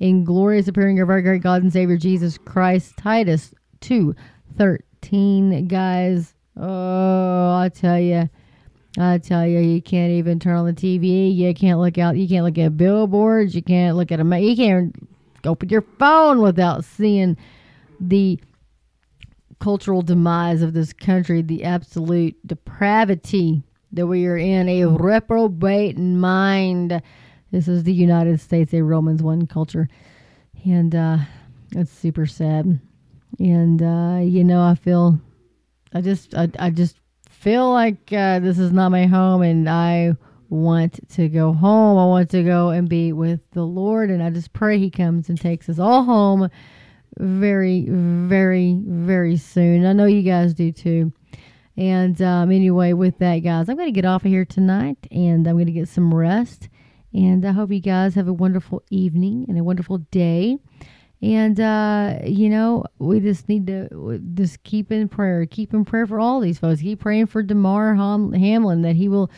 and 0.00 0.24
glorious 0.24 0.66
appearing 0.66 0.98
of 1.00 1.10
our 1.10 1.20
great 1.20 1.42
God 1.42 1.62
and 1.62 1.70
Savior 1.72 1.98
Jesus 1.98 2.38
Christ. 2.38 2.94
Titus 2.96 3.54
2 3.80 4.14
13, 4.56 5.68
guys. 5.68 6.34
Oh, 6.56 7.54
I 7.56 7.70
tell 7.72 8.00
you. 8.00 8.28
I 8.98 9.18
tell 9.18 9.46
you, 9.46 9.60
you 9.60 9.80
can't 9.80 10.10
even 10.10 10.40
turn 10.40 10.56
on 10.56 10.66
the 10.66 10.72
TV. 10.72 11.34
You 11.34 11.54
can't 11.54 11.78
look 11.78 11.98
out. 11.98 12.16
You 12.16 12.26
can't 12.26 12.44
look 12.44 12.58
at 12.58 12.76
billboards. 12.76 13.54
You 13.54 13.62
can't 13.62 13.96
look 13.96 14.10
at 14.10 14.20
a. 14.20 14.40
You 14.40 14.56
can't 14.56 15.08
open 15.44 15.68
your 15.68 15.84
phone 15.98 16.40
without 16.40 16.84
seeing 16.84 17.36
the 18.00 18.40
cultural 19.60 20.02
demise 20.02 20.62
of 20.62 20.72
this 20.72 20.92
country, 20.92 21.42
the 21.42 21.64
absolute 21.64 22.34
depravity 22.46 23.62
that 23.92 24.06
we 24.06 24.26
are 24.26 24.36
in, 24.36 24.68
a 24.68 24.86
reprobate 24.86 25.98
mind. 25.98 27.02
This 27.52 27.68
is 27.68 27.84
the 27.84 27.92
United 27.92 28.40
States, 28.40 28.72
a 28.72 28.82
Romans 28.82 29.22
1 29.22 29.46
culture. 29.46 29.88
And 30.64 30.94
uh, 30.94 31.18
it's 31.72 31.92
super 31.92 32.26
sad. 32.26 32.80
And, 33.38 33.82
uh, 33.82 34.20
you 34.22 34.44
know, 34.44 34.62
I 34.62 34.74
feel, 34.74 35.20
I 35.92 36.00
just, 36.00 36.34
I, 36.34 36.48
I 36.58 36.70
just 36.70 36.96
feel 37.28 37.70
like 37.70 38.12
uh, 38.12 38.38
this 38.40 38.58
is 38.58 38.72
not 38.72 38.90
my 38.90 39.06
home 39.06 39.42
and 39.42 39.68
I 39.68 40.14
want 40.48 41.08
to 41.10 41.28
go 41.28 41.52
home. 41.52 41.98
I 41.98 42.06
want 42.06 42.30
to 42.30 42.42
go 42.42 42.70
and 42.70 42.88
be 42.88 43.12
with 43.12 43.40
the 43.52 43.62
Lord. 43.64 44.10
And 44.10 44.22
I 44.22 44.30
just 44.30 44.52
pray 44.52 44.78
He 44.78 44.90
comes 44.90 45.28
and 45.28 45.40
takes 45.40 45.68
us 45.68 45.78
all 45.78 46.04
home 46.04 46.50
very, 47.18 47.86
very, 47.88 48.80
very 48.86 49.36
soon. 49.36 49.86
I 49.86 49.92
know 49.92 50.06
you 50.06 50.22
guys 50.22 50.54
do 50.54 50.72
too. 50.72 51.12
And 51.76 52.20
um, 52.20 52.50
anyway, 52.50 52.92
with 52.92 53.18
that, 53.18 53.38
guys, 53.38 53.68
I'm 53.68 53.76
going 53.76 53.88
to 53.88 53.92
get 53.92 54.04
off 54.04 54.24
of 54.24 54.30
here 54.30 54.44
tonight 54.44 54.98
and 55.10 55.46
I'm 55.46 55.56
going 55.56 55.66
to 55.66 55.72
get 55.72 55.88
some 55.88 56.12
rest. 56.12 56.68
And 57.12 57.44
I 57.44 57.52
hope 57.52 57.70
you 57.72 57.80
guys 57.80 58.14
have 58.14 58.28
a 58.28 58.32
wonderful 58.32 58.82
evening 58.90 59.46
and 59.48 59.58
a 59.58 59.64
wonderful 59.64 59.98
day. 60.10 60.58
And, 61.22 61.60
uh, 61.60 62.18
you 62.24 62.48
know, 62.48 62.84
we 62.98 63.20
just 63.20 63.48
need 63.48 63.66
to 63.66 64.20
just 64.34 64.62
keep 64.62 64.90
in 64.90 65.08
prayer. 65.08 65.44
Keep 65.46 65.74
in 65.74 65.84
prayer 65.84 66.06
for 66.06 66.18
all 66.18 66.40
these 66.40 66.58
folks. 66.58 66.80
Keep 66.80 67.00
praying 67.00 67.26
for 67.26 67.42
Damar 67.42 67.94
Hamlin 67.94 68.82
that 68.82 68.96
he 68.96 69.08
will, 69.08 69.30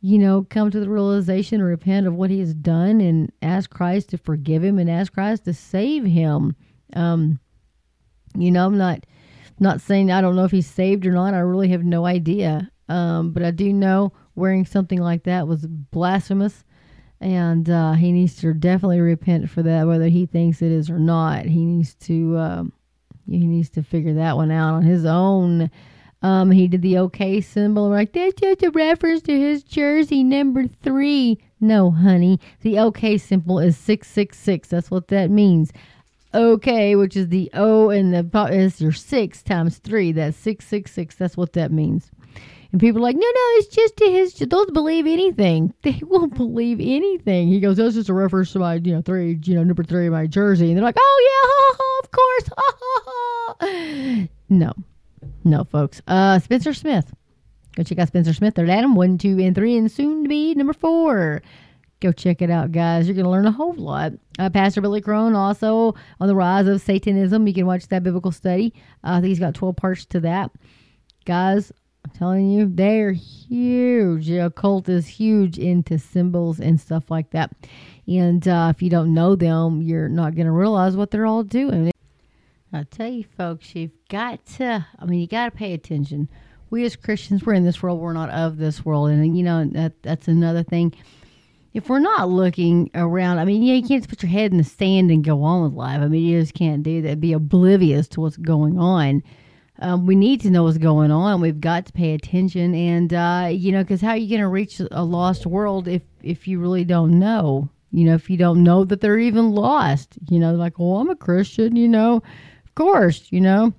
you 0.00 0.18
know, 0.18 0.46
come 0.48 0.70
to 0.70 0.80
the 0.80 0.88
realization 0.88 1.60
and 1.60 1.68
repent 1.68 2.06
of 2.06 2.14
what 2.14 2.30
he 2.30 2.40
has 2.40 2.54
done 2.54 3.00
and 3.00 3.30
ask 3.42 3.70
Christ 3.70 4.10
to 4.10 4.18
forgive 4.18 4.64
him 4.64 4.78
and 4.78 4.90
ask 4.90 5.12
Christ 5.12 5.44
to 5.44 5.54
save 5.54 6.04
him. 6.04 6.56
Um, 6.94 7.38
you 8.36 8.50
know, 8.50 8.66
I'm 8.66 8.78
not 8.78 9.04
Not 9.60 9.80
saying 9.80 10.10
I 10.12 10.20
don't 10.20 10.36
know 10.36 10.44
if 10.44 10.52
he's 10.52 10.70
saved 10.70 11.04
or 11.06 11.12
not. 11.12 11.34
I 11.34 11.38
really 11.38 11.68
have 11.68 11.84
no 11.84 12.06
idea. 12.06 12.70
Um, 12.88 13.32
but 13.32 13.42
I 13.42 13.50
do 13.50 13.72
know 13.72 14.12
wearing 14.34 14.64
something 14.64 15.00
like 15.00 15.24
that 15.24 15.46
was 15.48 15.66
blasphemous, 15.66 16.64
and 17.20 17.68
uh, 17.68 17.92
he 17.94 18.12
needs 18.12 18.36
to 18.36 18.54
definitely 18.54 19.00
repent 19.00 19.50
for 19.50 19.62
that, 19.62 19.86
whether 19.86 20.08
he 20.08 20.26
thinks 20.26 20.62
it 20.62 20.72
is 20.72 20.88
or 20.88 20.98
not. 20.98 21.44
He 21.44 21.64
needs 21.64 21.94
to 22.06 22.38
um, 22.38 22.72
he 23.28 23.46
needs 23.46 23.68
to 23.70 23.82
figure 23.82 24.14
that 24.14 24.36
one 24.36 24.50
out 24.50 24.74
on 24.74 24.82
his 24.84 25.04
own. 25.04 25.70
Um, 26.22 26.50
he 26.50 26.66
did 26.66 26.82
the 26.82 26.98
OK 26.98 27.40
symbol, 27.42 27.90
like 27.90 28.12
that's 28.12 28.40
just 28.40 28.62
a 28.62 28.70
reference 28.70 29.22
to 29.22 29.38
his 29.38 29.62
jersey 29.62 30.24
number 30.24 30.66
three. 30.82 31.38
No, 31.60 31.90
honey, 31.90 32.40
the 32.62 32.78
OK 32.78 33.18
symbol 33.18 33.58
is 33.58 33.76
six 33.76 34.08
six 34.08 34.38
six. 34.38 34.68
That's 34.68 34.90
what 34.90 35.08
that 35.08 35.30
means. 35.30 35.72
OK, 36.34 36.94
which 36.96 37.16
is 37.16 37.28
the 37.28 37.50
O 37.54 37.90
and 37.90 38.12
the 38.12 38.48
is 38.52 38.80
your 38.80 38.92
six 38.92 39.42
times 39.42 39.78
three. 39.78 40.12
That's 40.12 40.36
six 40.36 40.66
six 40.66 40.92
six. 40.92 41.14
That's 41.14 41.36
what 41.36 41.54
that 41.54 41.72
means. 41.72 42.10
And 42.70 42.80
people 42.80 43.00
are 43.00 43.02
like, 43.02 43.16
no, 43.16 43.20
no, 43.20 43.42
it's 43.56 43.68
just 43.68 43.98
his. 43.98 44.34
Don't 44.34 44.74
believe 44.74 45.06
anything. 45.06 45.72
They 45.82 46.00
won't 46.02 46.34
believe 46.34 46.80
anything. 46.80 47.48
He 47.48 47.60
goes, 47.60 47.78
that's 47.78 47.94
just 47.94 48.10
a 48.10 48.14
reference 48.14 48.52
to 48.52 48.58
my, 48.58 48.74
you 48.74 48.92
know, 48.92 49.00
three, 49.00 49.38
you 49.42 49.54
know, 49.54 49.64
number 49.64 49.82
three 49.82 50.06
of 50.06 50.12
my 50.12 50.26
jersey. 50.26 50.68
And 50.68 50.76
they're 50.76 50.84
like, 50.84 50.96
oh 50.98 51.28
yeah, 51.30 52.04
of 52.04 52.10
course, 52.10 52.48
ha, 52.56 52.76
ha, 52.80 53.56
ha. 53.60 54.28
No, 54.50 54.72
no, 55.44 55.64
folks. 55.64 56.02
Uh, 56.06 56.38
Spencer 56.40 56.74
Smith. 56.74 57.14
Go 57.74 57.84
check 57.84 57.98
out 57.98 58.08
Spencer 58.08 58.34
Smith. 58.34 58.54
Third 58.54 58.68
Adam, 58.68 58.94
one, 58.94 59.16
two, 59.16 59.38
and 59.38 59.54
three, 59.54 59.76
and 59.76 59.90
soon 59.90 60.24
to 60.24 60.28
be 60.28 60.54
number 60.54 60.72
four. 60.72 61.42
Go 62.00 62.12
check 62.12 62.42
it 62.42 62.50
out, 62.50 62.70
guys. 62.70 63.06
You're 63.08 63.14
going 63.14 63.24
to 63.24 63.30
learn 63.30 63.46
a 63.46 63.52
whole 63.52 63.74
lot. 63.74 64.12
Uh, 64.38 64.48
Pastor 64.50 64.80
Billy 64.80 65.00
Crone 65.00 65.34
also 65.34 65.96
on 66.20 66.28
the 66.28 66.34
rise 66.34 66.68
of 66.68 66.80
Satanism. 66.80 67.46
You 67.46 67.54
can 67.54 67.66
watch 67.66 67.88
that 67.88 68.04
biblical 68.04 68.30
study. 68.30 68.72
Uh, 69.02 69.14
I 69.14 69.20
think 69.20 69.26
he's 69.26 69.40
got 69.40 69.54
12 69.54 69.74
parts 69.74 70.06
to 70.06 70.20
that. 70.20 70.52
Guys, 71.24 71.72
I'm 72.04 72.12
telling 72.12 72.50
you, 72.50 72.70
they're 72.72 73.12
huge. 73.12 74.28
The 74.28 74.46
occult 74.46 74.88
is 74.88 75.08
huge 75.08 75.58
into 75.58 75.98
symbols 75.98 76.60
and 76.60 76.80
stuff 76.80 77.10
like 77.10 77.30
that. 77.30 77.50
And 78.06 78.46
uh, 78.46 78.72
if 78.74 78.80
you 78.80 78.90
don't 78.90 79.12
know 79.12 79.34
them, 79.34 79.82
you're 79.82 80.08
not 80.08 80.36
going 80.36 80.46
to 80.46 80.52
realize 80.52 80.96
what 80.96 81.10
they're 81.10 81.26
all 81.26 81.42
doing. 81.42 81.90
I 82.72 82.84
tell 82.84 83.08
you, 83.08 83.24
folks, 83.36 83.74
you've 83.74 83.90
got 84.08 84.44
to, 84.56 84.86
I 84.98 85.04
mean, 85.04 85.20
you 85.20 85.26
got 85.26 85.50
to 85.50 85.56
pay 85.56 85.72
attention. 85.72 86.28
We 86.70 86.84
as 86.84 86.96
Christians, 86.96 87.44
we're 87.44 87.54
in 87.54 87.64
this 87.64 87.82
world, 87.82 87.98
we're 87.98 88.12
not 88.12 88.30
of 88.30 88.58
this 88.58 88.84
world. 88.84 89.10
And, 89.10 89.36
you 89.36 89.42
know, 89.42 89.64
that 89.72 90.02
that's 90.02 90.28
another 90.28 90.62
thing. 90.62 90.94
If 91.78 91.88
we're 91.88 92.00
not 92.00 92.28
looking 92.28 92.90
around, 92.96 93.38
I 93.38 93.44
mean, 93.44 93.62
yeah, 93.62 93.74
you 93.74 93.86
can't 93.86 94.02
just 94.02 94.08
put 94.08 94.24
your 94.24 94.32
head 94.32 94.50
in 94.50 94.58
the 94.58 94.64
sand 94.64 95.12
and 95.12 95.22
go 95.22 95.44
on 95.44 95.62
with 95.62 95.74
life. 95.74 96.00
I 96.00 96.08
mean, 96.08 96.24
you 96.24 96.40
just 96.40 96.54
can't 96.54 96.82
do 96.82 97.02
that. 97.02 97.20
Be 97.20 97.32
oblivious 97.32 98.08
to 98.08 98.20
what's 98.20 98.36
going 98.36 98.80
on. 98.80 99.22
Um, 99.78 100.04
we 100.04 100.16
need 100.16 100.40
to 100.40 100.50
know 100.50 100.64
what's 100.64 100.76
going 100.76 101.12
on. 101.12 101.40
We've 101.40 101.60
got 101.60 101.86
to 101.86 101.92
pay 101.92 102.14
attention, 102.14 102.74
and 102.74 103.14
uh, 103.14 103.50
you 103.52 103.70
know, 103.70 103.84
because 103.84 104.00
how 104.00 104.08
are 104.08 104.16
you 104.16 104.28
going 104.28 104.40
to 104.40 104.48
reach 104.48 104.80
a 104.90 105.04
lost 105.04 105.46
world 105.46 105.86
if 105.86 106.02
if 106.20 106.48
you 106.48 106.58
really 106.58 106.82
don't 106.82 107.16
know? 107.16 107.68
You 107.92 108.06
know, 108.06 108.14
if 108.14 108.28
you 108.28 108.36
don't 108.36 108.64
know 108.64 108.84
that 108.84 109.00
they're 109.00 109.20
even 109.20 109.52
lost. 109.52 110.18
You 110.28 110.40
know, 110.40 110.54
like, 110.56 110.80
well, 110.80 110.96
I'm 110.96 111.10
a 111.10 111.14
Christian. 111.14 111.76
You 111.76 111.86
know, 111.86 112.16
of 112.64 112.74
course. 112.74 113.28
You 113.30 113.40
know, 113.40 113.72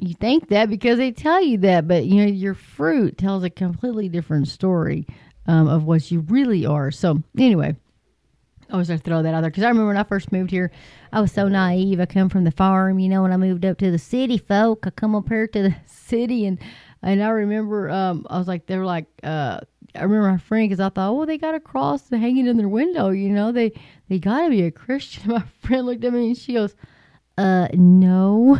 you 0.00 0.14
think 0.14 0.48
that 0.48 0.68
because 0.68 0.98
they 0.98 1.12
tell 1.12 1.40
you 1.40 1.58
that, 1.58 1.86
but 1.86 2.04
you 2.04 2.16
know, 2.16 2.32
your 2.32 2.54
fruit 2.54 3.16
tells 3.16 3.44
a 3.44 3.50
completely 3.50 4.08
different 4.08 4.48
story 4.48 5.06
um, 5.46 5.68
of 5.68 5.84
what 5.84 6.10
you 6.10 6.20
really 6.20 6.66
are. 6.66 6.90
So, 6.90 7.22
anyway, 7.36 7.76
I 8.70 8.76
was 8.76 8.88
going 8.88 9.00
to 9.00 9.04
throw 9.04 9.22
that 9.22 9.34
out 9.34 9.42
there 9.42 9.50
because 9.50 9.64
I 9.64 9.68
remember 9.68 9.88
when 9.88 9.96
I 9.96 10.04
first 10.04 10.32
moved 10.32 10.50
here, 10.50 10.70
I 11.12 11.20
was 11.20 11.32
so 11.32 11.48
naive. 11.48 12.00
I 12.00 12.06
come 12.06 12.28
from 12.28 12.44
the 12.44 12.50
farm, 12.50 12.98
you 12.98 13.08
know, 13.08 13.22
when 13.22 13.32
I 13.32 13.36
moved 13.36 13.64
up 13.64 13.78
to 13.78 13.90
the 13.90 13.98
city, 13.98 14.38
folk. 14.38 14.86
I 14.86 14.90
come 14.90 15.14
up 15.14 15.28
here 15.28 15.46
to 15.46 15.62
the 15.62 15.74
city, 15.86 16.46
and 16.46 16.58
and 17.02 17.22
I 17.22 17.28
remember 17.28 17.90
um, 17.90 18.26
I 18.30 18.38
was 18.38 18.48
like, 18.48 18.66
they 18.66 18.78
were 18.78 18.86
like, 18.86 19.06
uh, 19.22 19.60
I 19.94 20.02
remember 20.04 20.30
my 20.30 20.38
friend 20.38 20.68
because 20.68 20.80
I 20.80 20.88
thought, 20.88 21.12
oh, 21.12 21.26
they 21.26 21.36
got 21.36 21.54
a 21.54 21.60
cross 21.60 22.08
hanging 22.08 22.46
in 22.46 22.56
their 22.56 22.68
window, 22.68 23.10
you 23.10 23.28
know, 23.28 23.52
they 23.52 23.72
they 24.08 24.18
got 24.18 24.44
to 24.44 24.50
be 24.50 24.62
a 24.62 24.70
Christian. 24.70 25.30
My 25.32 25.44
friend 25.60 25.86
looked 25.86 26.04
at 26.04 26.12
me 26.12 26.28
and 26.28 26.36
she 26.36 26.54
goes, 26.54 26.74
uh, 27.38 27.68
no. 27.72 28.58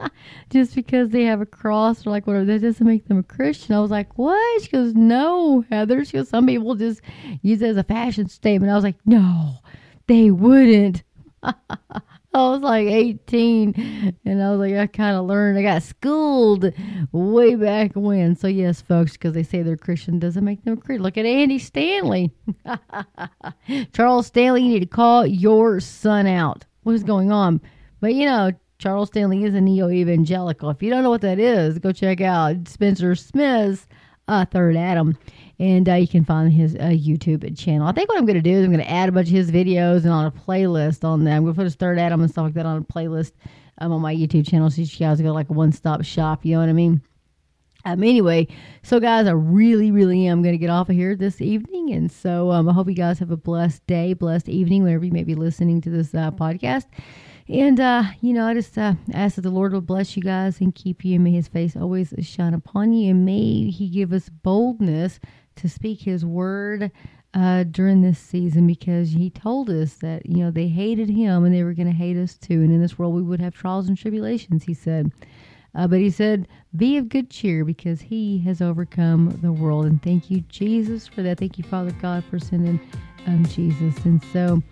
Just 0.50 0.74
because 0.74 1.10
they 1.10 1.24
have 1.24 1.40
a 1.40 1.46
cross 1.46 2.06
or 2.06 2.10
like 2.10 2.26
whatever, 2.26 2.44
that 2.44 2.60
doesn't 2.60 2.86
make 2.86 3.06
them 3.08 3.18
a 3.18 3.22
Christian. 3.22 3.74
I 3.74 3.80
was 3.80 3.90
like, 3.90 4.16
what? 4.18 4.62
She 4.62 4.68
goes, 4.70 4.94
no, 4.94 5.64
Heather. 5.70 6.04
She 6.04 6.12
goes, 6.12 6.28
some 6.28 6.46
people 6.46 6.74
just 6.74 7.00
use 7.42 7.62
it 7.62 7.70
as 7.70 7.76
a 7.76 7.84
fashion 7.84 8.28
statement. 8.28 8.70
I 8.70 8.74
was 8.74 8.84
like, 8.84 8.98
no, 9.04 9.56
they 10.06 10.30
wouldn't. 10.30 11.02
I 12.34 12.48
was 12.48 12.62
like 12.62 12.86
18 12.86 14.16
and 14.24 14.42
I 14.42 14.50
was 14.50 14.58
like, 14.58 14.74
I 14.74 14.86
kind 14.86 15.16
of 15.16 15.26
learned. 15.26 15.58
I 15.58 15.62
got 15.62 15.82
schooled 15.82 16.72
way 17.12 17.54
back 17.56 17.92
when. 17.94 18.36
So, 18.36 18.46
yes, 18.46 18.80
folks, 18.80 19.12
because 19.12 19.34
they 19.34 19.42
say 19.42 19.62
they're 19.62 19.76
Christian 19.76 20.18
doesn't 20.18 20.44
make 20.44 20.64
them 20.64 20.74
a 20.74 20.76
Christian. 20.78 21.02
Look 21.02 21.18
at 21.18 21.26
Andy 21.26 21.58
Stanley. 21.58 22.30
Charles 23.92 24.28
Stanley, 24.28 24.62
you 24.62 24.68
need 24.74 24.80
to 24.80 24.86
call 24.86 25.26
your 25.26 25.78
son 25.80 26.26
out. 26.26 26.64
What 26.84 26.94
is 26.94 27.04
going 27.04 27.30
on? 27.30 27.60
But, 28.02 28.14
you 28.14 28.26
know, 28.26 28.50
Charles 28.78 29.10
Stanley 29.10 29.44
is 29.44 29.54
a 29.54 29.60
neo 29.60 29.88
evangelical. 29.88 30.68
If 30.70 30.82
you 30.82 30.90
don't 30.90 31.04
know 31.04 31.10
what 31.10 31.20
that 31.20 31.38
is, 31.38 31.78
go 31.78 31.92
check 31.92 32.20
out 32.20 32.66
Spencer 32.66 33.14
Smith's 33.14 33.86
uh, 34.26 34.44
Third 34.44 34.76
Adam. 34.76 35.16
And 35.60 35.88
uh, 35.88 35.94
you 35.94 36.08
can 36.08 36.24
find 36.24 36.52
his 36.52 36.74
uh, 36.74 36.90
YouTube 36.90 37.56
channel. 37.56 37.86
I 37.86 37.92
think 37.92 38.08
what 38.08 38.18
I'm 38.18 38.26
going 38.26 38.34
to 38.34 38.42
do 38.42 38.50
is 38.50 38.64
I'm 38.64 38.72
going 38.72 38.84
to 38.84 38.90
add 38.90 39.08
a 39.08 39.12
bunch 39.12 39.28
of 39.28 39.34
his 39.34 39.52
videos 39.52 39.98
and 39.98 40.08
on 40.08 40.26
a 40.26 40.32
playlist 40.32 41.04
on 41.04 41.22
that. 41.22 41.36
I'm 41.36 41.42
going 41.44 41.54
to 41.54 41.56
put 41.56 41.62
his 41.62 41.76
Third 41.76 42.00
Adam 42.00 42.22
and 42.22 42.28
stuff 42.28 42.46
like 42.46 42.54
that 42.54 42.66
on 42.66 42.78
a 42.78 42.92
playlist 42.92 43.34
um, 43.78 43.92
on 43.92 44.00
my 44.00 44.12
YouTube 44.12 44.48
channel 44.48 44.68
so 44.68 44.82
you 44.82 44.88
guys 44.98 45.20
go 45.20 45.32
like 45.32 45.48
a 45.48 45.52
one 45.52 45.70
stop 45.70 46.02
shop. 46.02 46.44
You 46.44 46.54
know 46.54 46.60
what 46.60 46.68
I 46.68 46.72
mean? 46.72 47.02
Um, 47.84 48.02
anyway, 48.02 48.48
so 48.82 48.98
guys, 48.98 49.28
I 49.28 49.30
really, 49.30 49.92
really 49.92 50.26
am 50.26 50.42
going 50.42 50.54
to 50.54 50.58
get 50.58 50.70
off 50.70 50.88
of 50.88 50.96
here 50.96 51.14
this 51.14 51.40
evening. 51.40 51.92
And 51.92 52.10
so 52.10 52.50
um, 52.50 52.68
I 52.68 52.72
hope 52.72 52.88
you 52.88 52.94
guys 52.94 53.20
have 53.20 53.30
a 53.30 53.36
blessed 53.36 53.86
day, 53.86 54.12
blessed 54.12 54.48
evening, 54.48 54.82
whenever 54.82 55.04
you 55.04 55.12
may 55.12 55.22
be 55.22 55.36
listening 55.36 55.80
to 55.82 55.90
this 55.90 56.12
uh, 56.16 56.32
podcast. 56.32 56.86
And, 57.52 57.78
uh, 57.78 58.04
you 58.22 58.32
know, 58.32 58.46
I 58.46 58.54
just 58.54 58.78
uh, 58.78 58.94
ask 59.12 59.36
that 59.36 59.42
the 59.42 59.50
Lord 59.50 59.74
will 59.74 59.82
bless 59.82 60.16
you 60.16 60.22
guys 60.22 60.62
and 60.62 60.74
keep 60.74 61.04
you, 61.04 61.16
and 61.16 61.24
may 61.24 61.32
his 61.32 61.48
face 61.48 61.76
always 61.76 62.14
shine 62.22 62.54
upon 62.54 62.94
you, 62.94 63.10
and 63.10 63.26
may 63.26 63.70
he 63.70 63.90
give 63.90 64.14
us 64.14 64.30
boldness 64.30 65.20
to 65.56 65.68
speak 65.68 66.00
his 66.00 66.24
word 66.24 66.90
uh, 67.34 67.64
during 67.64 68.00
this 68.00 68.18
season 68.18 68.66
because 68.66 69.10
he 69.10 69.28
told 69.28 69.68
us 69.68 69.94
that, 69.96 70.24
you 70.24 70.38
know, 70.38 70.50
they 70.50 70.68
hated 70.68 71.10
him 71.10 71.44
and 71.44 71.54
they 71.54 71.62
were 71.62 71.74
going 71.74 71.90
to 71.90 71.92
hate 71.92 72.16
us 72.16 72.38
too. 72.38 72.54
And 72.54 72.72
in 72.72 72.80
this 72.80 72.98
world, 72.98 73.14
we 73.14 73.20
would 73.20 73.42
have 73.42 73.54
trials 73.54 73.86
and 73.86 73.98
tribulations, 73.98 74.64
he 74.64 74.72
said. 74.72 75.12
Uh, 75.74 75.86
but 75.86 75.98
he 75.98 76.08
said, 76.08 76.48
Be 76.74 76.96
of 76.96 77.10
good 77.10 77.28
cheer 77.28 77.66
because 77.66 78.00
he 78.00 78.38
has 78.40 78.62
overcome 78.62 79.38
the 79.42 79.52
world. 79.52 79.84
And 79.84 80.02
thank 80.02 80.30
you, 80.30 80.40
Jesus, 80.48 81.06
for 81.06 81.20
that. 81.22 81.38
Thank 81.38 81.58
you, 81.58 81.64
Father 81.64 81.92
God, 82.00 82.24
for 82.24 82.38
sending 82.38 82.80
um, 83.26 83.44
Jesus. 83.46 83.96
And 84.04 84.22
so, 84.32 84.62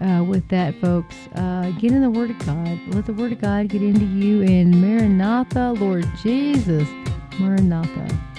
uh, 0.00 0.24
with 0.24 0.46
that, 0.48 0.74
folks, 0.80 1.16
uh, 1.34 1.70
get 1.78 1.92
in 1.92 2.02
the 2.02 2.10
Word 2.10 2.30
of 2.30 2.38
God. 2.46 2.78
Let 2.88 3.06
the 3.06 3.12
Word 3.12 3.32
of 3.32 3.40
God 3.40 3.68
get 3.68 3.82
into 3.82 4.04
you. 4.04 4.42
And 4.42 4.80
Maranatha, 4.80 5.72
Lord 5.72 6.06
Jesus, 6.22 6.88
Maranatha. 7.38 8.33